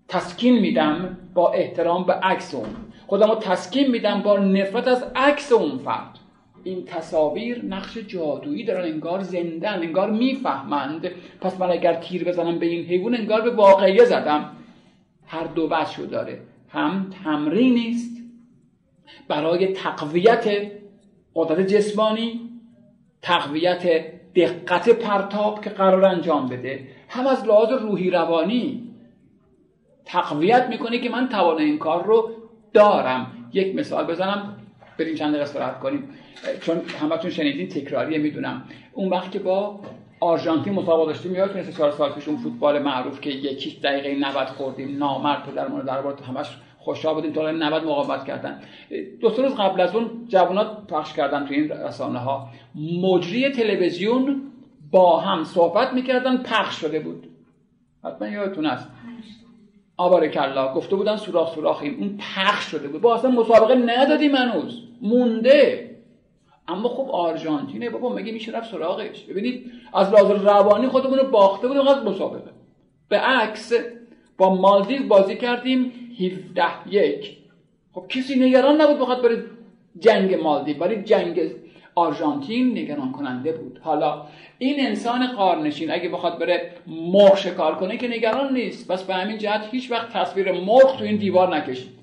[0.08, 2.68] تسکین میدم با احترام به عکس اون.
[3.10, 6.19] خودم رو تسکین میدم با نفرت از عکس اون فرد.
[6.64, 11.11] این تصاویر نقش جادویی دارن انگار زندن انگار می‌فهمند.
[11.41, 14.52] پس من اگر تیر بزنم به این حیوان انگار به واقعیه زدم.
[15.27, 16.40] هر دو بچه داره.
[16.69, 18.18] هم تمرین است
[19.27, 20.72] برای تقویت
[21.36, 22.49] قدرت جسمانی
[23.22, 24.03] تقویت
[24.36, 26.88] دقت پرتاب که قرار انجام بده.
[27.10, 28.84] هم از لحاظ روحی روانی
[30.06, 32.31] تقویت می‌کنه که من توان این کار رو
[32.74, 33.32] دارم.
[33.54, 34.56] یک مثال بزنم
[34.98, 36.10] بریم چند دقیقه کنیم.
[36.62, 38.64] چون همتون شنیدین تکراریه می‌دونم.
[38.94, 39.80] اون وقت که با
[40.20, 44.48] آرژانتین مسابقه داشتیم یادتونه سه چهار سال پیش اون فوتبال معروف که یکی دقیقه 90
[44.48, 46.48] خوردیم نامرد تو در مورد دربار همش
[46.80, 48.62] خوشحال بودیم تا 90 مقاومت کردن.
[49.22, 52.50] دو روز قبل از اون جوانات پخش کردن تو این رسانه ها
[53.02, 54.41] مجری تلویزیون
[54.91, 57.28] با هم صحبت می‌کردن پخش شده بود.
[58.04, 58.90] حتما یادتون است
[60.00, 61.98] آباره کلا گفته بودن سوراخ سوراخیم.
[62.00, 63.02] اون پخش شده بود.
[63.02, 64.82] با اصلا مسابقه ندادیم هنوز.
[65.02, 65.90] مونده.
[66.68, 71.68] اما خب آرژانتینه بابا مگه میشه رفت سراغش؟ ببینید از لحاظ روانی خودمون رو باخته
[71.68, 72.52] بودیم از مسابقه.
[73.10, 73.74] به عکس
[74.38, 77.38] با مالدیو بازی کردیم 17 یک.
[77.94, 79.44] خب کسی نگران نبود بخواد بره
[80.00, 80.78] جنگ مالدیو.
[80.78, 81.52] ولی جنگ
[81.96, 83.80] آرژانتین نگران کننده بود.
[83.84, 84.26] حالا
[84.61, 88.91] این انسان قارنشین اگه بخواد بره مرغ شکار کنه که نگران نیست.
[88.91, 91.99] بس به همین جهت هیچ وقت تصویر مرغ تو این دیوار نکشید.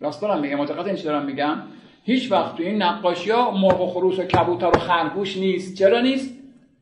[0.00, 1.62] راست دارم میگم معتقد این دارم میگم.
[2.04, 5.78] هیچ وقت تو این نقاشی ها مرغ و خروس و کبوتر و خرگوش نیست.
[5.78, 6.38] چرا نیست؟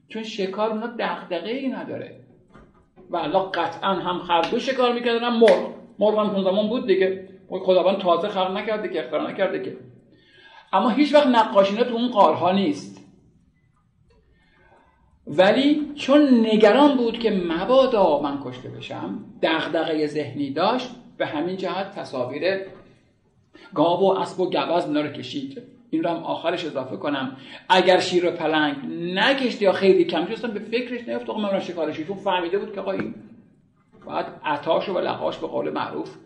[0.08, 2.16] چون شکار اونا دغدغه ای نداره
[3.10, 5.70] والا قطعا هم خرگوش شکار می‌کردن هم مرغ.
[5.98, 7.28] مرغ هم زمان بود دیگه.
[7.50, 9.76] خداوند تازه خلق نکرده که اختراع نکرده که.
[10.72, 12.99] اما هیچ وقت نقاشینا تو اون قارها نیست.
[15.30, 21.94] ولی چون نگران بود که مبادا من کشته بشم دغدغه ذهنی داشت به همین جهت
[21.94, 22.60] تصاویر
[23.74, 25.62] گاو و اسب و گوز اینا رو کشید.
[25.90, 27.36] این رو هم آخرش اضافه کنم.
[27.68, 28.76] اگر شیر و پلنگ
[29.14, 32.80] نکشته یا خیلی کم شد به فکرش نیفت آقا من شکارشی چون فهمیده بود که
[32.80, 33.14] آقا این
[34.06, 36.16] باید عطاش و لقاش به قول معروف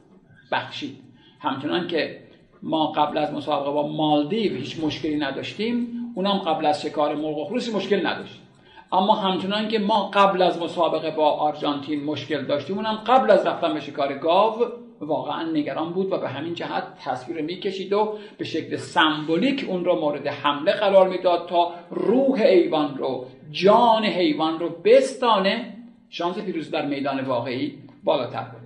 [0.52, 0.96] بخشید.
[1.40, 2.20] همچنان که
[2.62, 7.44] ما قبل از مسابقه با مالدیو هیچ مشکلی نداشتیم اونم قبل از شکار مرغ و
[7.44, 8.43] خروسی مشکل نداشت.
[8.92, 13.74] اما همچنان که ما قبل از مسابقه با آرژانتین مشکل داشتیم اونم قبل از رفتن
[13.74, 14.64] به شکار گاو
[15.00, 20.00] واقعا نگران بود و به همین جهت تصویر می‌کشید و به شکل سمبولیک اون رو
[20.00, 25.76] مورد حمله قرار می‌داد تا روح حیوان رو جان حیوان رو بستانه
[26.08, 28.64] شانس پیروزی در میدان واقعی بالاتر کنه.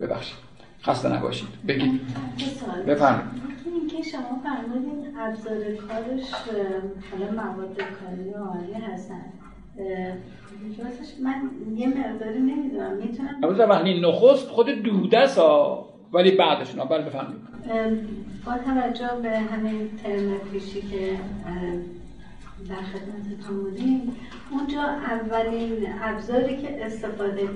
[0.00, 0.36] ببخشید.
[0.82, 1.48] خسته نباشید.
[1.68, 2.00] بگید.
[2.86, 3.42] بفرمایید.
[3.66, 6.32] اینکه شما فرمودین ابزار کارش
[7.10, 9.39] حالا مواد کاری عالی هستن.
[11.22, 17.02] من یه مقداری نمی‌دونم می‌تونم اما وقتی نخست خود دوده سا ولی بعدش نه بله
[17.02, 17.40] بفرمایید
[18.46, 21.16] با توجه به همین ترم پیشی که
[22.68, 24.16] در خدمتتون بودیم
[24.50, 27.48] اونجا اولین ابزاری که استفاده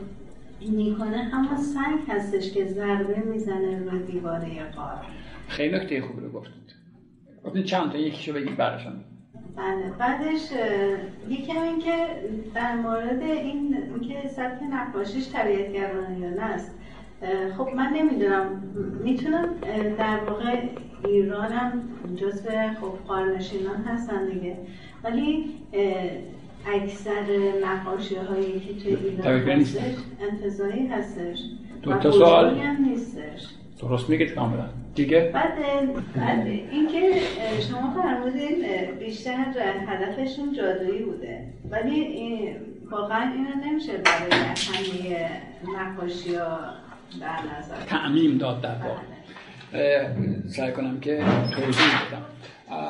[0.60, 5.00] می‌کنه همون سنگ هستش که ضربه می‌زنه روی دیواره قار
[5.48, 6.74] خیلی نکته خوبی رو گفتید.
[7.44, 9.04] گفتید چند تا یکیشو بگید برشان
[9.56, 9.92] بله.
[9.98, 10.48] بعدش
[11.28, 12.06] یکم این که
[12.54, 13.76] در مورد این
[14.08, 16.74] که سبک نقاشیش طبیعتگرانه یا نه است.
[17.58, 18.62] خب من نمی‌دونم.
[19.04, 19.48] می‌تونم
[19.98, 20.60] در واقع
[21.04, 21.82] ایرانم
[22.16, 22.50] جزو
[22.80, 24.56] خب قارنشینان هستن دیگه.
[25.04, 25.44] ولی
[26.66, 27.24] اکثر
[27.64, 29.94] نقاشی هایی که توی ایران هستش
[30.30, 31.38] انتظایی هستش
[31.82, 33.46] دو تا سوال؟ هم نیستش.
[33.80, 35.58] درست میگید کاملا دیگه؟ بعد
[36.70, 37.00] اینکه
[37.68, 38.64] شما فرمودین
[38.98, 39.44] بیشتر
[39.86, 41.40] هدفشون جادویی بوده.
[41.70, 42.48] ولی
[42.90, 45.30] واقعا اینو نمیشه برای همه
[45.78, 46.32] نقاشی
[47.20, 49.00] در نظر تعمیم داد در واقع.
[49.72, 50.48] بله.
[50.48, 51.16] سعی کنم که
[51.52, 52.24] توضیح بدم.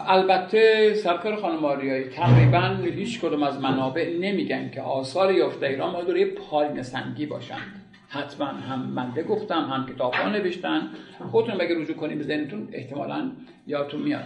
[0.07, 6.11] البته سرکار خانم آریایی تقریبا هیچ کدوم از منابع نمیگن که آثار یافته ایران باید
[6.11, 7.84] روی پالین سنگی باشند.
[8.15, 10.89] حتما هم منده گفتم هم کتاب ها نوشتن.
[11.31, 13.31] خودتون اگه رجوع کنیم به ذهنتون احتمالا
[13.67, 14.25] یادتون میاد.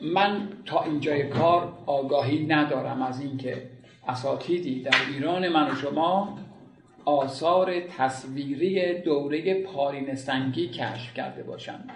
[0.00, 3.62] من تا اینجای کار آگاهی ندارم از اینکه
[4.08, 6.38] اساتیدی در ایران من و شما
[7.04, 11.90] آثار تصویری دوره پارین سنگی کشف کرده باشند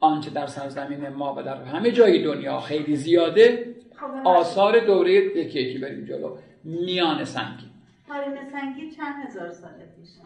[0.00, 5.60] آنچه در سرزمین ما و در همه جای دنیا خیلی زیاده خب، آثار دوره یکی
[5.60, 6.36] یکی بریم جلو.
[6.64, 7.73] میان سنگی.
[8.14, 10.20] پارین سنگی چند هزار ساله پیشه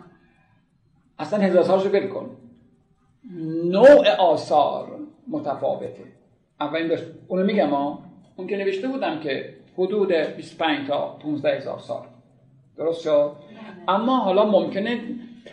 [1.18, 2.30] اصلا هزار سالش رو کن.
[3.64, 4.98] نوع آثار
[5.28, 6.04] متفاوته.
[6.60, 7.98] اولین داشت اونو میگم ها.
[8.36, 12.02] اون که نوشته بودم که حدود 25 تا 15 هزار سال.
[12.76, 13.32] درست شد؟
[13.88, 15.00] اما حالا ممکنه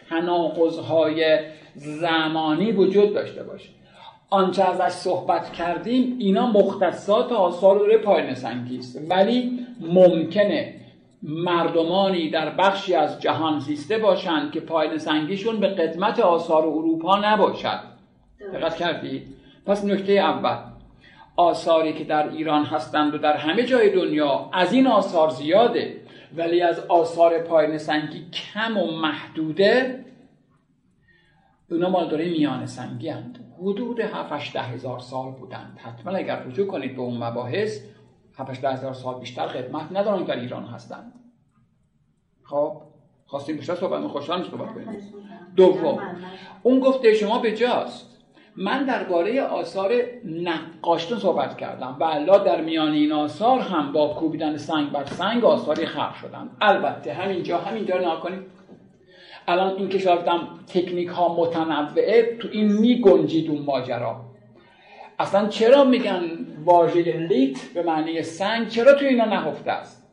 [0.09, 1.39] تناقضهای
[1.75, 3.69] زمانی وجود داشته باشه.
[4.29, 9.01] آنچه ازش صحبت کردیم اینا مختصات آثار روی پایین سنگی است.
[9.09, 10.84] ولی ممکنه
[11.23, 17.79] مردمانی در بخشی از جهان زیسته باشند که پایین سنگیشون به قدمت آثار اروپا نباشد.
[18.53, 19.27] دقت کردید
[19.65, 20.57] پس نکته اول
[21.35, 26.01] آثاری که در ایران هستند و در همه جای دنیا از این آثار زیاده
[26.37, 30.05] ولی از آثار پایین سنگی کم و محدوده
[31.71, 35.79] اونا مال دوره میان سنگی هند حدود 7 هزار سال بودند.
[35.81, 37.79] حتما اگر رجوع کنید به اون مباحث
[38.37, 41.13] 7 هزار سال بیشتر خدمت ندارن در ایران هستند.
[42.43, 42.81] خب
[43.25, 45.13] خواستیم بیشتر صحبت خوشحال صحبت کنیم.
[45.55, 45.99] دوم
[46.63, 48.15] اون گفته شما به جاست
[48.55, 49.93] من درباره آثار
[50.25, 55.45] نقاشتون صحبت کردم و الله در میان این آثار هم با کوبیدن سنگ بر سنگ
[55.45, 58.55] آثاری خلق شدن البته همینجا همینجا نها کنید.
[59.47, 60.17] الان این که
[60.67, 64.21] تکنیک ها متنوعه تو این می گنجید اون ماجرا.
[65.19, 66.21] اصلا چرا میگن
[66.65, 70.05] واژه لیت به معنی سنگ چرا تو اینا نهفته است؟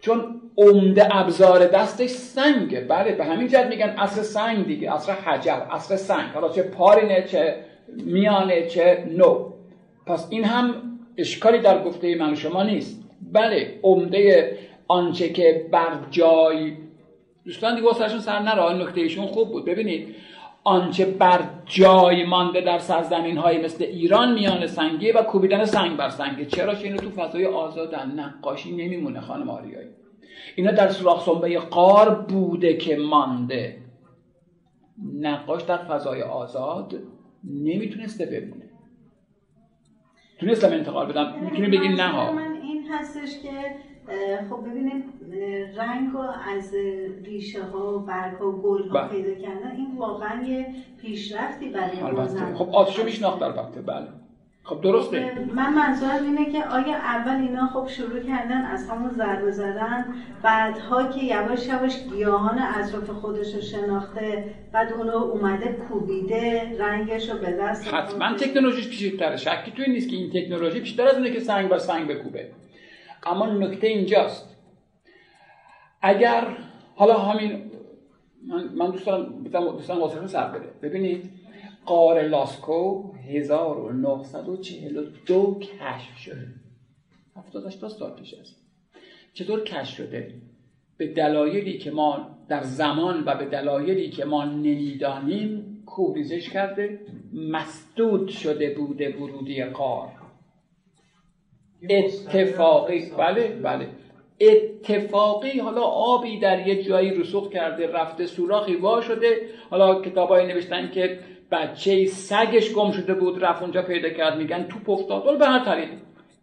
[0.00, 2.80] چون عمده ابزار دستش سنگه.
[2.80, 6.30] بله به همین جد میگن اصر سنگ دیگه اصر حجر اصر سنگ.
[6.34, 7.56] حالا چه پارینه چه
[8.04, 9.52] میانه چه نو.
[10.06, 10.74] پس این هم
[11.16, 13.02] اشکالی در گفته من شما نیست.
[13.32, 14.58] بله عمده
[14.88, 16.72] آنچه که بر جای
[17.44, 19.64] دوستان دیگه واسهشون سر نره نکته ایشون خوب بود.
[19.64, 20.14] ببینید
[20.66, 26.08] آنچه بر جای مانده در سرزمین های مثل ایران میان سنگی و کوبیدن سنگ بر
[26.08, 26.46] سنگه.
[26.46, 29.88] چرا اینو تو فضای آزاد نقاشی نمیمونه خانم آریایی.
[30.56, 33.78] اینا در سوراخ سنبه قار بوده که مانده.
[35.20, 36.94] نقاش در فضای آزاد
[37.44, 38.70] نمی‌تونسته بمونه
[40.40, 41.34] تونستم انتقال بدم.
[41.40, 42.08] می‌تونی بگی نه.
[42.08, 43.50] ها این هستش که
[44.50, 45.04] خب ببینید
[45.76, 46.20] رنگ رو
[46.56, 46.74] از
[47.24, 49.08] ریشه ها و برگ ها و گل ها بله.
[49.08, 50.66] پیدا کردن این واقعا یه
[51.00, 52.54] پیشرفتی برای البته.
[52.54, 53.82] خب آتشو میشناخت البته.
[53.82, 54.06] بله.
[54.62, 55.32] خب درسته.
[55.54, 60.04] من منظورم اینه که آیا اول اینا خب شروع کردن از همون ضربه زدن
[60.42, 67.38] بعدها که یواش یواش گیاهان اطراف خودش رو شناخته بعد اونو اومده کوبیده رنگش رو
[67.38, 71.40] به دست حتما تکنولوژیش پیشتره شکی توی نیست که این تکنولوژی بیشتر از اینه که
[71.40, 72.50] سنگ بر سنگ بکوبه.
[73.26, 74.56] اما نکته اینجاست.
[76.02, 76.56] اگر
[76.94, 77.70] حالا همین
[78.46, 81.30] من, من دوست دارم دوستان واسه سر بده ببینید
[81.86, 86.48] قار لاسکو 1942 کشف شده.
[87.36, 88.56] 78 سال پیش است.
[89.34, 90.34] چطور کشف شده؟
[90.96, 97.00] به دلایلی که ما در زمان و به دلایلی که ما نمی‌دانیم کوریزش کرده
[97.32, 100.08] مسدود شده بوده ورودی قار.
[101.90, 103.10] اتفاقی.
[103.18, 103.88] بله بله.
[104.40, 109.40] اتفاقی حالا آبی در یه جایی رسوخ کرده رفته سوراخی وا شده.
[109.70, 111.18] حالا کتابایی نوشتن که
[111.50, 115.38] بچه سگش گم شده بود رفت اونجا پیدا کرد میگن توپ افتاد.
[115.38, 115.88] به هر طریق.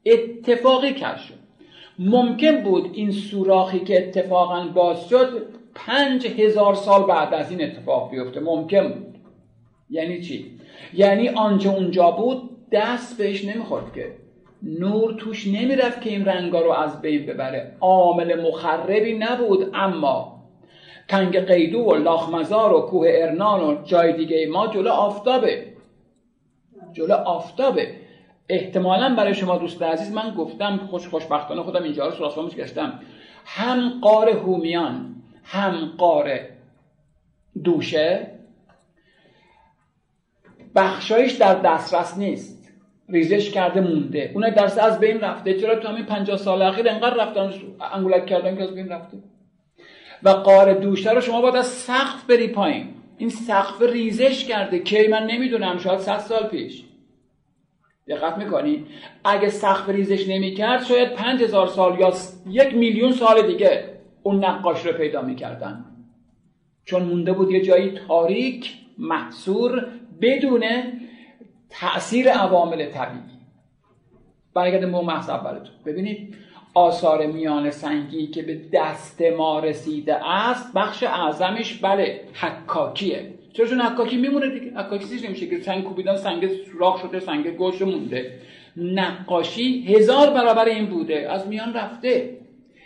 [0.06, 1.34] اتفاقی کرد شد.
[2.00, 8.12] ممکن بود این سوراخی که اتفاقا باز شد پنج هزار سال بعد از این اتفاق
[8.12, 8.40] بیفته.
[8.40, 9.16] ممکن بود.
[9.90, 10.52] یعنی چی؟
[10.94, 14.23] یعنی آنچه اونجا بود دست بهش نمی‌خورد که.
[14.64, 17.76] نور توش نمی‌رفت که این رنگا رو از بین ببره.
[17.82, 20.44] عامل مخربی نبود اما
[21.08, 25.66] تنگ قیدو و لاخمزار و کوه ارنان و جای دیگه ما جلو آفتابه.
[26.94, 27.96] جلو آفتابه.
[28.50, 33.00] احتمالا برای شما دوست عزیز من گفتم خوش خوشبختانه خودم اینجا رو سراسفامش گشتم.
[33.46, 36.40] هم قار هومیان هم قار
[37.64, 38.28] دوشه
[40.76, 42.63] بخشایش در دسترس نیست.
[43.10, 44.32] ریزش کرده مونده.
[44.34, 45.60] اون درس از بین رفته.
[45.60, 47.54] چرا تو همین 50 سال اخیر انقدر رفتن
[47.94, 49.18] انگولک کردن که از بین رفته؟
[50.24, 52.88] و قار دوشته رو شما باید از سقف بری پایین.
[53.18, 54.80] این سقف ریزش کرده.
[54.80, 55.78] کی من نمی‌دونم.
[55.78, 56.84] شاید 100 سال پیش.
[58.08, 58.86] دقت می‌کنی؟
[59.24, 62.14] اگه سقف ریزش نمی‌کرد شاید 5000 سال یا
[62.50, 63.84] یک میلیون سال دیگه
[64.24, 65.86] اون نقاش رو پیدا می‌کردن.
[66.86, 69.88] چون مونده بود یه جایی تاریک محصور
[70.22, 70.64] بدون
[71.80, 73.24] تاثیر عوامل طبیعی.
[74.54, 75.76] برگرده به محض اولتون.
[75.86, 76.36] ببینید
[76.74, 83.34] آثار میان سنگی که به دست ما رسیده است بخش اعظمش بله حکاکیه.
[83.54, 84.78] چرا؟ چون حکاکی میمونه دیگه.
[84.78, 88.40] حکاکی چیزی نمیشه که سنگ کوبیدن سنگ سوراخ شده سنگ گوش مونده.
[88.78, 91.32] نقاشی هزار برابر این بوده.
[91.32, 92.38] از میان رفته.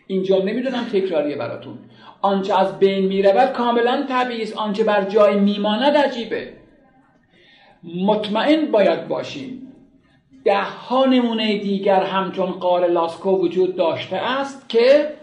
[0.07, 1.77] اینجا نمی‌دونم تکراریه براتون.
[2.22, 4.57] آنچه از بین می‌رود کاملا طبیعی است.
[4.57, 6.56] آنچه بر جای میماند عجیبه.
[7.83, 9.73] مطمئن باید باشیم.
[10.45, 15.13] ده ها نمونه دیگر همچون قار لاسکو وجود داشته است که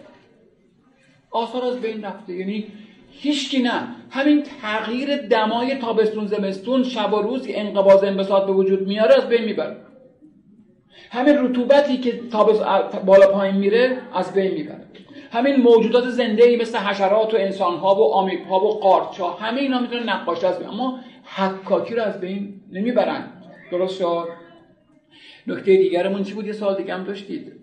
[1.31, 2.33] آثار از بین رفته.
[2.33, 2.67] یعنی
[3.11, 3.87] هیچکی نه.
[4.09, 9.29] همین تغییر دمای تابستون زمستون شب و روز که انقباض انبساط به وجود میاره از
[9.29, 9.77] بین می‌بره.
[11.11, 12.61] همین رطوبتی که تابست
[13.05, 14.85] بالا پایین میره از بین می‌بره.
[15.31, 19.33] همین موجودات زنده ای مثل حشرات و انسان ها و آمیب ها و قارچ ها
[19.33, 23.31] همه اینا می‌تونه نقاشی از بین اما حکاکی رو از بین نمی‌برن.
[23.71, 24.27] درست شد؟
[25.47, 27.53] نکته دیگرمون چی بود؟ یه سال دیگه هم داشتید.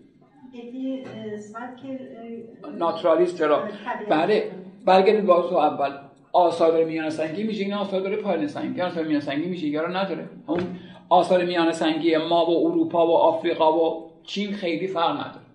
[2.78, 3.68] ناترالیست چرا؟
[4.08, 4.50] بله
[4.84, 5.98] برگردید باز اول.
[6.32, 8.80] آثار میان سنگی میشه؟ این آثار داره پایین سنگی.
[8.80, 10.28] آثار میان سنگی میشه؟ رو نداره.
[10.46, 10.60] اون
[11.08, 15.46] آثار میان سنگی ما و اروپا و آفریقا و چین خیلی فرق نداره.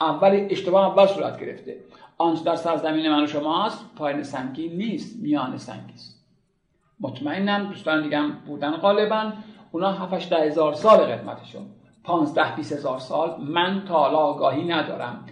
[0.00, 1.76] اول اشتباه اول صورت گرفته.
[2.18, 6.24] آنچه در سرزمین من و شما هست پایین سنگی نیست میان سنگی است.
[7.00, 9.32] مطمئنم دوستان دیگه هم بودن غالبا.
[9.72, 11.66] اونا 7 هزار سال قدمتشون
[12.04, 15.26] 15 20 هزار سال من تا آگاهی ندارم.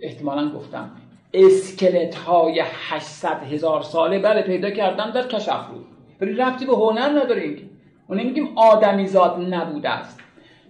[0.00, 0.90] احتمالا گفتم
[1.34, 5.86] اسکلت های 800 هزار ساله بله پیدا کردن در کشافرود
[6.20, 7.70] ولی رفتی به هنر نداریم
[8.08, 10.20] اون نمیگیم آدمیزاد نبوده است.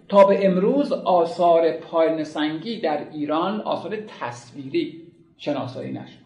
[0.09, 5.08] تا به امروز آثار پایین سنگی در ایران آثار تصویری.
[5.39, 6.19] شناسایی نشد.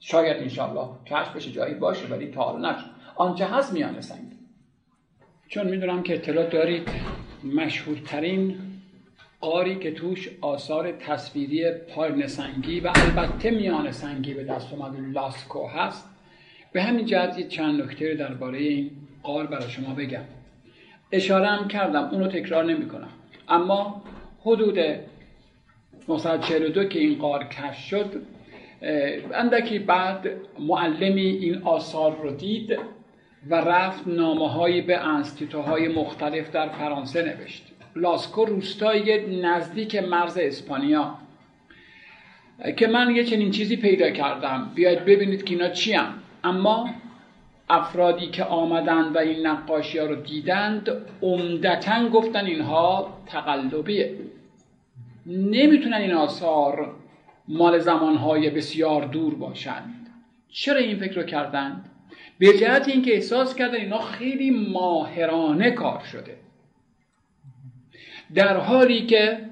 [0.00, 2.90] شاید انشالله کشف بشه جایی باشه ولی تا حالا نشد.
[3.16, 4.36] آنچه هست میان سنگی
[5.48, 6.88] چون می‌دونم که اطلاع دارید
[7.44, 8.56] مشهورترین
[9.40, 15.66] قاری که توش آثار تصویری پایین سنگی و البته میان سنگی به دست اومد لاسکو
[15.66, 16.08] هست.
[16.72, 18.90] به همین جهت چند نکته درباره این
[19.22, 20.24] قار برای شما بگم.
[21.12, 23.08] اشاره هم کردم اونو تکرار نمی کنم
[23.48, 24.02] اما
[24.40, 24.78] حدود
[26.08, 28.22] 942 که این قار کش شد
[29.34, 32.78] اندکی بعد معلمی این آثار رو دید
[33.50, 35.00] و رفت نامه هایی به
[35.66, 37.66] های مختلف در فرانسه نوشت.
[37.96, 41.14] لاسکو روستایی نزدیک مرز اسپانیا.
[42.76, 44.70] که من یه چنین چیزی پیدا کردم.
[44.74, 46.14] بیاید ببینید که اینا چی هم.
[46.44, 46.90] اما
[47.70, 50.90] افرادی که آمدند و این نقاشی ها رو دیدند
[51.22, 54.14] عمدتا گفتن اینها تقلبیه.
[55.26, 56.94] نمی‌تونن این آثار
[57.48, 60.10] مال زمانهای بسیار دور باشند.
[60.48, 61.90] چرا این فکر رو کردند؟
[62.38, 66.38] به جهت اینکه احساس کردن اینا خیلی ماهرانه کار شده.
[68.34, 69.50] در حالی که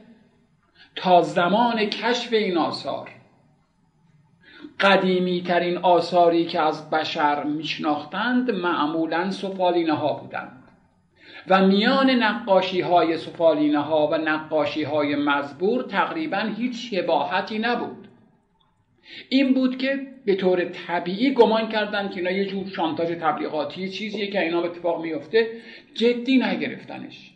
[0.96, 3.10] تا زمان کشف این آثار
[4.80, 10.61] قدیمی ترین آثاری که از بشر میشناختند معمولا سفالینه ها بودند.
[11.48, 18.08] و میان نقاشی های سفالینه ها و نقاشی های مزبور تقریبا هیچ شباهتی نبود.
[19.28, 24.26] این بود که به طور طبیعی گمان کردند که اینا یه جور شانتاج تبلیغاتی چیزیه
[24.26, 25.48] که اینا به اتفاق میفته
[25.94, 27.30] جدی نگرفتنش.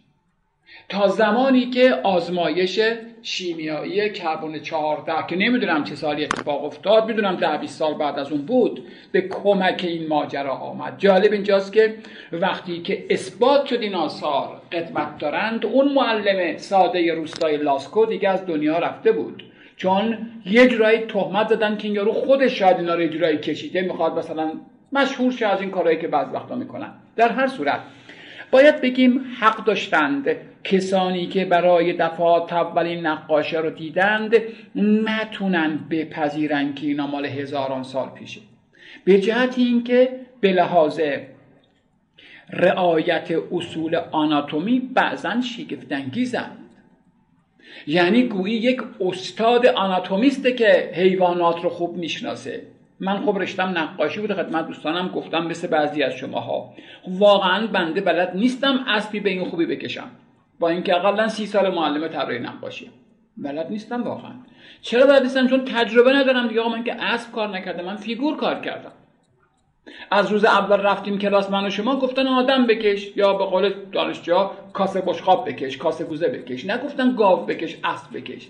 [0.89, 2.81] تا زمانی که آزمایش
[3.29, 8.33] شیمیایی کربن 14 که نمی‌دونم چه سالی اتفاق افتاد می‌دونم ده 20 سال بعد از
[8.33, 10.95] اون بود به کمک این ماجرا آمد.
[10.99, 11.95] جالب اینجاست که
[12.33, 18.47] وقتی که اثبات شد این آثار قدمت دارند اون معلم ساده روستای لاسکو دیگه از
[18.47, 19.43] دنیا رفته بود.
[19.77, 23.81] چون یه جورایی تهمت زدن که این یارو خودش شاید اینا رو یه جورایی کشیده
[23.81, 24.53] می‌خواد مثلا
[24.93, 26.93] مشهور شه از این کارهایی که بعض وقتا می‌کنن.
[27.17, 27.81] در هر صورت
[28.51, 30.29] باید بگیم حق داشتند.
[30.65, 34.35] کسانی که برای دفعات اولین نقاشه رو دیدند
[34.75, 38.41] نتونن بپذیرن که اینا مال هزاران سال پیشه.
[39.05, 41.01] به جهت اینکه به لحاظ
[42.51, 46.59] رعایت اصول آناتومی بعضا شگفتانگیزند.
[47.87, 52.63] یعنی گویی یک استاد آناتومیسته که حیوانات رو خوب می‌شناسه.
[53.01, 56.75] من خب رشتم نقاشی بوده خدمت دوستانم گفتم مثل بعضی از شماها.
[57.09, 60.11] واقعا بنده بلد نیستم اسبی به این خوبی بکشم.
[60.59, 62.91] با اینکه اقلا سی سال معلم طراحی نقاشی.
[63.37, 64.33] بلد نیستم واقعا.
[64.83, 66.61] چرا بلد نیستم؟ چون تجربه ندارم دیگه.
[66.61, 68.93] آقا من که اسب کار نکردم من فیگور کار کردم.
[70.11, 74.51] از روز اول رفتیم کلاس من و شما گفتن آدم بکش یا به قول دانشجو
[74.73, 76.67] کاسه بشقاب بکش کاسه گوزه بکش.
[76.67, 78.49] نگفتن گاو بکش اسب بکش.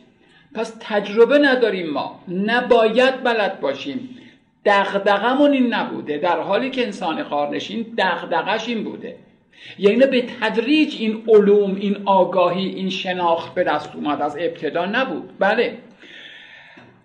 [0.54, 2.20] پس تجربه نداریم ما.
[2.28, 4.18] نباید بلد باشیم.
[4.66, 6.18] دغدغمون این نبوده.
[6.18, 9.16] در حالی که انسان خارنشین دغدغش این بوده.
[9.78, 14.22] یعنی به تدریج این علوم این آگاهی این شناخت به دست اومد.
[14.22, 15.30] از ابتدا نبود.
[15.38, 15.78] بله.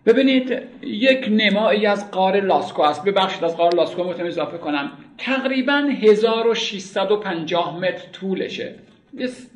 [0.05, 3.03] ببینید یک نمایی از قار لاسکو است.
[3.03, 4.91] ببخشید از قار لاسکو می‌تونم اضافه کنم.
[5.17, 8.75] تقریبا 1650 متر طولشه.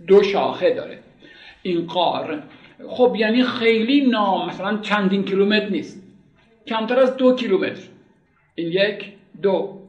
[0.07, 0.99] دو شاخه داره.
[1.61, 2.43] این قار.
[2.89, 4.49] خب یعنی خیلی نام.
[4.49, 6.03] مثلا چندین کیلومتر نیست.
[6.67, 7.81] کمتر از دو کیلومتر.
[8.55, 9.81] این یک دو.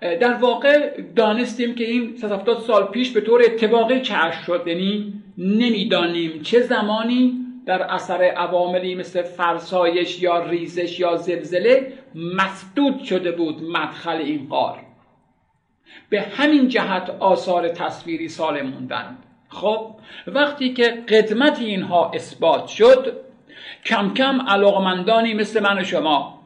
[0.00, 4.62] در واقع دانستیم که این 170 سال پیش به طور اتفاقی کشف شد.
[4.66, 13.32] یعنی نمی‌دانیم چه زمانی در اثر عواملی مثل فرسایش یا ریزش یا زلزله مسدود شده
[13.32, 14.78] بود مدخل این قار
[16.10, 19.18] به همین جهت آثار تصویری سال موندند
[19.48, 19.94] خب
[20.26, 23.16] وقتی که قدمت اینها اثبات شد
[23.84, 26.37] کم کم علاقمندانی مثل من و شما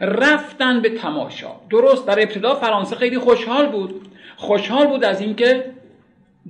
[0.00, 1.50] رفتن به تماشا.
[1.70, 4.08] درست در ابتدا فرانسه خیلی خوشحال بود.
[4.36, 5.64] خوشحال بود از اینکه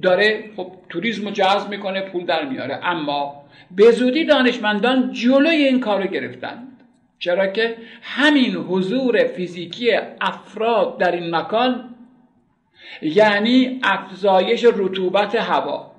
[0.03, 2.81] داره خب توریسم جذب می‌کنه پول در میاره.
[2.83, 6.75] اما به زودی دانشمندان جلوی این کار رو گرفتند
[7.19, 11.95] چرا که همین حضور فیزیکی افراد در این مکان
[13.03, 15.91] یعنی افزایش رطوبت هوا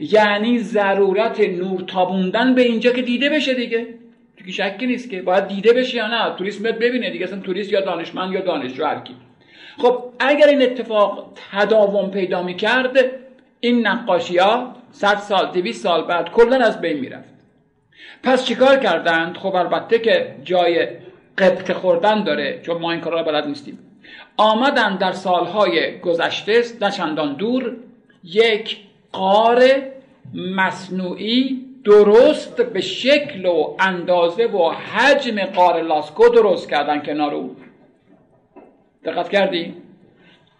[0.00, 3.86] یعنی ضرورت نور تابوندن به اینجا که دیده بشه دیگه.
[4.36, 6.36] دیگه شکی نیست که باید دیده بشه یا نه.
[6.36, 7.24] توریست میاد ببینه دیگه.
[7.24, 9.14] اصلا توریست یا دانشمند یا دانشجو هر کی.
[9.78, 12.98] خب اگر این اتفاق تداوم پیدا می‌کرد
[13.60, 17.32] این نقاشی ها 100 سال 200 سال بعد کلا از بین می‌رفت.
[18.22, 20.88] پس چیکار کردند؟ خب البته که جای
[21.38, 23.78] قبط خوردن داره چون ما این کارا بلد نیستیم.
[24.36, 27.76] آمدن در سالهای گذشته نه چندان دور
[28.24, 28.76] یک
[29.12, 29.62] قار
[30.34, 37.56] مصنوعی درست به شکل و اندازه و حجم قار لاسکو درست کردن کنار او.
[39.04, 39.74] دقت کردی؟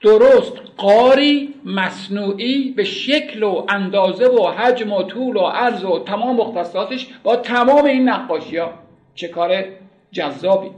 [0.00, 6.36] درست قاری مصنوعی به شکل و اندازه و حجم و طول و عرض و تمام
[6.36, 8.72] مختصاتش با تمام این نقاشی ها
[9.14, 9.64] چه کار
[10.12, 10.70] جذابی.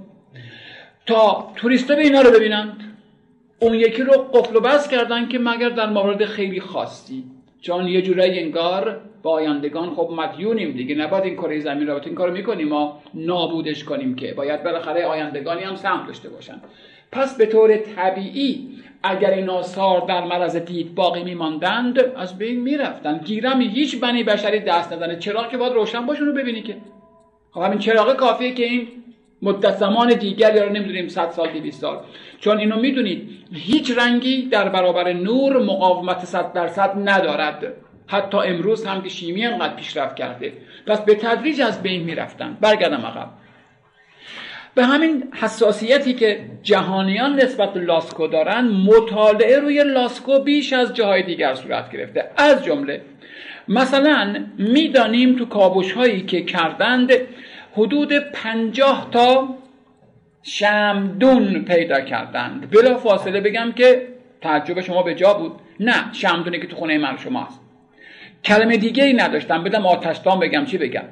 [1.07, 2.99] تا توریستا به اینا رو ببینند.
[3.59, 7.25] اون یکی رو قفل و بس کردن که مگر در مورد خیلی خاصی.
[7.65, 10.95] چون یه جورایی انگار با آیندگان خب مدیونیم دیگه.
[10.95, 12.69] نباید این کره زمین رو این کارو می‌کنیم.
[12.69, 16.61] ما نابودش کنیم که باید بالاخره آیندگانی هم سهم داشته باشن.
[17.13, 18.69] پس به طور طبیعی
[19.03, 23.19] اگر این آثار در مرز دید باقی میماندند از بین می‌رفتن.
[23.19, 26.77] گیرم هیچ بنی بشری دست نزنه چراغ که باید روشن باشه رو ببینی که.
[27.51, 28.89] خب همین چراغ کافیه که این
[29.45, 31.99] مدت زمان دیگر یا نمی‌دونیم 100 سال 200 سال.
[32.41, 37.73] چون اینو می‌دونید هیچ رنگی در برابر نور مقاومت 100 درصد ندارد.
[38.07, 40.53] حتی امروز هم که شیمی انقدر پیشرفت کرده.
[40.87, 42.57] پس به تدریج از بین می‌رفتن.
[42.61, 43.29] برگردم عقب.
[44.75, 51.55] به همین حساسیتی که جهانیان نسبت لاسکو دارن مطالعه روی لاسکو بیش از جاهای دیگر
[51.55, 52.31] صورت گرفته.
[52.37, 53.01] از جمله
[53.69, 57.13] مثلا می‌دانیم تو کابوش هایی که کردند
[57.77, 59.49] حدود پنجاه تا
[60.43, 62.71] شمدون پیدا کردند.
[62.71, 64.09] بلا فاصله بگم که
[64.41, 65.53] تعجب شما به جا بود.
[65.81, 67.61] نه شمدونی که تو خونه من شماست.
[68.45, 71.05] کلمه دیگه ای نداشتم بدم آتشتان بگم چی بگم؟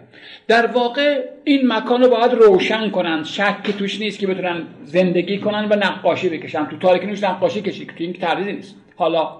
[0.48, 5.38] در واقع این مکان رو باید روشن کنن شک که توش نیست که بتونن زندگی
[5.38, 6.66] کنن و نقاشی بکشن.
[6.66, 8.76] تو تاریکی نوش نقاشی کشی تو این تردیدی نیست.
[8.96, 9.36] حالا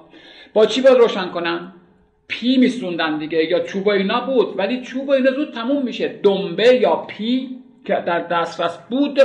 [0.53, 1.73] با چی باید روشن کنن؟
[2.33, 3.45] پی میسوندن دیگه.
[3.45, 6.21] یا چوب اینا بود ولی چوب اینا زود تموم میشه.
[6.23, 7.49] دنبه یا پی
[7.85, 9.21] که در دسترس بود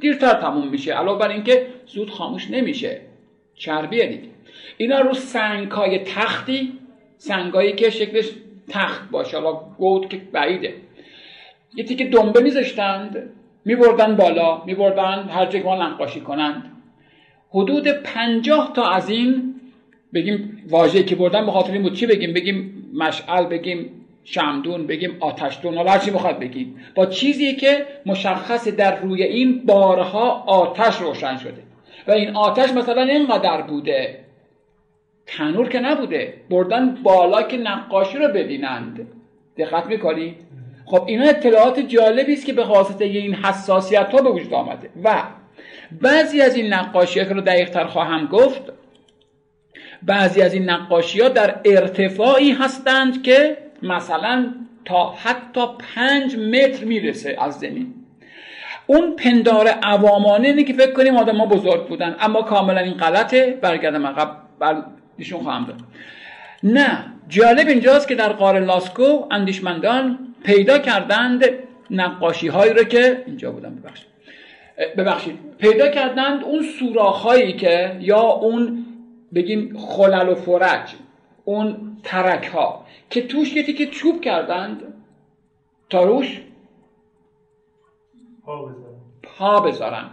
[0.00, 0.92] دیرتر تموم میشه.
[0.92, 3.00] علاوه بر اینکه زود خاموش نمیشه.
[3.54, 4.28] چربیه دیگه.
[4.76, 6.72] اینا رو سنگ های تختی
[7.16, 8.30] سنگایی که شکلش
[8.68, 9.38] تخت باشه.
[9.38, 10.74] حالا گود که بعیده.
[11.74, 13.30] یه تیکه دنبه میذاشتند
[13.64, 16.72] میبردن بالا میبردن هر ما نقاشی کنند.
[17.50, 19.51] حدود پنجاه تا از این
[20.14, 21.94] بگیم واژه‌ای که بردن این بود.
[21.94, 23.90] چی بگیم؟ بگیم مشعل بگیم
[24.24, 25.74] شمدون بگیم آتشدون.
[25.74, 26.76] حالا چی بخواد بگیم.
[26.94, 31.62] با چیزی که مشخص در روی این بارها آتش روشن شده.
[32.06, 34.18] و این آتش مثلا اینقدر بوده.
[35.26, 36.34] تنور که نبوده.
[36.50, 39.06] بردن بالا که نقاشی رو ببینند.
[39.56, 40.36] دقت می‌کنید
[40.84, 44.90] خب اینا اطلاعات جالبی است که به واسطه این حساسیت ها به وجود آمده.
[45.04, 45.22] و
[46.00, 48.72] بعضی از این نقاشی رو دقیق تر خواهم گفت
[50.06, 54.54] بعضی از این نقاشی ها در ارتفاعی هستند که مثلا
[54.84, 55.60] تا حتی
[55.94, 57.94] پنج متر می‌رسه از زمین.
[58.86, 63.58] اون پندار عوامانه اینه که فکر کنیم آدم ها بزرگ بودن اما کاملا این غلطه.
[63.60, 64.36] برگردم عقب.
[64.58, 64.82] بر
[65.18, 65.80] ایشون خواهم داد.
[66.62, 71.44] نه جالب اینجاست که در قاره لاسکو اندیشمندان پیدا کردند
[71.90, 74.06] نقاشی هایی رو که اینجا بودم ببخشید.
[74.96, 75.38] ببخشید.
[75.58, 78.86] پیدا کردند اون سوراخ هایی که یا اون
[79.34, 80.94] بگیم خلل و فرج
[81.44, 84.82] اون ترک ها که توش یه که چوب کردند.
[85.90, 86.40] تا روش
[89.22, 90.10] پا بذارن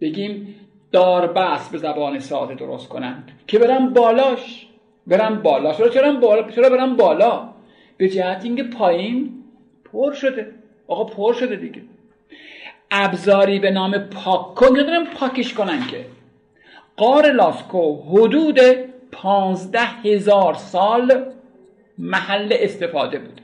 [0.00, 0.54] بگیم
[0.92, 3.32] داربست به زبان ساده درست کنند.
[3.46, 4.68] که برم بالاش
[5.06, 5.72] برم بالا.
[5.72, 7.48] چرا چرا بالا؟ چرا برم بالا؟
[7.96, 9.44] به جهت اینکه پایین
[9.84, 10.54] پر شده.
[10.86, 11.82] آقا پر شده دیگه.
[12.90, 14.54] ابزاری به نام پاک.
[14.54, 16.06] کن ندارم پاکش کنن که؟
[16.96, 18.60] قار لاسکو حدود
[19.12, 21.24] پانزده هزار سال
[21.98, 23.42] محل استفاده بوده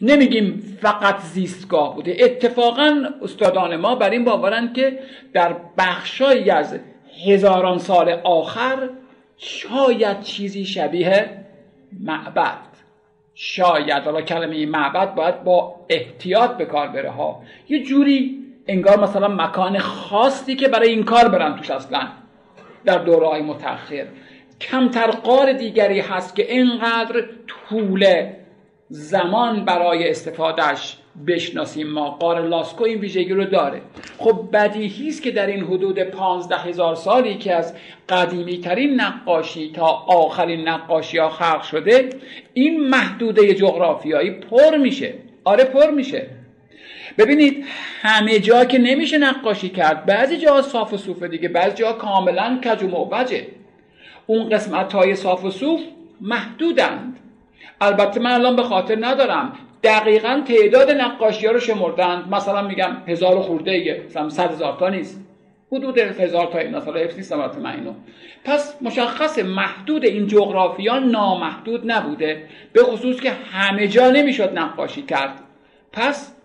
[0.00, 2.16] نمیگیم فقط زیستگاه بوده.
[2.20, 4.98] اتفاقا استادان ما بر این باورند که
[5.32, 6.78] در بخشایی از
[7.26, 8.88] هزاران سال آخر
[9.36, 11.30] شاید چیزی شبیه
[12.00, 12.68] معبد
[13.34, 17.42] شاید حالا کلمه معبد باید با احتیاط به کار بره ها.
[17.68, 18.37] یه جوری
[18.68, 22.08] انگار مثلا مکان خاصی که برای این کار برن توش اصلا.
[22.84, 24.06] در دورهای متأخر.
[24.60, 28.26] کمتر قار دیگری هست که اینقدر طول
[28.88, 30.96] زمان برای استفادهش
[31.26, 31.90] بشناسیم.
[31.90, 33.80] ما قار لاسکو این ویژگی رو داره.
[34.18, 37.74] خب بدیهی است که در این حدود پانزده هزار سالی که از
[38.08, 42.08] قدیمی ترین نقاشی تا آخرین نقاشی ها خلق شده
[42.54, 45.14] این محدوده جغرافیایی پر میشه.
[45.44, 46.37] آره پر میشه.
[47.18, 47.64] ببینید
[48.02, 52.60] همه جا که نمیشه نقاشی کرد بعضی جا صاف و صوفه دیگه بعضی جا کاملا
[52.64, 53.46] کج و معوجه
[54.26, 55.80] اون قسمت های صاف و صوف
[56.20, 57.20] محدودند.
[57.80, 59.52] البته من الان به خاطر ندارم.
[59.82, 62.34] دقیقا تعداد نقاشی ها رو شمردند.
[62.34, 64.02] مثلا میگم هزار خورده ایه.
[64.06, 65.24] مثلا صد هزار تا نیست.
[65.72, 67.92] حدود هزار تا این مثلا حفظ نیستم من اینو.
[68.44, 72.42] پس مشخص محدود این جغرافیا نامحدود نبوده.
[72.72, 75.40] به خصوص که همه جا نمی‌شد نقاشی کرد.
[75.92, 76.37] پس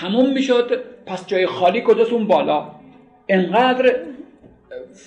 [0.00, 2.70] تموم می‌شد پس جای خالی کجاست اون بالا؟
[3.28, 3.96] انقدر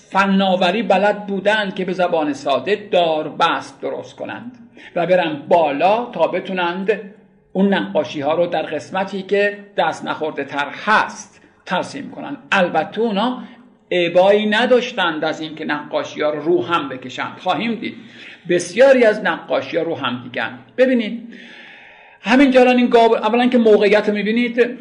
[0.09, 4.57] فناوری بلد بودند که به زبان ساده داربست درست کنند
[4.95, 7.13] و برن بالا تا بتونند
[7.53, 13.43] اون نقاشی ها رو در قسمتی که دست نخورده تر هست ترسیم کنند البته اونا
[13.91, 17.37] عبایی نداشتند از اینکه نقاشی ها رو رو هم بکشند.
[17.37, 17.95] خواهیم دید
[18.49, 21.33] بسیاری از نقاشی ها رو هم دیگن ببینید
[22.27, 24.77] همینجا این گاب اولا که موقعیت رو می‌بینید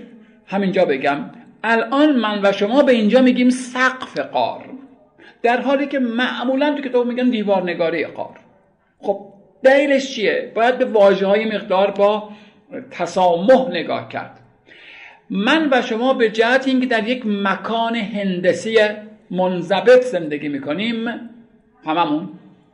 [0.47, 1.31] همینجا بگم.
[1.64, 4.64] الان من و شما به اینجا میگیم سقف قار.
[5.43, 8.36] در حالی که معمولا تو کتاب میگن دیوارنگاری قار.
[8.98, 9.20] خب
[9.62, 12.28] دلیلش چیه؟ باید به واژه های مقدار با
[12.90, 14.40] تسامح نگاه کرد.
[15.31, 18.78] من و شما به جهت اینکه در یک مکان هندسی
[19.31, 21.06] منضبط زندگی می‌کنیم
[21.86, 22.28] هممون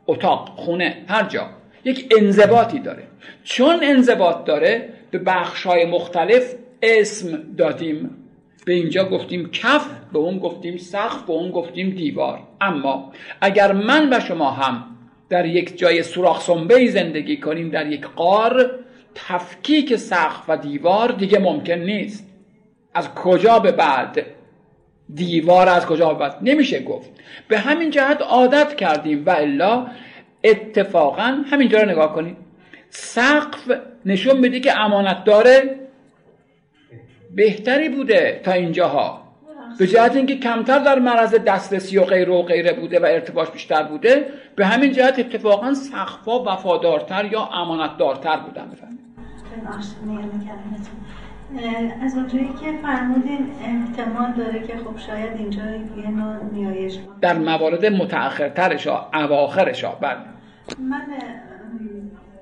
[0.07, 1.51] اتاق خونه هر جا
[1.85, 3.03] یک انضباطی داره.
[3.45, 8.11] چون انضباط داره به بخشهای مختلف اسم دادیم.
[8.65, 12.41] به اینجا گفتیم کف به اون گفتیم سقف به اون گفتیم دیوار.
[12.61, 14.85] اما اگر من و شما هم
[15.29, 18.71] در یک جای سوراخ سنبه زندگی کنیم در یک قار
[19.15, 22.29] تفکیک سقف و دیوار دیگه ممکن نیست.
[22.95, 24.27] از کجا به بعد
[25.15, 27.11] دیوار از کجا به بعد؟ نمیشه گفت.
[27.49, 29.23] به همین جهت عادت کردیم.
[29.27, 29.87] و الا
[30.45, 32.37] اتفاقا همینجا رو نگاه کنید.
[32.91, 33.71] سقف
[34.07, 35.81] نشون میده که امانت داره.
[37.35, 39.23] بهتری بوده تا اینجاها.
[39.79, 43.83] به جهت اینکه کمتر در مرز دسترسی و غیره و غیره بوده و ارتباط بیشتر
[43.83, 48.71] بوده به همین جهت اتفاقا سقفا وفادارتر یا امانتدارتر بودن.
[48.71, 49.03] بفهمید
[52.03, 55.63] از اونجایی که فرمودین احتمال داره که خب شاید اینجا
[55.97, 60.19] یه نوع نیایش در موارد متأخرترش ها اواخرش ها بله
[60.79, 61.03] من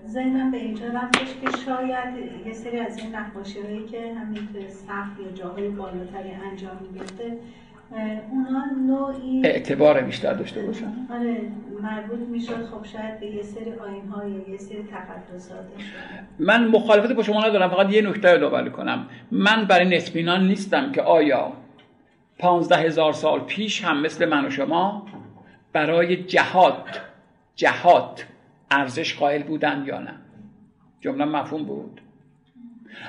[0.09, 2.15] ذهنم به اینجا رفتش که شاید
[2.47, 7.37] یه سری از این نقاشی هایی که همین توی سقف یا جاهای بالاتری انجام می‌گرفته
[8.30, 10.92] اونا نوعی اعتبار بیشتر داشته باشن.
[11.10, 11.42] آره
[11.82, 15.64] مربوط می‌شد خب شاید به یه سری آین های یه سری تقدسات.
[16.38, 19.06] من مخالفت با شما ندارم فقط یه نکته رو کنم.
[19.30, 21.52] من برای نسبینان نیستم که آیا
[22.38, 25.06] پانزده هزار سال پیش هم مثل من و شما
[25.72, 26.84] برای جهاد
[27.56, 28.24] جهاد
[28.70, 30.14] ارزش قائل بودن یا نه؟
[31.00, 32.00] جمله مفهوم بود.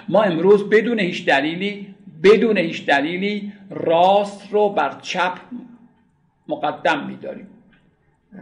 [0.10, 5.38] ما امروز بدون هیچ دلیلی بدون هیچ دلیلی راست رو بر چپ
[6.48, 7.48] مقدم میداریم.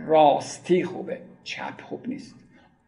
[0.08, 2.36] راستی خوبه چپ خوب نیست.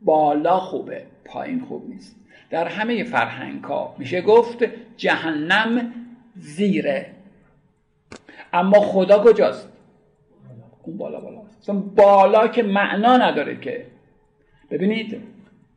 [0.02, 2.16] بالا خوبه پایین خوب نیست.
[2.50, 4.64] در همه فرهنگ ها میشه گفت
[4.98, 5.94] جهنم
[6.36, 7.12] زیره.
[8.54, 9.72] اما خدا کجاست؟
[10.84, 11.42] اون بالا بالا
[11.96, 13.88] بالا که معنا نداره که.
[14.72, 15.22] ببینید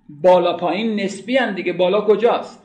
[0.08, 1.72] بالا پایین نسبی هم دیگه.
[1.72, 2.63] بالا کجاست؟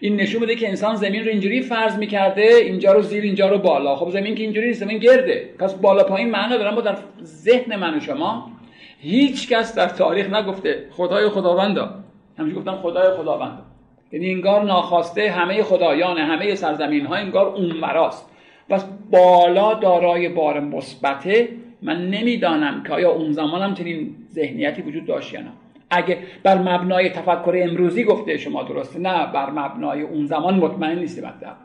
[0.00, 3.58] این نشون میده که انسان زمین رو اینجوری فرض می‌کرده اینجا رو زیر اینجا رو
[3.58, 3.96] بالا.
[3.96, 5.50] خب زمین که اینجوری نیست زمین گرده.
[5.58, 8.50] پس بالا پایین معنا دارن با در ذهن من و شما.
[9.00, 11.94] هیچ کس در تاریخ نگفته خدای خداوندا.
[12.38, 13.58] همیشه گفتن خدای خداوند
[14.12, 18.30] یعنی انگار ناخواسته همه خدایان همه سرزمین ها انگار اونوراست.
[18.68, 21.48] پس بالا دارای بار مثبته.
[21.82, 25.50] من نمی‌دانم که آیا اون زمان هم چنین ذهنیتی وجود داشت یا نه.
[25.90, 31.24] اگه بر مبنای تفکر امروزی گفته شما درسته نه بر مبنای اون زمان مطمئن نیستیم
[31.24, 31.56] مطلب.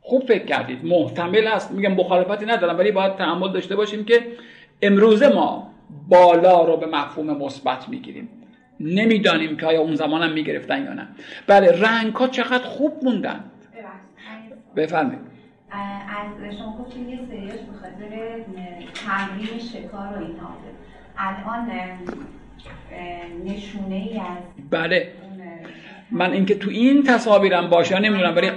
[0.00, 1.72] خوب فکر کردید محتمل است.
[1.72, 4.26] میگم مخالفتی ندارم ولی باید تعمل داشته باشیم که
[4.82, 5.70] امروزه ما
[6.08, 8.28] بالا رو به مفهوم مثبت می‌گیریم.
[8.80, 11.08] نمی‌دانیم که آیا اون زمان هم می‌گرفتن یا نه.
[11.46, 13.44] بله رنگ ها چقدر خوب موندن.
[14.76, 15.20] بفرمایید.
[15.70, 18.42] از شما گفتید یه سریش به خاطر
[18.94, 20.56] تمرین شکار و اینها
[21.18, 21.70] الان
[23.44, 25.12] نشونه ای از بله.
[26.10, 28.50] من اینکه تو این تصاویرم باشه نمی‌دونم ولی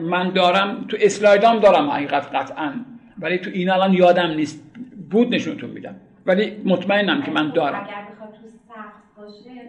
[0.00, 2.72] من دارم تو اسلایدام دارم حقیقت قطعا.
[3.18, 4.64] ولی تو این الان یادم نیست.
[5.10, 5.94] بود نشونتون میدم.
[6.26, 7.88] ولی مطمئنم که من دارم.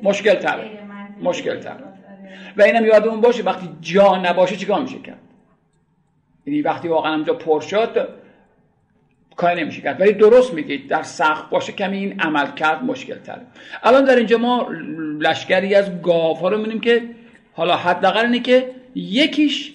[0.04, 0.70] مشکل تر
[1.22, 1.76] مشکل تر
[2.58, 5.20] و اینم یادمون باشه وقتی جا نباشه چیکار میشه کرد؟
[6.46, 8.08] یعنی وقتی واقعا اونجا پر شد
[9.36, 10.02] کاری نمیشه کرد.
[10.02, 13.42] ولی درست میگید در سخت باشه کمی این عمل کرد مشکل تره
[13.84, 14.68] الان در اینجا ما
[15.20, 17.02] لشکری از گاف ها رو می‌بینیم که
[17.54, 19.74] حالا حداقل اینه که یکیش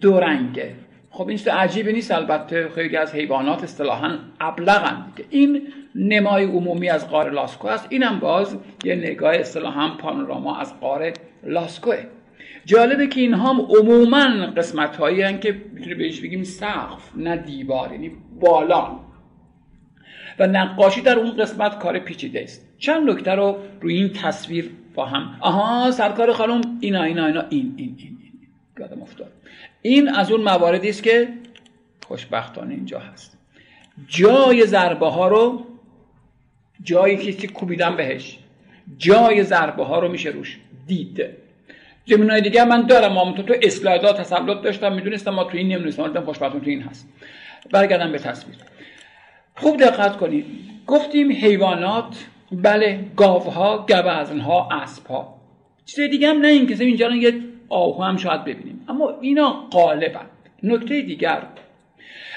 [0.00, 0.74] دو رنگه.
[1.10, 5.28] خب این عجیبی نیست البته خیلی از حیوانات اصطلاحا ابلغن دیگه.
[5.30, 5.62] این
[5.94, 7.86] نمای عمومی از قاره لاسکو است.
[7.90, 11.12] اینم باز یه نگاه اصطلاحا پانوراما از قاره
[11.42, 11.98] لاسکوه.
[12.64, 18.10] جالبه که اینها هم عموما قسمت هایی که می‌تونه بهش بگیم سقف نه دیوار یعنی
[18.40, 19.00] بالان.
[20.38, 22.68] و نقاشی در اون قسمت کار پیچیده است.
[22.78, 27.74] چند نکته رو روی این تصویر با هم آها سرکار خانم اینا اینا اینا این
[27.76, 28.18] این این
[28.90, 29.32] این افتاد.
[29.82, 31.28] این از اون مواردی است که
[32.06, 33.38] خوشبختانه اینجا هست.
[34.06, 35.66] جای ضربه ها رو
[36.82, 38.38] جایی که کوبیدن بهش
[38.98, 41.41] جای ضربه ها رو میشه روش دید.
[42.06, 46.20] زمینای دیگه من دارم اما تو اسلایدها تسلط داشتم می‌دونستم ما تو این نمی‌دونستم ولی
[46.20, 47.08] خوشبختانه تو این هست.
[47.70, 48.56] برگردم به تصویر.
[49.56, 50.46] خوب دقت کنید.
[50.86, 52.16] گفتیم حیوانات
[52.52, 55.34] بله گاوها گوزنها اسبها.
[55.84, 57.34] چیز دیگه هم نه این که اینجا یه
[57.68, 58.84] آهو هم شاید ببینیم.
[58.88, 60.20] اما اینا غالبا
[60.62, 61.42] نکته دیگر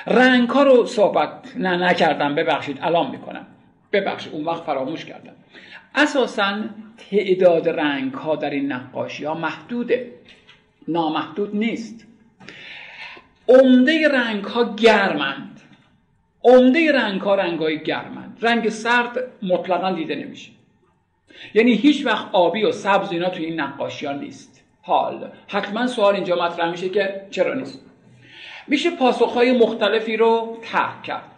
[0.08, 2.36] رنگ ها رو صحبت نه نکردم.
[2.36, 2.80] ببخشید.
[2.82, 3.48] الان می‌کنم.
[3.92, 4.34] ببخشید.
[4.34, 5.34] اون وقت فراموش کردم.
[5.96, 6.64] اساسا
[7.10, 10.12] تعداد رنگ ها در این نقاشی ها محدوده.
[10.88, 12.08] نامحدود نیست.
[13.48, 15.62] عمده رنگ ها گرمند.
[16.44, 18.38] عمده رنگ ها رنگ های گرمند.
[18.42, 20.52] رنگ سرد مطلقا دیده نمیشه.
[21.54, 24.64] یعنی هیچ وقت آبی و سبز اینا تو این نقاشی ها نیست.
[24.82, 25.32] حال.
[25.48, 27.86] حتما سوال اینجا مطرح میشه که چرا نیست؟
[28.68, 31.32] میشه پاسخهای مختلفی رو طرح کرد.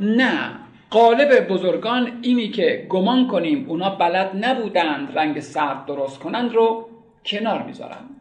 [0.00, 0.69] نه.
[0.90, 6.88] قالب بزرگان اینی که گمان کنیم اونا بلد نبودند رنگ سرد درست کنند رو
[7.26, 8.20] کنار می‌ذارند.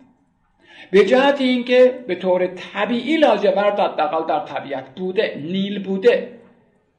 [0.92, 6.40] به جهت اینکه به طور طبیعی لاجورد حداقل در طبیعت بوده نیل بوده.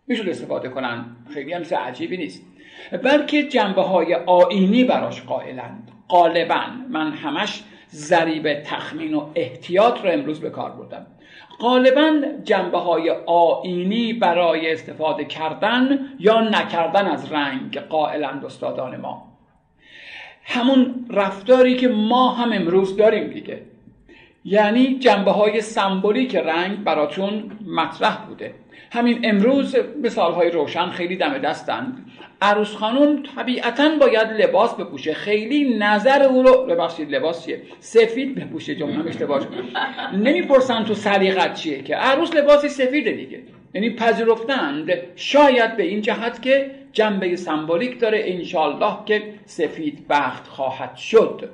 [0.06, 2.42] می‌شود استفاده کنن خیلی هم عجیبی نیست.
[3.02, 5.90] بلکه جنبه های آینی براش قائلند.
[6.08, 11.06] غالبا من همش ضریب تخمین و احتیاط رو امروز به کار بردم.
[11.60, 19.30] غالبا جنبه های آینی برای استفاده کردن یا نکردن از رنگ قائلند استادان ما.
[20.44, 23.62] همون رفتاری که ما هم امروز داریم دیگه.
[24.44, 28.54] یعنی جنبه های سمبولیک رنگ براتون مطرح بوده.
[28.92, 32.09] همین امروز مثال های روشن خیلی دم دستند
[32.42, 35.14] عروس خانم طبیعتا باید لباس بپوشه.
[35.14, 39.40] خیلی نظر او رو ببخشید لباس چیه؟ سفید بپوشه جمعه اشتباه
[40.12, 41.96] نمی‌پرسن تو سلیقت چیه که.
[41.96, 43.40] عروس لباسی سفیده دیگه.
[43.74, 50.96] یعنی پذیرفتند شاید به این جهت که جنبه سمبولیک داره انشالله که سفید بخت خواهد
[50.96, 51.50] شد.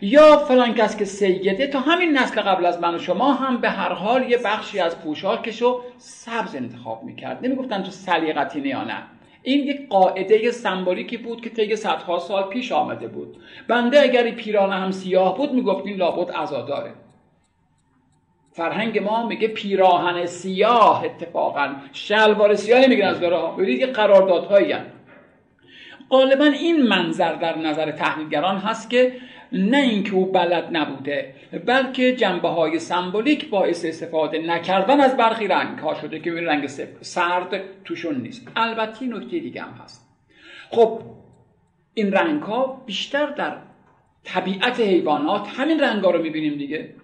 [0.00, 1.66] یا فلان کس که سیده.
[1.66, 5.00] تا همین نسل قبل از من و شما هم به هر حال یه بخشی از
[5.00, 7.46] پوشاکشو سبز انتخاب می‌کرد.
[7.46, 9.02] نمی‌گفتن تو سلیقتی یا نه.
[9.46, 13.36] این یک قاعده سمبولیکی بود که طی صدها سال پیش آمده بود.
[13.68, 16.92] بنده اگر پیرانه هم سیاه بود می‌گفتیم لابد عزاداره
[18.52, 21.74] فرهنگ ما میگه پیراهن سیاه اتفاقا.
[21.92, 23.50] شلوار سیاه نمیگن از داره ها.
[23.50, 24.74] ببینید یه قراردادهایی
[26.10, 29.12] غالبا این منظر در نظر تحلیلگران هست که
[29.56, 31.34] نه اینکه او بلد نبوده
[31.66, 36.66] بلکه جنبه های سمبولیک باعث استفاده نکردن از برخی رنگ ها شده که رنگ
[37.00, 38.48] سرد توشون نیست.
[38.56, 40.08] البته نکته دیگه هم هست.
[40.70, 41.00] خب
[41.94, 43.56] این رنگ ها بیشتر در
[44.24, 46.94] طبیعت حیوانات همین رنگ ها رو می‌بینیم دیگه.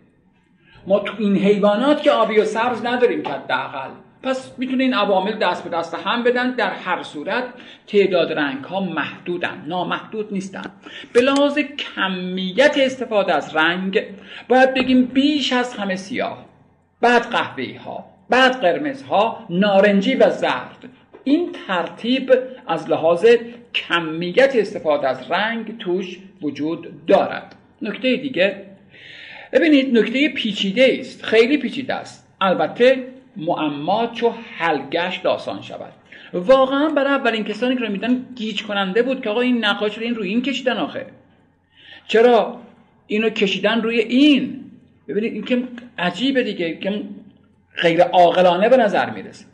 [0.87, 3.91] ما تو این حیوانات که آبی و سبز نداریم که حداقل.
[4.23, 6.51] پس می‌تونه این عوامل دست به دست هم بدن.
[6.51, 7.45] در هر صورت
[7.87, 10.65] تعداد رنگ ها محدودن نامحدود نیستن.
[11.13, 14.03] به لحاظ کمیت استفاده از رنگ
[14.49, 16.47] باید بگیم بیش از همه سیاه
[17.01, 20.89] بعد قهوه ها بعد قرمز ها نارنجی و زرد.
[21.25, 22.33] این ترتیب
[22.67, 23.27] از لحاظ
[23.75, 27.55] کمیت استفاده از رنگ توش وجود دارد.
[27.83, 28.63] نکته دیگه
[29.53, 31.25] ببینید نکته پیچیده است.
[31.25, 32.29] خیلی پیچیده است.
[32.41, 35.93] البته معما چو حلگشت آسان شود.
[36.33, 40.05] واقعا برای اولین کسانی که رو میدن گیج کننده بود که آقا این نقاش رو
[40.05, 41.07] این روی این کشیدن آخه.
[42.09, 42.61] چرا؟
[43.07, 44.65] اینو کشیدن روی این.
[45.09, 45.63] ببینید این که
[45.99, 47.03] عجیبه دیگه که
[47.83, 49.45] غیر عاقلانه به نظر می‌رسه.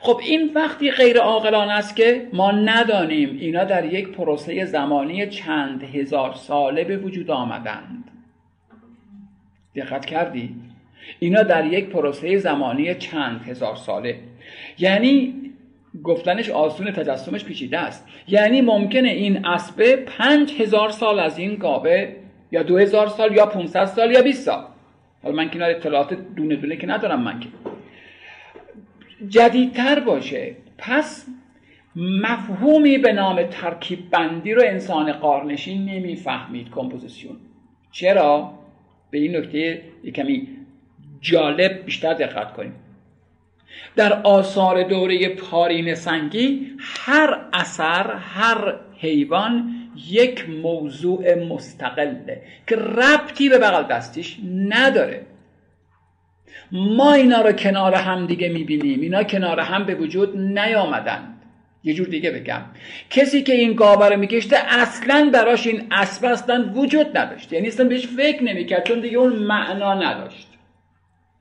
[0.00, 5.82] خب این وقتی غیر عاقلانه است که ما ندانیم اینا در یک پروسه زمانی چند
[5.82, 8.10] هزار ساله به وجود آمدند.
[9.74, 10.54] دقت کردی؟
[11.18, 14.18] اینا در یک پروسه زمانی چند هزار ساله.
[14.78, 15.34] یعنی
[16.02, 18.08] گفتنش آسون تجسمش پیچیده است.
[18.28, 22.16] یعنی ممکنه این اسبه پنج هزار سال از این گاوه
[22.52, 24.64] یا دو هزار سال یا 500 سال یا 20 سال.
[25.22, 27.48] حالا من که اطلاعات دونه دونه که ندارم من که.
[29.28, 30.56] جدیدتر باشه.
[30.78, 31.26] پس
[31.96, 37.36] مفهومی به نام ترکیب بندی رو انسان قارنشین نمی‌فهمید کمپوزیسیون.
[37.92, 38.52] چرا؟
[39.10, 39.82] به این نکته
[40.14, 40.48] کمی
[41.20, 42.74] جالب بیشتر دقت کنیم
[43.96, 49.74] در آثار دوره پارین سنگی هر اثر هر حیوان
[50.10, 54.36] یک موضوع مستقله که ربطی به بغل دستیش
[54.68, 55.26] نداره.
[56.72, 59.00] ما اینا رو کنار هم دیگه می‌بینیم.
[59.00, 61.34] اینا کنار هم به وجود نیامدن
[61.84, 62.62] یه جور دیگه بگم.
[63.10, 67.52] کسی که این گاوه رو میکشته اصلا براش این اسب اصلا وجود نداشت.
[67.52, 70.48] یعنی اصلا بهش فکر نمی‌کرد چون دیگه اون معنا نداشت.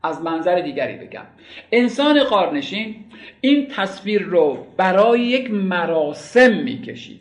[0.03, 1.25] از منظر دیگری بگم.
[1.71, 2.95] انسان قارنشین
[3.41, 7.19] این تصویر رو برای یک مراسم می‌کشید.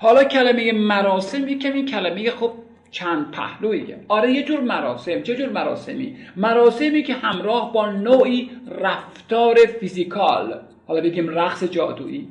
[0.00, 2.52] حالا کلمه مراسم یک کمی کلمه خب
[2.90, 3.96] چند پهلویه.
[4.08, 5.22] آره یه جور مراسم.
[5.22, 8.50] چه جور مراسمی؟ مراسمی که همراه با نوعی
[8.80, 10.60] رفتار فیزیکال.
[10.86, 12.28] حالا بگیم رقص جادویی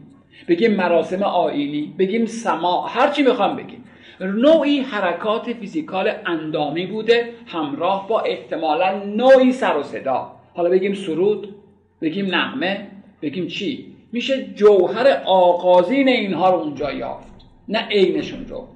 [0.47, 3.83] بگیم مراسم آینی بگیم سما هر چی می‌خوام بگیم.
[4.19, 10.31] نوعی حرکات فیزیکال اندامی بوده همراه با احتمالا نوعی سر و صدا.
[10.55, 11.55] حالا بگیم سرود
[12.01, 12.87] بگیم نغمه
[13.21, 17.33] بگیم چی؟ میشه جوهر آغازین اینها رو اونجا یافت
[17.67, 18.67] نه عینشون رو.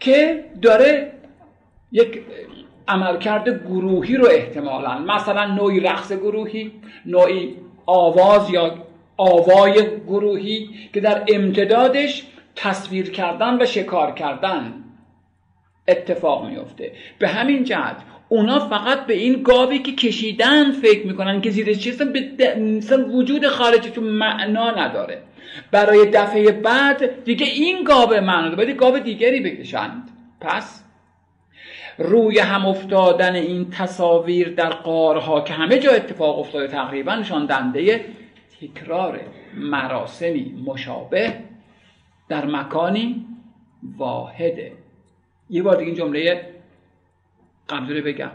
[0.00, 1.12] که داره
[1.92, 2.22] یک
[2.88, 6.72] عملکرد گروهی رو احتمالا مثلا نوعی رقص گروهی
[7.06, 7.56] نوعی
[7.86, 8.74] آواز یا
[9.16, 12.26] آوای گروهی که در امتدادش
[12.58, 14.74] تصویر کردن و شکار کردن
[15.88, 17.96] اتفاق میفته به همین جهت
[18.28, 22.56] اونا فقط به این گاوی که کشیدن فکر می‌کنن که زیرش چیست به
[22.96, 25.22] وجود خارجی تو معنا نداره.
[25.70, 30.10] برای دفعه بعد دیگه این گاو معنا باید گاو دیگری بکشند.
[30.40, 30.84] پس
[31.98, 38.04] روی هم افتادن این تصاویر در قارها که همه جا اتفاق افتاده تقریبا نشان دنده
[38.60, 39.20] تکرار
[39.54, 41.34] مراسمی مشابه
[42.28, 43.26] در مکانی
[43.98, 44.72] واحده.
[45.50, 46.54] یه بار دیگه این جمله
[47.68, 48.30] قبل رو بگم.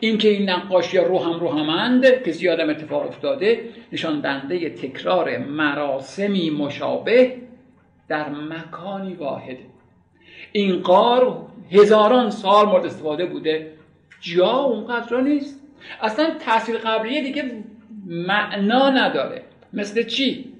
[0.00, 5.38] این که این نقاشی رو هم رو همند که زیادم اتفاق افتاده نشان دنده تکرار
[5.38, 7.36] مراسمی مشابه
[8.08, 9.66] در مکانی واحده.
[10.52, 13.72] این قار هزاران سال مورد استفاده بوده.
[14.20, 15.60] جا اونقدر نیست.
[16.00, 17.64] اصلا تاثیر قبلیه دیگه
[18.06, 19.42] معنا نداره.
[19.72, 20.53] مثل چی؟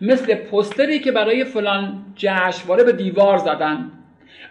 [0.00, 3.90] مثل پستری که برای فلان جشنواره به دیوار زدن.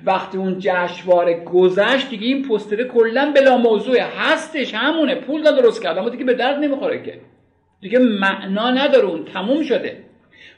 [0.06, 5.16] وقتی اون جشنواره گذشت دیگه این پستر کلا بلا موضوع هستش همونه.
[5.16, 7.20] پول داد درست کرد اما دیگه به درد نمی‌خوره که.
[7.82, 9.98] دیگه معنا نداره اون تموم شده.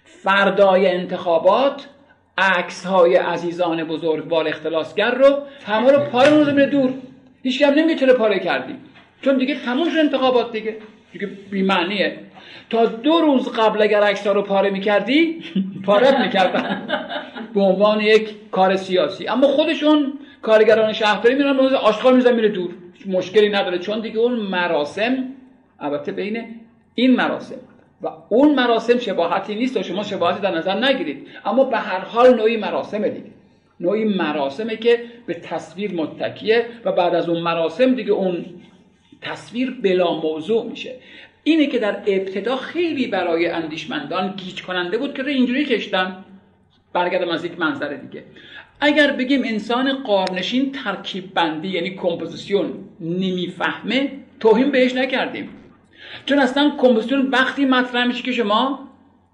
[0.03, 1.87] فردای انتخابات
[2.37, 6.93] عکس های عزیزان بزرگوار اختلاسگر رو همه رو پاره رو دور.
[7.43, 8.75] هیچ هم نمیگه چرا پاره کردی.
[9.21, 10.77] چون دیگه تموم شد انتخابات دیگه.
[11.13, 12.19] دیگه بی‌معنیه.
[12.69, 15.43] تا دو روز قبل اگر عکس رو پاره می‌کردی
[15.85, 16.87] پاره می‌کردن.
[17.53, 19.27] به عنوان یک کار سیاسی.
[19.27, 22.69] اما خودشون کارگران شهرداری میرن موزه آشغال میزن میره دور.
[23.05, 25.23] مشکلی نداره چون دیگه اون مراسم
[25.79, 26.45] البته بین
[26.95, 27.55] این مراسم
[28.01, 31.27] و اون مراسم شباهتی نیست و شما شباهتی در نظر نگیرید.
[31.45, 33.25] اما به هر حال نوعی مراسم دیگه.
[33.79, 38.45] نوعی مراسمه که به تصویر متکیه و بعد از اون مراسم دیگه اون
[39.21, 40.95] تصویر بلا موضوع میشه.
[41.47, 46.25] اینه که در ابتدا خیلی برای اندیشمندان گیج کننده بود که اینجوری کشتن
[46.93, 48.23] برگردم از یک منظر دیگه.
[48.79, 55.49] اگر بگیم انسان غارنشین ترکیب بندی یعنی کمپوزیسیون نمی‌فهمه توهین بهش نکردیم.
[56.25, 58.89] چون اصلا کمپوزیسیون وقتی مطرح میشه که شما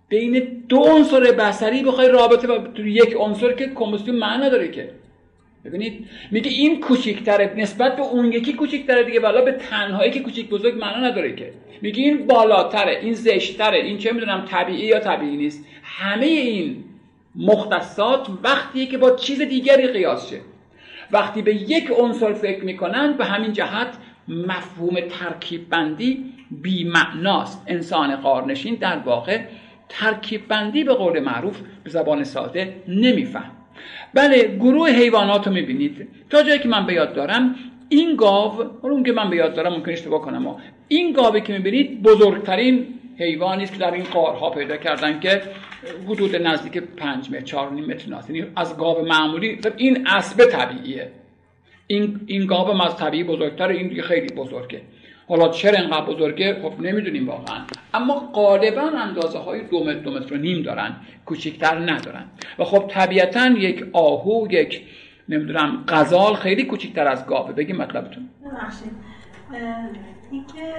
[0.10, 5.01] بین دو عنصر بصری بخوای رابطه با یک عنصر که کمپوزیسیون معنی نداره که.
[5.66, 10.50] ببینید میگه این کوچیکتره نسبت به اون یکی کوچیکتره دیگه بالا به تنهایی که کوچیک
[10.50, 11.54] بزرگ معنا نداره که.
[11.82, 15.66] میگه این بالاتره این زشتره این چه می‌دونم طبیعی یا طبیعی نیست.
[15.84, 16.84] همه این
[17.36, 20.40] مختصات وقتی که با چیز دیگری قیاس شه.
[21.12, 23.98] وقتی به یک عنصر فکر می‌کنن به همین جهت
[24.28, 29.40] مفهوم ترکیب بندی بی معناست انسان قارنشین در واقع
[29.90, 33.61] ترکیب بندی به قول معروف به زبان ساده نمیفهم
[34.14, 36.08] بله گروه حیوانات رو می‌بینید.
[36.30, 37.56] تا جایی که من به یاد دارم
[37.90, 40.56] این گاو حالا اون که من به یاد دارم ممکن اشتباه کنم
[40.88, 42.88] این گاوی که می‌بینید بزرگترین
[43.18, 45.42] حیوانی است که در این قارها پیدا کردن که
[46.08, 51.12] حدود نزدیک 5 متر 4 متر یعنی از گاو معمولی این اسب طبیعیه.
[51.88, 54.82] این این گاو از طبیعی بزرگتر این خیلی بزرگه.
[55.32, 57.58] حالا چرا اینقدر بزرگه؟ خب نمی‌دونیم واقعا.
[57.94, 60.96] اما غالبا اندازه های دو متر دو متر و نیم دارن
[61.26, 62.26] کوچکتر ندارن.
[62.60, 64.82] و خب طبیعتا یک آهو یک
[65.30, 67.54] نمی‌دونم غزال خیلی کوچکتر از گاوه.
[67.54, 68.30] بگیم مطلبتون.
[68.46, 68.92] ببخشید.
[70.32, 70.74] اینکه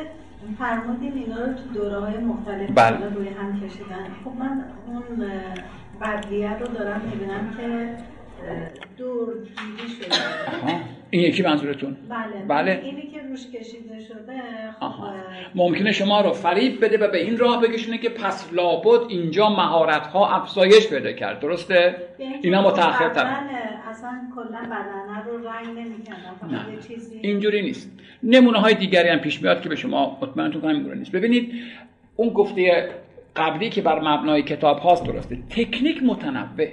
[0.58, 3.14] فرمودین اینا رو تو دوره های مختلف بله.
[3.14, 4.06] روی هم کشیدن.
[4.24, 5.30] خب من اون
[6.00, 7.96] بدلیه رو دارم می‌بینم که
[9.98, 10.12] شده.
[11.10, 12.44] این یکی منظورتون؟ بله.
[12.48, 12.80] بله.
[12.84, 14.42] اینی که روش کشیده شده
[14.80, 14.92] خب.
[15.54, 20.06] ممکنه شما رو فریب بده و به این راه بکشونه که پس لابد اینجا مهارت
[20.06, 21.40] ها افزایش پیدا کرد.
[21.40, 21.96] درسته؟
[22.42, 23.26] اینا متأخر تر
[23.90, 26.72] اصلا کلا بدنه رو رنگ نمی‌کردن فقط نه.
[26.74, 27.18] یه چیزی.
[27.22, 27.90] اینجوری نیست.
[28.22, 31.12] نمونه های دیگری هم پیش میاد که به شما مطمئنتون کنم نیست.
[31.12, 31.52] ببینید
[32.16, 32.88] اون گفته
[33.36, 35.38] قبلی که بر مبنای کتاب هاست درسته.
[35.50, 36.68] تکنیک متنوع.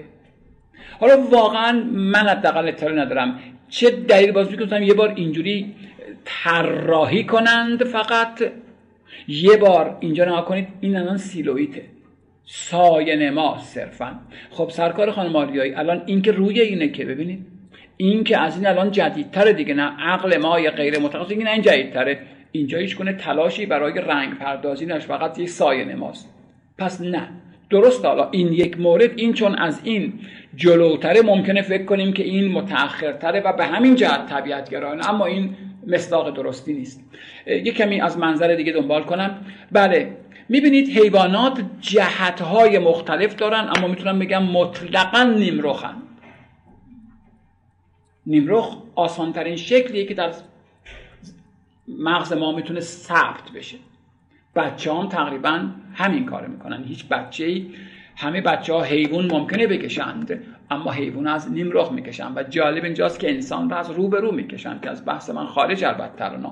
[0.99, 3.39] حالا واقعا من حداقل اطلاع ندارم.
[3.69, 5.75] چه دلیل باز می‌کنم یه بار اینجوری
[6.25, 8.43] طراحی کنند فقط.
[9.27, 11.85] یه بار اینجا نگاه کنید این الان سیلویته
[12.45, 14.19] سایه نما صرفا.
[14.49, 17.45] خب سرکار خانم آریایی الان این که روی اینه که ببینید.
[17.97, 21.61] این که از این الان جدیدتره دیگه نه عقل ما یا غیر متخصص این این
[21.61, 22.19] جدیدتره.
[22.51, 26.33] اینجا هیچ کنه تلاشی برای رنگ پردازی نش فقط یک سایه نماست
[26.77, 27.29] پس نه.
[27.69, 30.19] درست حالا این یک مورد این چون از این
[30.55, 35.55] جلوتره ممکنه فکر کنیم که این متأخرتره و به همین جهت طبیعت گرایانه اما این
[35.87, 37.03] مصداق درستی نیست.
[37.47, 39.45] یک کمی از منظر دیگه دنبال کنم.
[39.71, 40.17] بله
[40.49, 45.95] می‌بینید حیوانات جهتهای مختلف دارن اما می‌تونم بگم مطلقا نیمرخن.
[48.25, 50.31] نیمرخ آسانترین شکلیه که در
[51.87, 53.77] مغز ما می‌تونه ثبت بشه.
[54.59, 56.83] بچه هم تقریبا همین کار می‌کنن.
[56.83, 57.65] هیچ بچه ای
[58.15, 63.19] همه بچه ها حیوان ممکنه بکشند اما حیوان از نیم رخ می‌کشن و جالب اینجاست
[63.19, 66.51] که انسان را از رو به رو می‌کشن که از بحث من خارج البته نه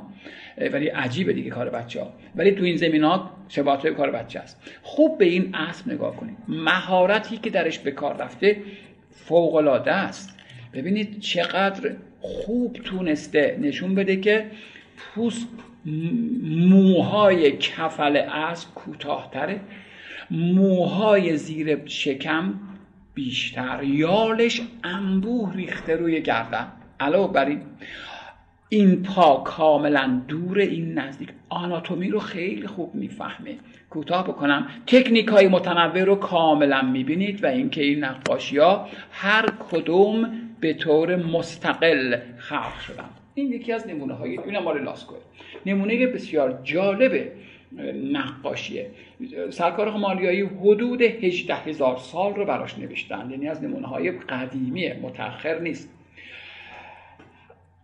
[0.74, 3.32] ولی عجیبه دیگه کار بچه ها ولی تو این زمین ها
[3.98, 4.62] کار بچه است.
[4.82, 6.38] خوب به این اسب نگاه کنید.
[6.48, 8.58] مهارتی که درش به کار رفته
[9.12, 9.56] فوق
[9.88, 10.40] است.
[10.74, 14.46] ببینید چقدر خوب تونسته نشون بده که
[14.98, 15.48] پوست
[16.44, 19.62] موهای کفل اسب کوتاهتره.
[20.32, 22.54] موهای زیر شکم
[23.14, 23.84] بیشتر.
[23.84, 26.68] یالش انبوه ریخته روی گردن.
[27.00, 27.62] علاوه بر این
[28.70, 31.30] این پا کاملا دور این نزدیک.
[31.50, 33.56] آناتومی رو خیلی خوب می‌فهمه.
[33.90, 34.68] کوتاه بکنم.
[34.88, 41.16] تکنیک های متنوع رو کاملا می‌بینید و اینکه این نقاشی ها هر کدوم به طور
[41.16, 43.10] مستقل خلق شدن.
[43.38, 45.18] این یکی از نمونه های این مال لاسکوه.
[45.66, 47.32] نمونه بسیار جالبه
[48.12, 48.92] نقاشیه.
[49.50, 55.60] سرکار مالیایی حدود 18 هزار سال رو براش نوشتن یعنی از نمونه های قدیمیه متأخر
[55.60, 55.90] نیست.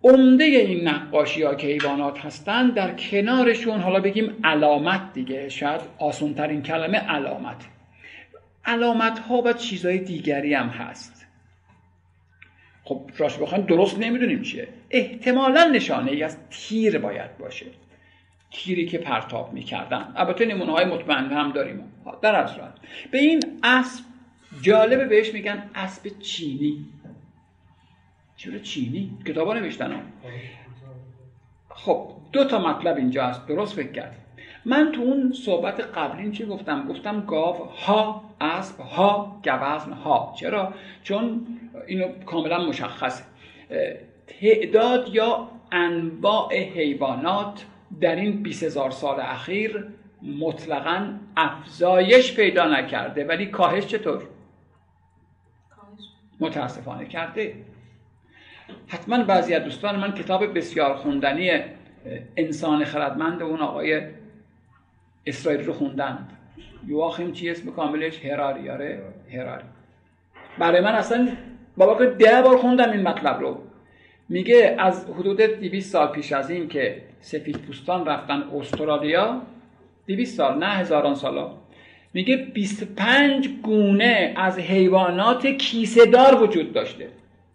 [0.04, 6.34] عمده این نقاشی ها که حیوانات هستن در کنارشون حالا بگیم علامت دیگه شاید آسان
[6.34, 7.66] ترین کلمه علامت.
[8.66, 11.13] علامت ها و چیزهای دیگری هم هست.
[12.84, 14.68] خب راست بخوایم درست نمی‌دونیم چیه.
[14.90, 17.66] احتمالا نشانه ای از تیر باید باشه.
[18.52, 20.14] تیری که پرتاب می‌کردن.
[20.16, 21.84] البته نمونه های مطمئن هم داریم.
[22.22, 22.74] در اصلا
[23.12, 24.04] به این اسب
[24.62, 26.86] جالبه بهش میگن اسب چینی.
[28.38, 29.54] چرا چینی؟ کتاب ها.
[29.54, 30.02] نوشتن.
[31.70, 33.48] خب دو تا مطلب اینجا هست.
[33.48, 34.23] درست فکر کرد
[34.66, 40.34] من تو اون صحبت قبلی چی گفتم؟ گفتم گاو ها اسب ها گوزن ها.
[40.40, 40.74] چرا؟
[41.04, 41.48] چون
[41.88, 43.24] اینو کاملا مشخصه.
[44.28, 47.66] تعداد یا انواع حیوانات
[48.02, 49.88] در این 20 هزار سال اخیر
[50.40, 53.26] مطلقا افزایش پیدا نکرده.
[53.26, 54.24] ولی کاهش چطور؟
[56.40, 57.56] متاسفانه کرده.
[58.88, 61.52] حتما بعضی از دوستان من کتاب بسیار خوندنی
[62.38, 64.02] انسان خردمند اون آقای
[65.26, 66.28] اسرائیل رو خوندن
[66.88, 68.70] یواخیم چی اسم کاملش؟ هراری.
[68.70, 69.02] آره
[69.34, 69.64] هراری.
[70.58, 71.28] برای من اصلا
[71.78, 73.58] بابا که ده بار خوندم این مطلب رو.
[74.30, 79.42] میگه از حدود 200 سال پیش از این که سفید پوستان رفتن استرالیا
[80.08, 81.52] 200 سال نه هزاران سالا
[82.14, 87.08] میگه 25 گونه از حیوانات کیسه دار وجود داشته.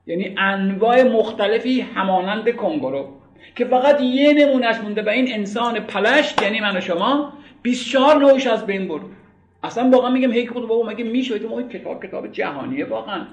[0.07, 3.09] یعنی انواع مختلفی همانند کنگورو
[3.57, 7.32] که فقط یه نمونهش مونده و این انسان پلشت یعنی من و شما
[7.62, 9.02] 24 نوعش از بین برد.
[9.62, 13.26] اصلا واقعا میگم هی خود بابا مگه میشه؟ ما کتاب کتاب جهانیه واقعا.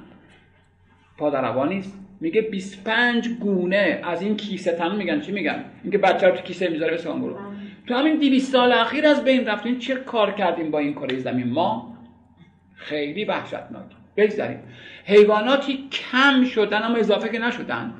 [1.17, 1.99] پادروا نیست.
[2.19, 5.21] میگه 25 گونه از این کیسه تن میگن.
[5.21, 7.37] چی میگن؟ اینکه بچه رو تو کیسه می‌ذاره به برو.
[7.87, 11.47] تو همین 200 سال اخیر از بین رفتیم چه کار کردیم با این کره زمین؟
[11.47, 11.97] ما
[12.75, 13.85] خیلی وحشتناک.
[14.17, 14.59] بگذاریم.
[15.05, 17.93] حیواناتی کم شدن اما اضافه که نشدن.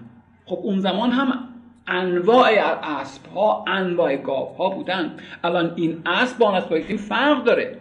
[0.45, 1.54] خب اون زمان هم
[1.87, 2.51] انواع
[2.83, 5.17] اسب ها انواع گاو ها بودن.
[5.43, 7.77] الان این اسب با نسبت فرق داره.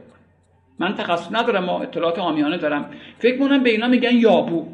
[0.79, 2.91] من تخصص ندارم ما اطلاعات آمیانه دارم.
[3.19, 4.67] فکر مونم به اینا میگن یابو.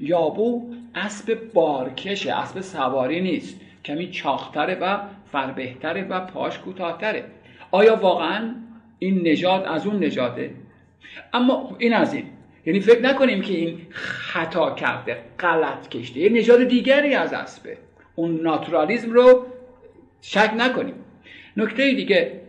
[0.00, 3.60] یابو اسب بارکشه اسب سواری نیست.
[3.84, 4.98] کمی چاختره و
[5.32, 7.24] فربهتره و پاش کوتاهتره.
[7.70, 8.54] آیا واقعا
[8.98, 10.54] این نژاد از اون نژاده؟
[11.32, 12.24] اما این از این.
[12.66, 16.20] یعنی فکر نکنیم که این خطا کرده غلط کشته.
[16.20, 17.76] یه نژاد دیگری از اسبه.
[18.22, 19.46] اون ناتورالیزم رو
[20.20, 20.94] شک نکنیم.
[21.56, 22.40] نکته دیگه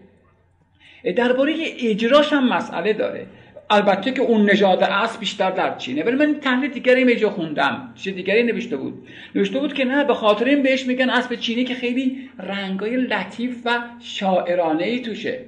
[1.16, 3.26] درباره اجراش هم مسئله داره.
[3.70, 6.04] البته که اون نژاد اسب بیشتر در چینه.
[6.04, 7.94] ولی من تحلیل دیگری میجا خوندم.
[7.96, 9.08] چیز دیگری نوشته بود.
[9.36, 13.62] نوشته بود که نه به خاطر این بهش میگن اسب چینی که خیلی رنگای لطیف
[13.66, 15.40] و شاعرانه ای توشه.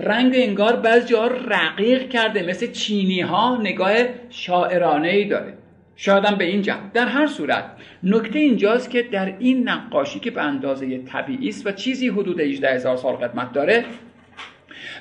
[0.00, 3.94] رنگ انگار بعض جا رقیق کرده مثل چینی ها نگاه
[4.30, 5.57] شاعرانه ای داره.
[6.00, 6.92] شایدم به این جهت.
[6.92, 7.64] در هر صورت
[8.02, 12.74] نکته اینجاست که در این نقاشی که به اندازه طبیعی است و چیزی حدود 18
[12.74, 13.84] هزار سال قدمت داره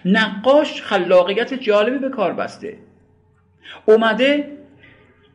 [0.06, 2.78] نقاش خلاقیت جالبی به کار بسته.
[3.86, 4.52] اومده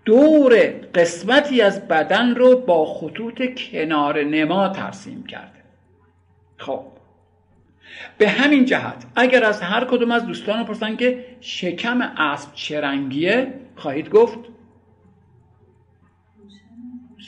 [0.05, 0.55] دور
[0.95, 5.63] قسمتی از بدن رو با خطوط کنار نما ترسیم کرده.
[6.57, 6.85] خب.
[8.19, 13.55] به همین جهت اگر از هر کدوم از دوستان پرسن که شکم اسب چه رنگیه
[13.77, 14.39] خواهید گفت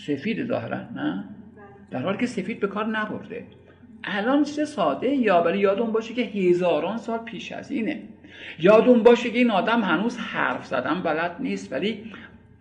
[0.06, 1.24] سفید ظاهرا نه؟
[1.90, 3.44] در حالی که سفید به کار نبرده.
[4.05, 8.02] الان چه ساده؟ یا ولی یادون باشه که هزاران سال پیش از اینه.
[8.59, 12.12] یادون باشه که این آدم هنوز حرف زدن بلد نیست ولی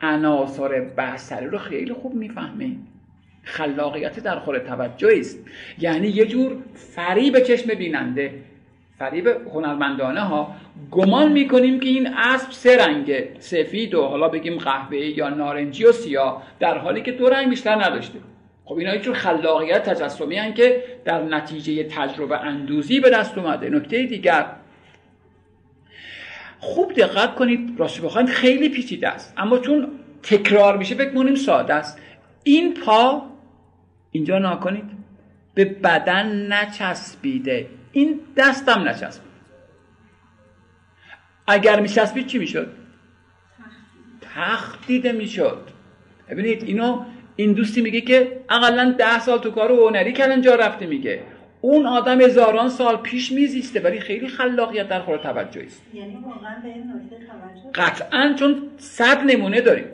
[0.01, 2.75] عناصر بصری رو خیلی خوب می‌فهمه.
[3.43, 5.39] خلاقیت در خور توجه است.
[5.79, 8.33] یعنی یه جور فریب چشم بیننده.
[8.99, 10.55] فریب هنرمندانه ها
[10.91, 15.91] گمان می‌کنیم که این اسب سه رنگه سفید و حالا بگیم قهوه‌ای یا نارنجی و
[15.91, 18.19] سیاه در حالی که دو رنگ بیشتر نداشته.
[18.65, 23.69] خب اینا چون خلاقیت تجسمی هن که در نتیجه تجربه اندوزی به دست اومده.
[23.69, 24.45] نکته دیگر.
[26.59, 29.33] خوب دقت کنید راست بخواید خیلی پیچیده است.
[29.37, 29.87] اما چون
[30.23, 32.01] تکرار میشه فکر کنیم ساده است.
[32.43, 33.21] این پا
[34.11, 34.83] اینجا ناکنید.
[35.53, 37.67] به بدن نچسبیده.
[37.93, 39.33] این دستم نچسبید
[41.47, 42.67] اگر میچسبید چی می‌شد؟
[44.35, 45.67] تخت دیده می‌شد.
[46.29, 47.05] ببینید اینو
[47.35, 51.23] این دوستی میگه که اقلا ده سال تو کار هنری کلنجا رفته میگه.
[51.61, 55.85] اون آدم هزاران سال پیش میزیسته ولی خیلی خلاقیت در خور توجه است.
[55.93, 59.85] یعنی واقعا به این نکته توجه قطعا چون صد نمونه داریم.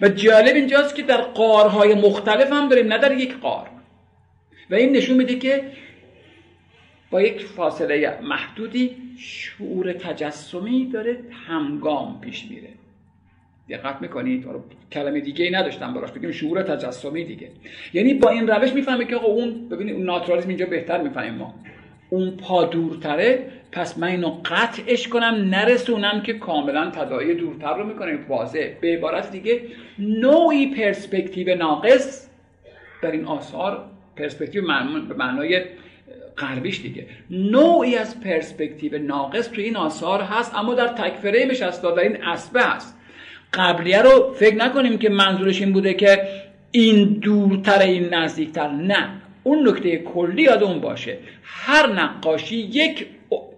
[0.00, 3.66] و جالب اینجاست که در قارهای مختلف هم داریم نه در یک قار.
[4.70, 5.64] و این نشون میده که
[7.12, 12.68] با یک فاصله محدودی شعور تجسمی داره همگام پیش میره.
[13.68, 14.46] دقت می‌کنید؟
[14.92, 17.48] کلمه دیگه ای نداشتم براش بگیم شعور تجسمی دیگه.
[17.92, 21.54] یعنی با این روش می‌فهمه که آقا اون ببینید اون ناتورالیسم اینجا بهتر می‌فهمیم ما.
[22.10, 28.18] اون پا دورتره پس من اینو قطعش کنم نرسونم که کاملا تداعی دورتر رو می‌کنه.
[28.28, 28.68] واضح.
[28.80, 29.62] به عبارت دیگه
[29.98, 32.30] نوعی پرسپکتیو ناقص
[33.02, 33.84] در این آثار
[34.16, 34.62] پرسپکتیو
[35.08, 35.62] به معنای
[36.38, 37.06] غربیش دیگه.
[37.30, 42.24] نوعی از پرسپکتیو ناقص توی این آثار هست اما در تک فریمش هست در این
[42.24, 42.98] اسبه هست
[43.52, 46.28] قبلیه رو فکر نکنیم که منظورش این بوده که
[46.70, 49.08] این دورتر این نزدیکتر نه.
[49.42, 51.18] اون نکته کلی یاد اون باشه.
[51.42, 53.06] هر نقاشی یک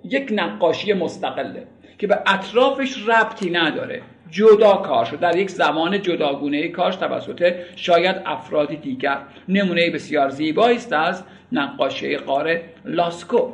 [0.04, 1.66] یک نقاشی مستقله
[1.98, 4.02] که به اطرافش ربطی نداره.
[4.30, 5.20] جدا کار شد.
[5.20, 9.18] در یک زمان جداگونه کارش توسط شاید افرادی دیگر.
[9.48, 13.52] نمونه بسیار زیبایی است از نقاشی قاره لاسکو.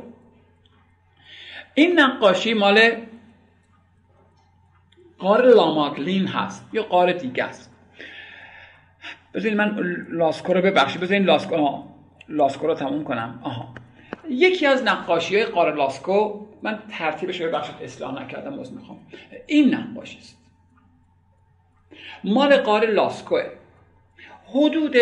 [1.75, 2.91] این نقاشی مال
[5.19, 7.73] قار لامادلین هست یا قار دیگه است.
[9.35, 9.77] بذارید من
[10.11, 11.01] لاسکو رو ببخشید.
[11.01, 11.83] بذارید لاسکو
[12.29, 13.41] لاسکو رو تموم کنم.
[13.43, 13.75] آها.
[14.31, 18.99] یکی از نقاشی های قار لاسکو من ترتیبش رو ببخشید اصلاح نکردم باز می‌خوام.
[19.47, 20.40] این نقاشی است.
[22.25, 23.45] مال قار لاسکوه
[24.49, 24.97] حدود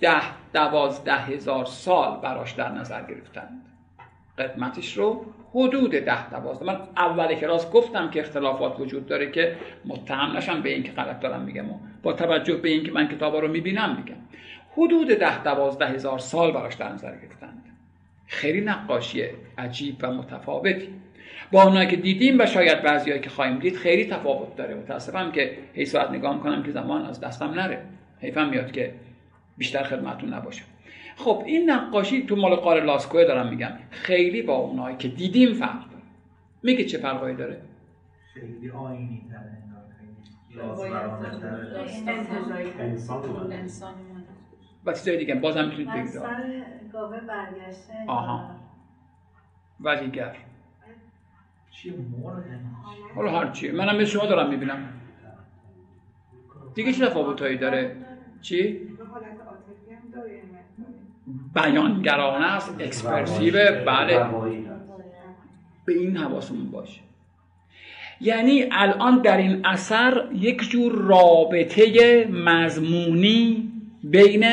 [0.00, 0.22] ده
[0.52, 3.62] دوازده هزار سال براش در نظر گرفتند.
[4.38, 6.64] قدمتش رو حدود ده دوازده.
[6.64, 11.42] من اول کلاس گفتم که اختلافات وجود داره که متهم نشم به اینکه غلط دارم
[11.42, 14.16] میگم و با توجه به اینکه من کتابا رو می‌بینم میگم.
[14.76, 17.64] حدود ده دوازده هزار سال براش در نظر گرفتند.
[18.26, 19.24] خیلی نقاشی
[19.58, 20.88] عجیب و متفاوتی.
[21.52, 24.74] با اونایی که دیدیم و شاید بعضیایی که خواهیم دید خیلی تفاوت داره.
[24.74, 27.82] متاسفم که هی ساعت نگاه کنم که زمان از دستم نره.
[28.20, 28.94] حیفم میاد که
[29.58, 30.64] بیشتر خدمتون نباشم
[31.16, 33.72] خب این نقاشی تو مال قار لاسکوه دارم میگم.
[33.90, 36.02] خیلی با اونایی که دیدیم فرق داره.
[36.62, 37.60] میگه چه فرقایی داره؟
[38.34, 39.22] خیلی آینی
[44.84, 46.14] و چیزای دیگه بازم می‌تونید بگید.
[46.92, 47.92] گاوه برگشته.
[48.06, 48.50] آها.
[49.80, 50.36] و دیگر
[51.72, 51.92] چیه
[52.22, 52.44] مرغ
[53.14, 54.88] حالا هر چیه منم به شما دارم می‌بینم.
[56.74, 57.96] دیگه چه تفاوتایی داره؟
[58.42, 58.80] چی؟
[61.54, 63.54] بیانگرانه است اکسپرسیو
[63.86, 64.26] بله.
[65.84, 67.00] به این حواسمون باشه.
[68.20, 73.72] یعنی الان در این اثر یک جور رابطه مضمونی
[74.04, 74.44] بین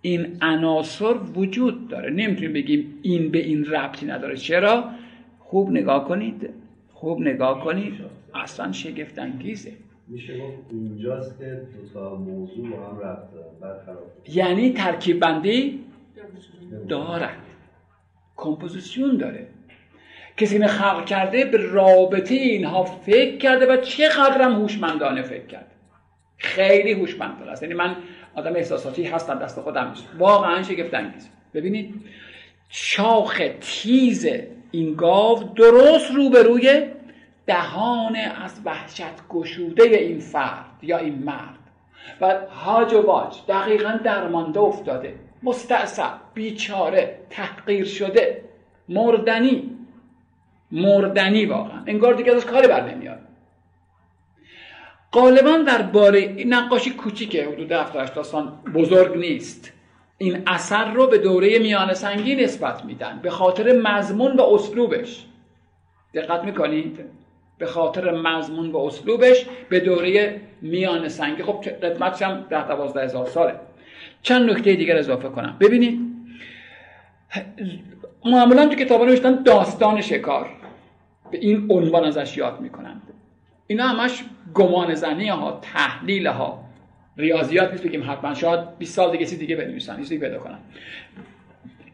[0.00, 2.10] این عناصر وجود داره.
[2.10, 4.36] نمی‌تونیم بگیم این به این ربطی نداره.
[4.36, 4.90] چرا؟
[5.50, 6.50] خوب نگاه کنید.
[6.92, 7.94] خوب نگاه کنید.
[8.34, 9.72] اصلا شگفت انگیزه
[10.08, 12.98] میشه اینجاست که دو تا موضوع با هم
[13.60, 13.98] برخلاف
[14.28, 15.84] یعنی ترکیب بندی
[16.88, 17.38] دارد.
[18.36, 19.46] کمپوزیسیون داره.
[20.36, 25.70] کسی اینو خلق کرده به رابطه اینها فکر کرده و چقدرم هوشمندانه فکر کرده.
[26.36, 27.62] خیلی هوشمند است.
[27.62, 27.96] یعنی من
[28.34, 31.94] آدم احساساتی هستم دست خودم واقعا شگفت انگیز ببینید
[32.68, 34.26] شاخ تیز
[34.70, 36.84] این گاو درست روبروی
[37.46, 41.58] دهان از وحشت گشوده این فرد یا این مرد.
[42.20, 45.14] و هاج و باج دقیقا درمانده افتاده.
[45.42, 48.44] مستعصب بیچاره تحقیر شده.
[48.88, 49.76] مردنی.
[50.72, 51.82] مردنی واقعا.
[51.86, 53.18] انگار دیگه از کاری بر نمیاد.
[55.12, 57.48] غالبا در باره نقاشی کوچیکه.
[57.48, 59.72] حدود 70 سال بزرگ نیست.
[60.22, 63.20] این اثر رو به دوره میان سنگی نسبت میدن.
[63.22, 65.26] به خاطر مضمون و اسلوبش.
[66.14, 67.00] دقت می‌کنید؟
[67.58, 71.42] به خاطر مضمون و اسلوبش به دوره میان سنگی.
[71.42, 73.54] خب قدمتش هم ده دوازده هزار ساله.
[74.22, 75.56] چند نکته دیگر اضافه کنم.
[75.60, 76.00] ببینید
[78.24, 80.50] معمولا تو کتابا نوشتن داستان شکار.
[81.30, 83.02] به این عنوان ازش یاد می‌کنند.
[83.66, 84.24] اینا همش
[84.54, 86.69] گمان زنی ها تحلیل ها
[87.20, 88.34] ریاضیات نیست بگیم حتما.
[88.34, 90.58] شاید 20 سال دیگه دیگه بنویسن چیزی پیدا کنن.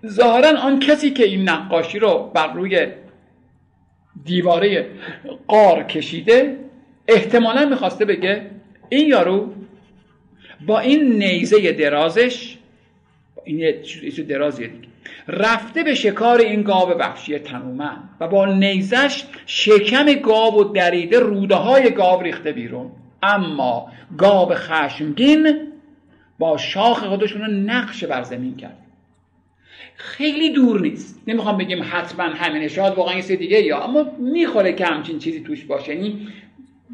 [0.07, 2.87] ظاهرا آن کسی که این نقاشی رو بر روی
[4.25, 4.87] دیواره
[5.47, 6.57] قار کشیده
[7.09, 8.51] احتمالا می‌خواسته بگه
[8.89, 9.53] این یارو
[10.67, 12.57] با این نیزه درازش
[13.45, 13.73] این یه
[14.29, 14.89] درازیه دیگه
[15.29, 21.55] رفته به شکار این گاو وحشی تنومن و با نیزش شکم گاو و دریده روده
[21.55, 22.91] های گاو ریخته بیرون.
[23.27, 25.59] اما گاو خشمگین
[26.39, 28.79] با شاخ خودشون رو نقش بر زمین کرد.
[29.95, 31.23] خیلی دور نیست.
[31.27, 35.65] نمی‌خوام بگیم حتما همینه شاید واقعا یه دیگه یا اما می‌خوره که همچین چیزی توش
[35.65, 35.95] باشه.
[35.95, 36.29] یعنی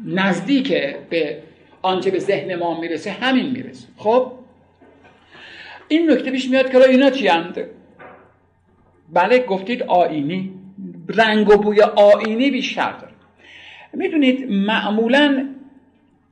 [0.05, 0.73] نزدیک
[1.09, 1.43] به
[1.81, 3.87] آنچه به ذهن ما می‌رسه همین می‌رسه.
[3.97, 4.31] خب؟
[5.87, 7.57] این نکته پیش میاد که اینا چی هند؟
[9.13, 10.53] بله گفتید آینی.
[11.07, 13.13] رنگ و بوی آینی بیشتر داره.
[13.93, 15.49] می‌دونید معمولا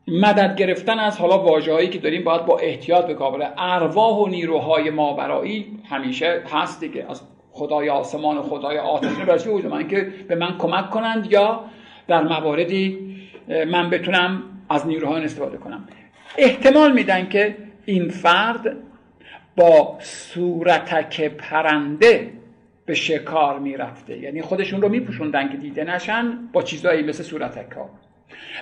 [0.07, 4.89] مدد گرفتن از حالا واژه‌هایی که داریم باید با احتیاط به کار ارواح و نیروهای
[4.89, 7.05] ماورایی همیشه هست دیگه.
[7.09, 7.21] از
[7.51, 11.63] خدای آسمان و خدای آتش برای من که به من کمک کنند یا
[12.07, 12.99] در مواردی
[13.47, 15.87] من بتونم از نیروها استفاده کنم.
[16.37, 18.77] احتمال میدن که این فرد
[19.57, 22.33] با صورتک پرنده
[22.85, 24.17] به شکار می‌رفته.
[24.17, 27.89] یعنی خودشون رو میپوشوندن که دیده نشن با چیزایی مثل صورتک ها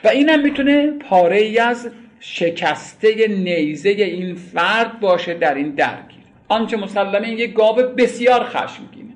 [0.04, 6.20] و اینم می‌تونه پاره ای از شکسته نیزه این فرد باشه در این درگیر.
[6.48, 9.14] آنچه مسلمه این یک گاو بسیار خشمگینه.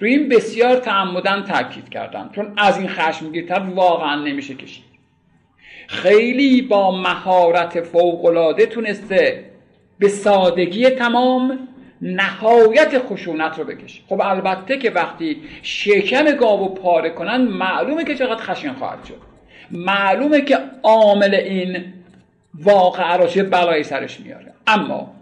[0.00, 4.84] روی این بسیار تعمدن تاکید کردن چون از این خشمگیرتر واقعا نمیشه کشید.
[5.86, 9.50] خیلی با مهارت فوقالعاده تونسته
[9.98, 11.68] به سادگی تمام
[12.02, 14.02] نهایت خشونت رو بکشه.
[14.08, 19.35] خب البته که وقتی شکم گاو پاره کنن معلومه که چقدر خشن خواهد شد.
[19.70, 21.84] معلومه که عامل این
[22.54, 24.52] واقعه رو چه بلایی سرش میاره.
[24.66, 25.12] اما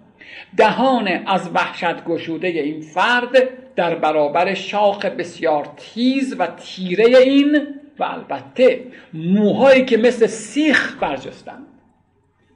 [0.56, 7.66] دهان از وحشت گشوده این فرد در برابر شاخ بسیار تیز و تیره این
[7.98, 8.80] و البته
[9.14, 11.58] موهایی که مثل سیخ برجستن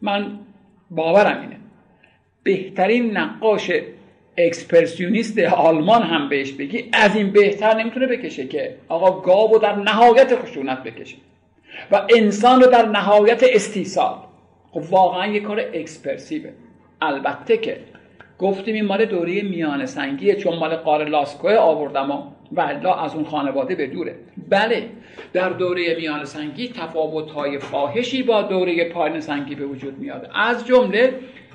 [0.02, 0.38] من
[0.90, 1.56] باورم اینه.
[2.42, 3.70] بهترین نقاش
[4.36, 10.36] اکسپرسیونیست آلمان هم بهش بگی از این بهتر نمی‌تونه بکشه که آقا گاو در نهایت
[10.36, 11.16] خشونت بکشه.
[11.90, 14.14] و انسان رو در نهایت استیصال.
[14.70, 16.50] خب واقعا یه کار اکسپرسیوه.
[17.00, 17.80] البته که
[18.38, 22.22] گفتیم این مال دوره میان سنگیه چون مال قار لاسکوه آوردم و
[22.52, 24.14] ولا از اون خانواده به دوره.
[24.48, 24.88] بله
[25.32, 30.30] در دوره میان سنگی تفاوت های فاحشی با دوره پایین سنگی به وجود میاد.
[30.34, 31.14] از جمله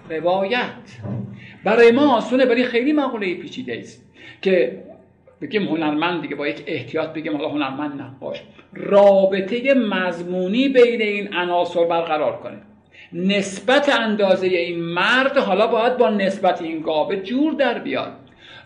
[0.09, 0.67] روایت.
[1.63, 4.05] برای ما آسونه ولی خیلی مقوله پیچیده است
[4.41, 4.83] که
[5.43, 8.41] بگیم هنرمند دیگه با یک احتیاط بگیم حالا هنرمند نقاش
[8.73, 12.57] رابطه مضمونی بین این عناصر برقرار کنه.
[13.13, 18.11] نسبت اندازه این مرد حالا باید با نسبت این گاوه جور در بیاد.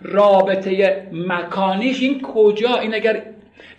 [0.02, 3.24] رابطه مکانیش این کجا؟ این اگر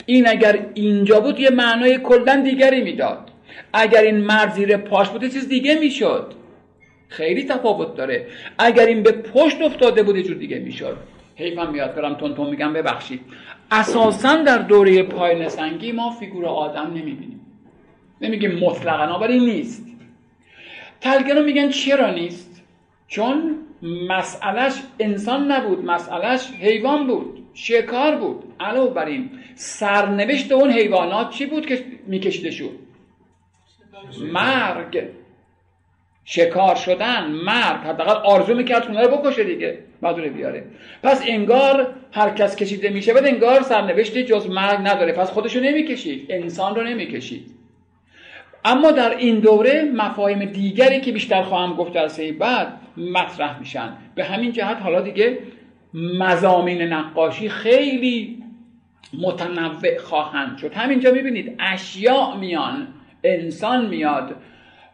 [0.07, 3.31] این اگر اینجا بود یه معنای کلا دیگری می‌داد.
[3.73, 6.33] اگر این مرد زیر پاش بود چیز دیگه می‌شد.
[7.09, 8.27] خیلی تفاوت داره.
[8.59, 10.97] اگر این به پشت افتاده بود یه جور دیگه می‌شد.
[11.39, 13.21] حیفم میاد برم تون تون میگم ببخشید.
[13.71, 17.41] اساسا در دوره پایین سنگی ما فیگور آدم نمی‌بینیم.
[18.21, 19.87] نمیگیم مطلقا ولی نیست.
[21.01, 22.63] تلگرام میگن چرا نیست؟
[23.09, 23.57] چون
[24.09, 28.45] مسئلهش انسان نبود مسئلهش حیوان بود شکار بود.
[28.61, 32.71] علاوه بر این سرنوشت اون حیوانات چی بود که میکشیده شد
[34.33, 35.09] مرگ.
[36.31, 40.65] شکار شدن مرگ حداقل آرزو می‌کرد اونها رو بکشه دیگه مدونه بیاره.
[41.03, 45.13] پس انگار هر کس کشیده میشه بعد انگار سرنوشتی جز مرگ نداره.
[45.13, 47.55] پس خودشو نمی‌کشید انسان رو نمی‌کشید.
[48.65, 53.93] اما در این دوره مفاهیم دیگری که بیشتر خواهم گفت در بعد مطرح میشن.
[54.15, 55.39] به همین جهت حالا دیگه
[55.95, 58.43] مزامین نقاشی خیلی
[59.21, 60.75] متنوع خواهند شد.
[60.75, 62.89] همینجا می‌بینید اشیاء میان
[63.25, 64.35] انسان میاد.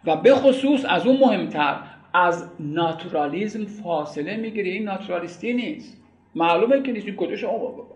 [0.06, 1.76] و به خصوص از اون مهمتر
[2.14, 6.00] از ناتورالیزم فاصله می‌گیره این ناتورالیستی نیست.
[6.34, 7.06] معلومه که نیست.
[7.06, 7.44] کدش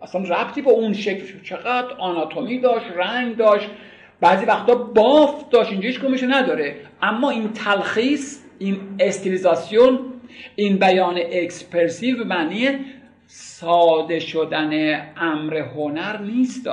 [0.02, 3.70] اصلا ربطی به اون شکل چقدر آناتومی داشت رنگ داشت.
[4.20, 5.70] بعضی وقتا بافت داشت.
[5.72, 6.76] اینجا هیچ نداره.
[7.02, 9.98] اما این تلخیص این استیلیزاسیون
[10.56, 12.68] این بیان اکسپرسیو معنی
[13.26, 16.68] ساده شدن امر هنر نیست.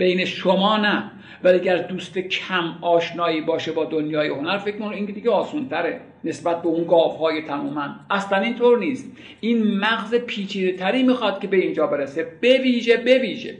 [0.00, 1.10] بین شما نه.
[1.44, 6.00] ولی اگر دوست کم آشنایی باشه با دنیای هنر فکر کنم این دیگه آسون تره
[6.24, 9.12] نسبت به اون گاوهای تماما اصلا اینطور نیست.
[9.40, 12.26] این مغز پیچیده تری می‌خواد که به اینجا برسه.
[12.42, 13.54] بویژه بویژه.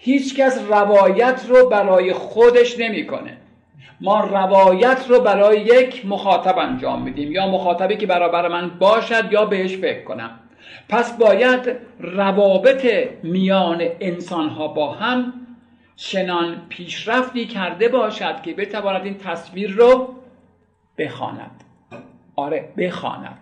[0.00, 3.36] هیچکس روایت رو برای خودش نمی‌کنه.
[4.00, 7.32] ما روایت رو برای یک مخاطب انجام میدیم.
[7.32, 10.38] یا مخاطبی که برابر من باشد یا بهش فکر کنم.
[10.88, 12.86] پس باید روابط
[13.22, 15.32] میان انسان ها با هم
[15.96, 20.14] چنان پیشرفتی کرده باشد که بتواند این تصویر رو
[20.98, 21.64] بخواند.
[22.36, 23.38] آره بخواند.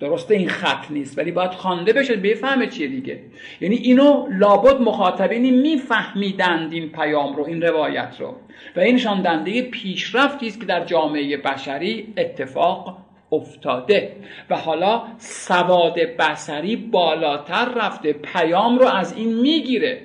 [0.00, 3.20] درسته این خط نیست ولی باید خوانده بشه بفهمه چیه دیگه.
[3.60, 8.34] یعنی اینو لابد مخاطبینی میفهمیدند این پیام رو این روایت رو.
[8.76, 14.16] و این نشان پیشرفتی است که در جامعه بشری اتفاق افتاده.
[14.50, 20.00] و حالا سواد بسری بالاتر رفته پیام رو از این می‌گیره.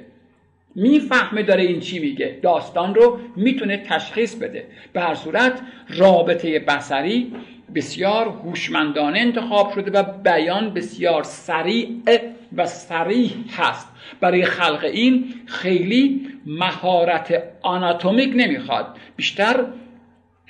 [0.76, 2.40] می‌فهمه داره این چی میگه.
[2.42, 4.66] داستان رو می‌تونه تشخیص بده.
[4.94, 7.34] به هر صورت رابطه بسری
[7.76, 11.90] بسیار هوشمندانه انتخاب شده و بیان بسیار سریع
[12.58, 13.88] و سریح هست.
[14.22, 18.88] برای خلق این خیلی مهارت آناتومیک نمی‌خواد.
[19.16, 19.66] بیشتر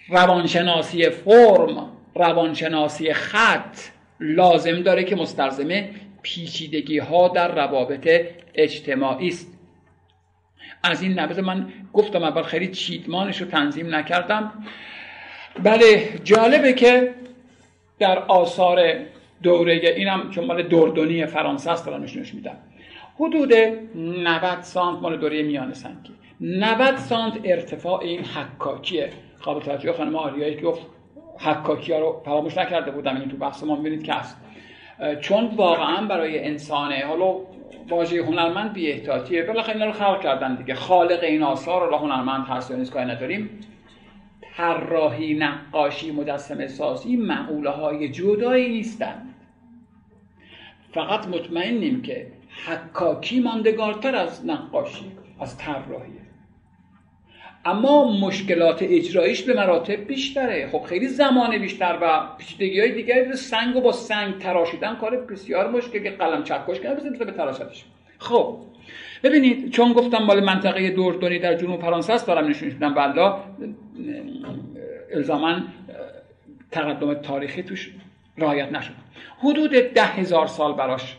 [0.10, 3.78] روانشناسی فرم روانشناسی خط
[4.20, 5.70] لازم داره که مستلزم
[6.22, 8.26] پیچیدگی ها در روابط
[8.56, 9.58] اجتماعی است.
[10.84, 14.52] از این نبض من گفتم اول خیلی چیدمانش رو تنظیم نکردم.
[15.64, 17.14] بله جالبه که
[18.00, 18.80] در آثار
[19.44, 22.58] دوره اینم چون مال دوردونی فرانسه است دارم نشونش میدم.
[23.16, 26.14] حدود 90 سانت مال دوره میان سنگی.
[26.42, 29.10] 90 سانت ارتفاع این حکاکیه.
[29.42, 30.82] قابل توجه خانم آریایی که گفت
[31.44, 33.76] حکاکی ها رو فراموش نکرده بودم این تو بحث ما.
[33.76, 34.38] می‌بینید که هست.
[35.22, 37.36] چون واقعا برای انسانه حالا
[37.90, 39.44] واژه هنرمند بی احتیاطیه.
[39.44, 40.76] بالاخره اینا رو خلق کردن دیگه.
[40.76, 43.50] خالق این آثار رو هنرمند هست یا نیست کاری نداریم.
[44.58, 49.34] طراحی نقاشی مجسمه سازی معقوله های جدایی نیستند.
[50.94, 52.28] فقط مطمئنیم که
[52.66, 56.21] حکاکی ماندگارتر از نقاشی از طراحی
[57.66, 60.70] اما مشکلات اجراییش به مراتب بیشتره.
[60.72, 65.72] خب خیلی زمان بیشتر و پیچیدگی های دیگری سنگ و با سنگ تراشیدن کار بسیار
[65.72, 67.86] مشکل که قلم چکش کنه بزنید به تراشتش.
[68.20, 68.58] خب
[69.24, 73.44] ببینید چون گفتم مال منطقه دوردونی در جنوب فرانسه است دارم نشونش میدم بلا
[75.14, 75.60] الزاما
[76.72, 77.92] تقدم تاریخی توش
[78.38, 78.94] رعایت نشد.
[79.40, 81.18] حدود ده هزار سال براش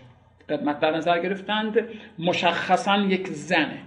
[0.49, 1.89] قدمت در نظر گرفتند.
[2.19, 3.79] مشخصا یک زنه.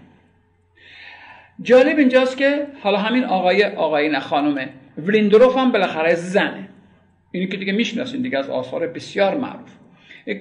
[1.66, 4.70] جالب اینجاست که حالا همین آقای آقای نه خانومه.
[4.98, 6.70] ولیندروف هم بالاخره زنه.
[7.32, 9.72] اینی که دیگه می‌شناسین دیگه از آثار بسیار معروف.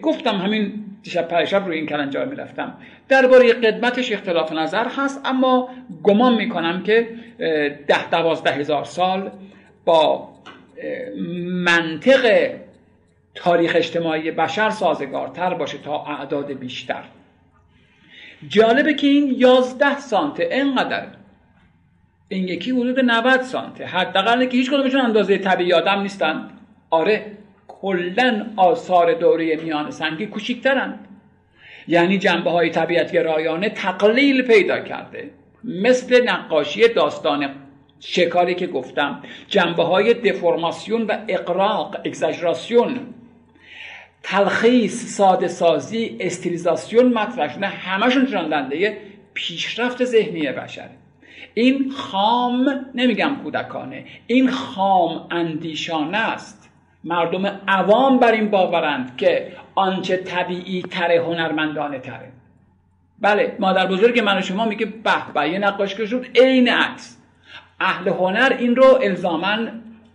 [0.02, 0.72] گفتم همین
[1.02, 2.74] دیشب پریشب روی این کلنجار می‌رفتم.
[3.08, 5.68] درباره قدمتش اختلاف نظر هست اما
[6.02, 7.08] گمان می‌کنم که
[7.86, 9.30] ده دوازده هزار سال
[9.84, 10.28] با
[11.64, 12.50] منطق
[13.34, 17.02] تاریخ اجتماعی بشر سازگارتر باشه تا اعداد بیشتر.
[18.48, 21.06] جالبه که این یازده سانته اینقدر
[22.28, 23.86] این یکی حدود 90 سانته.
[23.86, 26.50] حداقل که هیچ کدومشون اندازه طبیعی آدم نیستن.
[26.90, 27.26] آره
[27.68, 31.08] کلا آثار دوره میان سنگی کوچیکترند
[31.88, 35.30] یعنی جنبه های طبیعت گرایانه تقلیل پیدا کرده.
[35.64, 37.48] مثل نقاشی داستان
[38.00, 39.22] شکاری که گفتم.
[39.48, 43.00] جنبه های دفرماسیون و اقراق اگزاجراسیون.
[44.24, 48.98] تلخیص ساده سازی استیلیزاسیون مطرح نه همشون جاندنده
[49.34, 50.90] پیشرفت ذهنی بشره
[51.54, 56.70] این خام نمیگم کودکانه این خام اندیشانه است.
[57.04, 62.32] مردم عوام بر این باورند که آنچه طبیعی تره هنرمندانه تره
[63.20, 67.18] بله مادر بزرگ من و شما میگه به به یه نقاش شد عین عکس.
[67.80, 69.56] اهل هنر این رو الزاما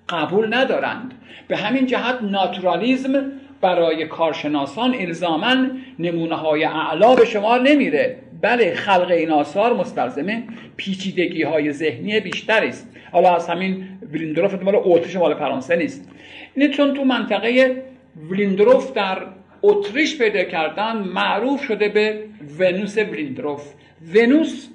[0.09, 1.13] قبول ندارند.
[1.47, 3.31] به همین جهت ناتورالیزم
[3.61, 5.67] برای کارشناسان الزاما
[5.99, 8.15] نمونه های اعلا به شما نمیره.
[8.41, 10.43] بله خلق این آثار مستلزمه
[10.77, 12.95] پیچیدگی های ذهنی بیشتری است.
[13.11, 16.09] حالا از همین ولیندروف مال اتریش مال فرانسه نیست.
[16.55, 17.83] اینه چون تو منطقه
[18.29, 19.17] ولیندروف در
[19.61, 22.23] اتریش پیدا کردن معروف شده به
[22.59, 23.73] ونوس ولیندروف
[24.15, 24.67] ونوس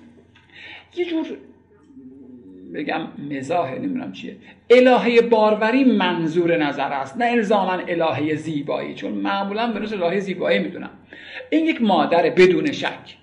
[0.96, 1.26] یه جور
[2.74, 4.36] بگم مزاح نمی‌دونم چیه.
[4.70, 10.90] الهه باروری منظور نظر است نه الزاما الهه زیبایی چون معمولا ونوس الهه زیبایی می‌دونم.
[11.50, 13.16] این یک مادر بدون شک.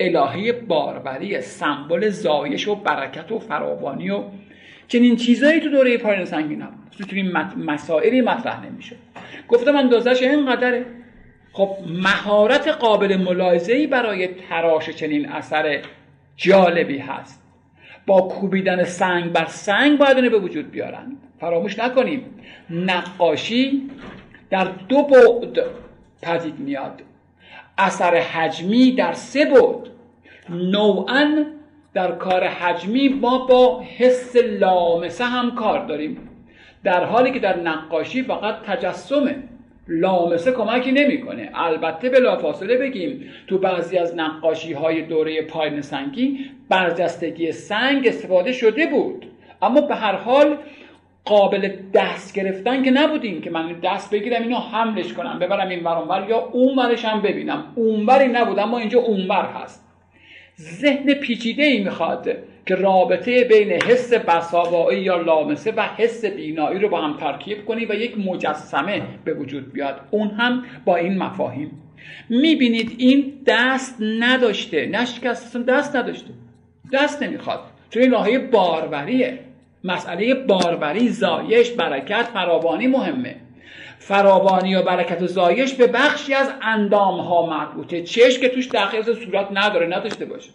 [0.00, 4.22] الهه باروری سمبل زایش و برکت و فراوانی و
[4.88, 8.96] چنین چیزایی تو دوره پایان سنگی نبود تو این مسائلی مطرح نمیشه.
[9.48, 10.86] گفتم اندازش اینقدره.
[11.52, 11.70] خب
[12.02, 15.80] مهارت قابل ملاحظه‌ای برای تراش چنین اثر
[16.36, 17.43] جالبی هست.
[18.06, 21.16] با کوبیدن سنگ بر سنگ باید اینو به وجود بیارن.
[21.40, 22.24] فراموش نکنیم.
[22.70, 23.90] نقاشی
[24.50, 25.66] در دو بعد
[26.22, 27.02] پدید میاد.
[27.78, 29.90] اثر حجمی در سه بعد.
[30.48, 31.44] نوعا
[31.94, 36.28] در کار حجمی ما با حس لامسه هم کار داریم.
[36.84, 39.42] در حالی که در نقاشی فقط تجسمه.
[39.88, 41.50] لامسه کمکی نمی‌کنه.
[41.54, 46.38] البته بلافاصله بگیم تو بعضی از نقاشی های دوره پایین سنگی
[46.68, 49.26] برجستگی سنگ استفاده شده بود.
[49.62, 50.56] اما به هر حال
[51.24, 56.26] قابل دست گرفتن که نبودیم که من دست بگیرم اینو حملش کنم ببرم این ور
[56.28, 57.64] یا اون ورش هم ببینم.
[57.74, 59.83] اونوری نبود اما اینجا اونور هست.
[60.60, 66.88] ذهن پیچیده ای می‌خواد که رابطه بین حس بساوایی یا لامسه و حس بینایی رو
[66.88, 70.00] با هم ترکیب کنی و یک مجسمه به وجود بیاد.
[70.10, 71.70] اون هم با این مفاهیم.
[72.28, 74.86] می‌بینید این دست نداشته.
[74.86, 76.30] نشکست دست نداشته.
[76.92, 77.60] دست نمی‌خواد.
[77.90, 79.38] چون این راهی باروریه.
[79.84, 83.36] مسئله باروری زایش برکت فراوانی مهمه.
[84.08, 88.02] فراوانی و برکت و زایش به بخشی از اندام ها مربوطه.
[88.02, 90.50] چشم که توش داخل صورت نداره نداشته باشه.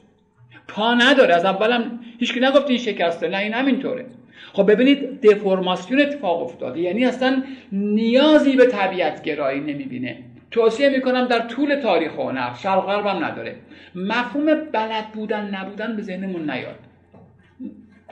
[0.68, 1.36] پا نداره.
[1.36, 3.28] از اولم هیچکی نگفت این شکسته.
[3.28, 4.06] نه این همینطوره.
[4.54, 6.80] خب ببینید دفرماسیون اتفاق افتاده.
[6.80, 10.18] یعنی اصلا نیازی به طبیعت گرایی نمی‌بینه.
[10.52, 13.56] توصیه می‌کنم در طول تاریخ هنر شرق غربم نداره.
[13.96, 16.80] مفهوم بلد بودن نبودن به ذهنمون نیاد.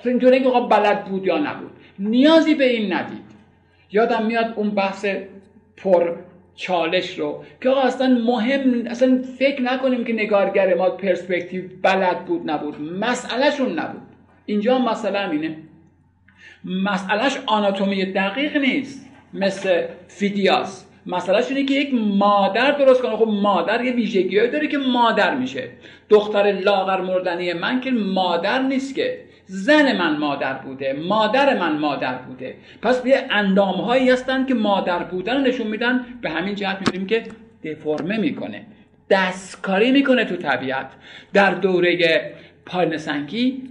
[0.05, 1.71] اینطوری که بلد بود یا نبود.
[1.99, 3.26] نیازی به این ندید.
[3.91, 5.05] یادم میاد اون بحث
[5.77, 6.15] پر
[6.55, 12.51] چالش رو که آقا اصلا مهم اصلا فکر نکنیم که نگارگر ما پرسپکتیو بلد بود
[12.51, 12.81] نبود.
[12.81, 14.01] مسئلهشون نبود.
[14.45, 15.57] اینجا مسئله اینه.
[16.65, 19.09] مسئلهش آناتومی دقیق نیست.
[19.33, 20.85] مثل فیدیاس.
[21.05, 23.15] مسئلهش اینه که یک مادر درست کنه.
[23.15, 25.69] خب مادر یه ویژگیهایی داره که مادر میشه.
[26.09, 29.26] دختر لاغر مردنی من که مادر نیست که.
[29.49, 32.55] زن من مادر بوده مادر من مادر بوده.
[32.81, 37.23] پس یه اندام هایی هستن که مادر بودن نشون میدن به همین جهت می‌بینیم که
[37.63, 38.65] دفرمه می‌کنه
[39.09, 40.91] دستکاری می‌کنه تو طبیعت.
[41.33, 42.31] در دوره
[42.65, 43.63] پارنسنگی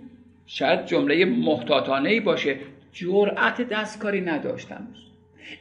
[0.46, 2.56] شاید جمله محتاطانه ای باشه
[2.92, 4.88] جرأت دستکاری نداشتن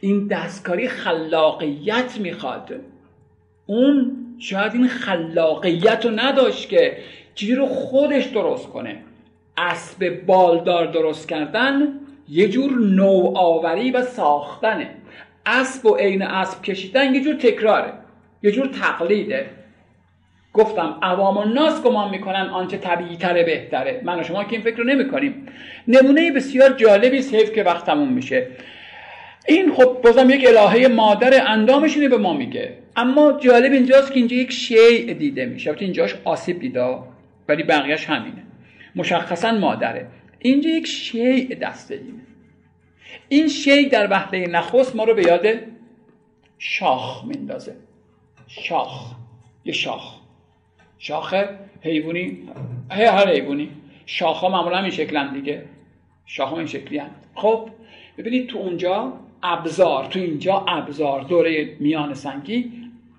[0.02, 2.76] این دستکاری خلاقیت می‌خواد.
[3.66, 6.98] اون شاید این خلاقیت رو نداشت که
[7.36, 8.98] چیزی رو خودش درست کنه.
[9.58, 14.90] اسب بالدار درست کردن یه جور نوآوری و ساختنه.
[15.46, 17.94] اسب و عین اسب کشیدن یه جور تکراره
[18.44, 19.46] یه جور تقلیده.
[20.54, 24.02] گفتم عوام و ناس گمان می‌کنن آنچه طبیعی تره بهتره.
[24.04, 25.48] من و شما که این فکر رو نمی کنیم
[25.88, 28.48] نمونه بسیار جالبی است حیف که وقت تموم میشه.
[29.48, 32.74] این خب بازم یک الهه مادر اندامش به ما میگه.
[32.96, 35.76] اما جالب اینجاست که اینجا یک شیء دیده میشه.
[35.80, 36.98] اینجاش آسیب دیده
[37.48, 38.45] ولی بقیهش همینه.
[38.96, 40.08] مشخصا مادره.
[40.40, 42.22] اینجا یک شیء دسته اینه
[43.30, 45.46] این شیء در وحله نخست ما رو به یاد
[46.58, 47.76] شاخ میندازه.
[48.48, 49.16] شاخ.
[49.66, 50.20] یه شاخ.
[50.98, 51.34] شاخ
[51.82, 52.50] حیوانی.
[52.92, 53.70] هر حیوانی.
[54.06, 55.66] شاخ ها معمولا این شکلن دیگه.
[56.26, 57.10] شاخ ها این شکلی هم.
[57.36, 57.70] خب
[58.18, 62.72] ببینید تو اونجا ابزار تو اینجا ابزار دوره میان سنگی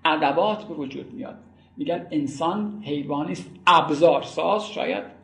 [0.04, 1.38] ادوات به وجود میاد.
[1.76, 5.15] میگن انسان حیوانی است ابزار ساز شاید.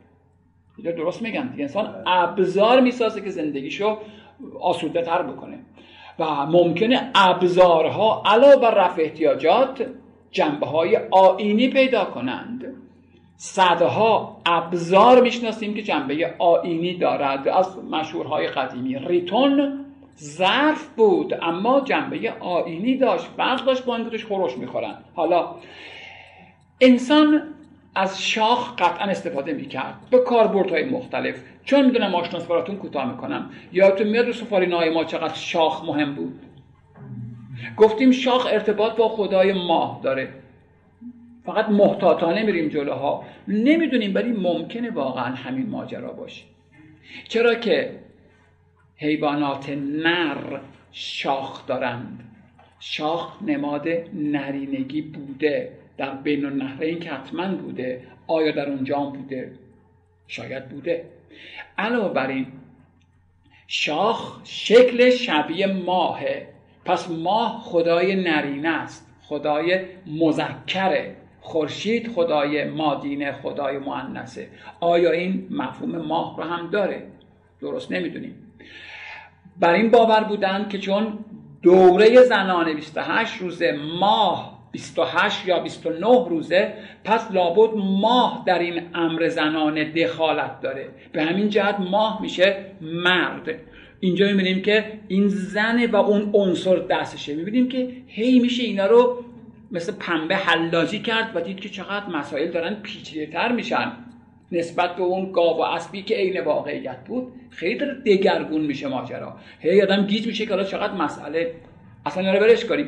[0.81, 1.47] درست میگن.
[1.47, 3.97] دیگه انسان ابزار می‌سازه که زندگیشو
[4.61, 5.59] آسوده تر بکنه.
[6.19, 9.85] و ممکنه ابزارها علاوه بر رفع احتیاجات
[10.31, 12.65] جنبه های آینی پیدا کنند.
[13.35, 17.47] صدها ابزار می‌شناسیم که جنبه آینی دارد.
[17.47, 18.95] از مشهورهای قدیمی.
[18.95, 19.85] ریتون
[20.19, 23.25] ظرف بود اما جنبه آینی داشت.
[23.37, 25.55] فرق داشت با اینکه خورش می‌خورن حالا
[26.81, 27.41] انسان
[27.95, 29.95] از شاخ قطعا استفاده می‌کرد.
[30.11, 31.43] به کاربردهای مختلف.
[31.63, 33.49] چون می‌دونم آشناس براتون کوتاه می‌کنم.
[33.71, 36.39] یادتون میاد رو سفالینای ما چقدر شاخ مهم بود؟
[37.77, 40.29] گفتیم شاخ ارتباط با خدای ماه داره.
[41.45, 43.25] فقط محتاطانه میریم جلوها.
[43.47, 46.43] نمی‌دونیم ولی ممکنه واقعا همین ماجرا باشه.
[47.27, 47.99] چرا که
[48.97, 49.69] حیوانات
[50.03, 50.59] نر
[50.91, 52.19] شاخ دارند.
[52.79, 55.82] شاخ نماد نرینگی بوده.
[55.97, 59.51] در بین النهرین که حتما بوده آیا در اونجا هم بوده؟
[60.27, 61.05] شاید بوده.
[61.77, 62.47] علاوه بر این
[63.67, 66.47] شاخ شکل شبیه ماهه.
[66.85, 71.15] پس ماه خدای نرینه است خدای مذکره.
[71.41, 74.47] خورشید خدای مادینه خدای مؤنثه.
[74.79, 77.07] آیا این مفهوم ماه رو هم داره؟
[77.61, 78.35] درست نمی‌دونیم.
[79.59, 81.19] بر این باور بودن که چون
[81.61, 83.63] دوره زنانه 28 روز
[83.99, 90.89] ماه 28 یا 29 روزه پس لابد ماه در این امر زنانه دخالت داره.
[91.11, 93.55] به همین جهت ماه میشه مرد.
[93.99, 97.35] اینجا می‌بینیم که این زنه و اون عنصر دستشه.
[97.35, 99.25] می‌بینیم که هی میشه اینا رو
[99.71, 103.91] مثل پنبه حلاجی کرد و دید که چقدر مسائل دارن پیچیده تر میشن.
[104.51, 109.35] نسبت به اون گاو و اسبی که عین واقعیت بود خیلی داره دگرگون میشه ماجرا.
[109.59, 111.53] هی آدم گیج میشه که حالا چقدر مسئله.
[112.05, 112.87] اصلا رو برش کنیم.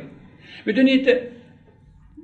[0.66, 1.36] بدونید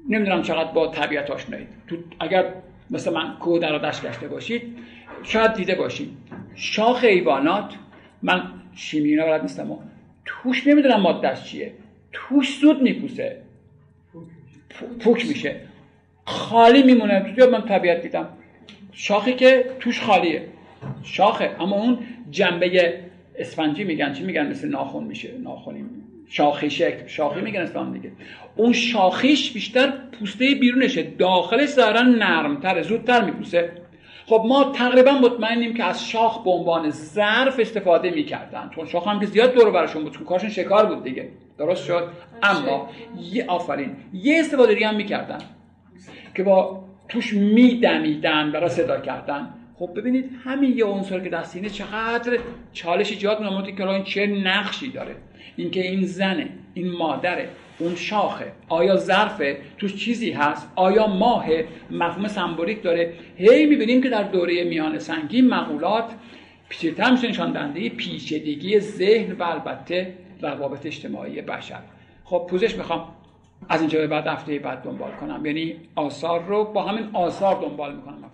[0.09, 1.69] نمی‌دونم چقدر با طبیعت آشنایید.
[1.87, 2.45] تو اگر
[2.91, 4.79] مثل من کوه در دشت گشته باشید
[5.23, 6.17] شاید دیده باشید.
[6.55, 7.75] شاخ ایوانات
[8.23, 8.43] من
[8.75, 9.79] شیمی اینا بلد نیستم.
[10.25, 11.73] توش نمی‌دونم مادهش چیه.
[12.13, 13.43] توش زود میپوسه.
[15.01, 15.57] پوک میشه.
[16.25, 17.35] خالی میمونه.
[17.37, 18.29] تو من طبیعت دیدم.
[18.93, 20.49] شاخی که توش خالیه.
[21.03, 21.57] شاخه.
[21.61, 21.99] اما اون
[22.31, 23.01] جنبه
[23.39, 24.13] اسفنجی میگن.
[24.13, 25.39] چی میگن؟ مثل ناخون میشه.
[25.39, 25.85] ناخونی
[26.29, 27.07] شاخی شکل.
[27.07, 28.13] شاخی میگن اسلام دیگه.
[28.57, 31.03] اون شاخیش بیشتر پوسته بیرونشه.
[31.03, 33.73] داخلش ظاهرا نرمتره زودتر میپوسه.
[34.27, 38.71] خب ما تقریبا مطمئنیم که از شاخ به عنوان ظرف استفاده می‌کردن.
[38.75, 40.13] چون شاخ هم که زیاد دور براشون بود.
[40.13, 41.29] چون کارشون شکار بود دیگه.
[41.59, 42.09] درست شد؟
[42.43, 42.89] اما
[43.33, 43.97] یه آفرین.
[44.13, 45.39] یه استفاده هم می‌کردن
[46.37, 49.49] که با توش میدمیدن برای صدا کردن.
[49.79, 52.39] خب ببینید همین یه عنصر که دستینه چقدر
[52.73, 55.15] چالش ایجاد می‌کنه که این چه نقشی داره.
[55.57, 57.49] اینکه این زنه این مادره
[57.79, 58.53] اون شاخه.
[58.69, 61.47] آیا ظرفه؟ توش چیزی هست؟ آیا ماه
[61.91, 63.13] مفهوم سمبولیک داره.
[63.37, 66.05] هی می‌بینیم که در دوره میان سنگی مقولات
[66.69, 71.81] پیچیده‌تر میشه نشان دهنده پیچیدگی ذهن و البته روابط اجتماعی بشر.
[72.25, 73.09] خب پوزش می‌خوام
[73.69, 75.47] از اینجا به بعد هفته بعد دنبال کنم.
[75.47, 78.31] یعنی آثار رو با همین آثار دنبال می‌کنم.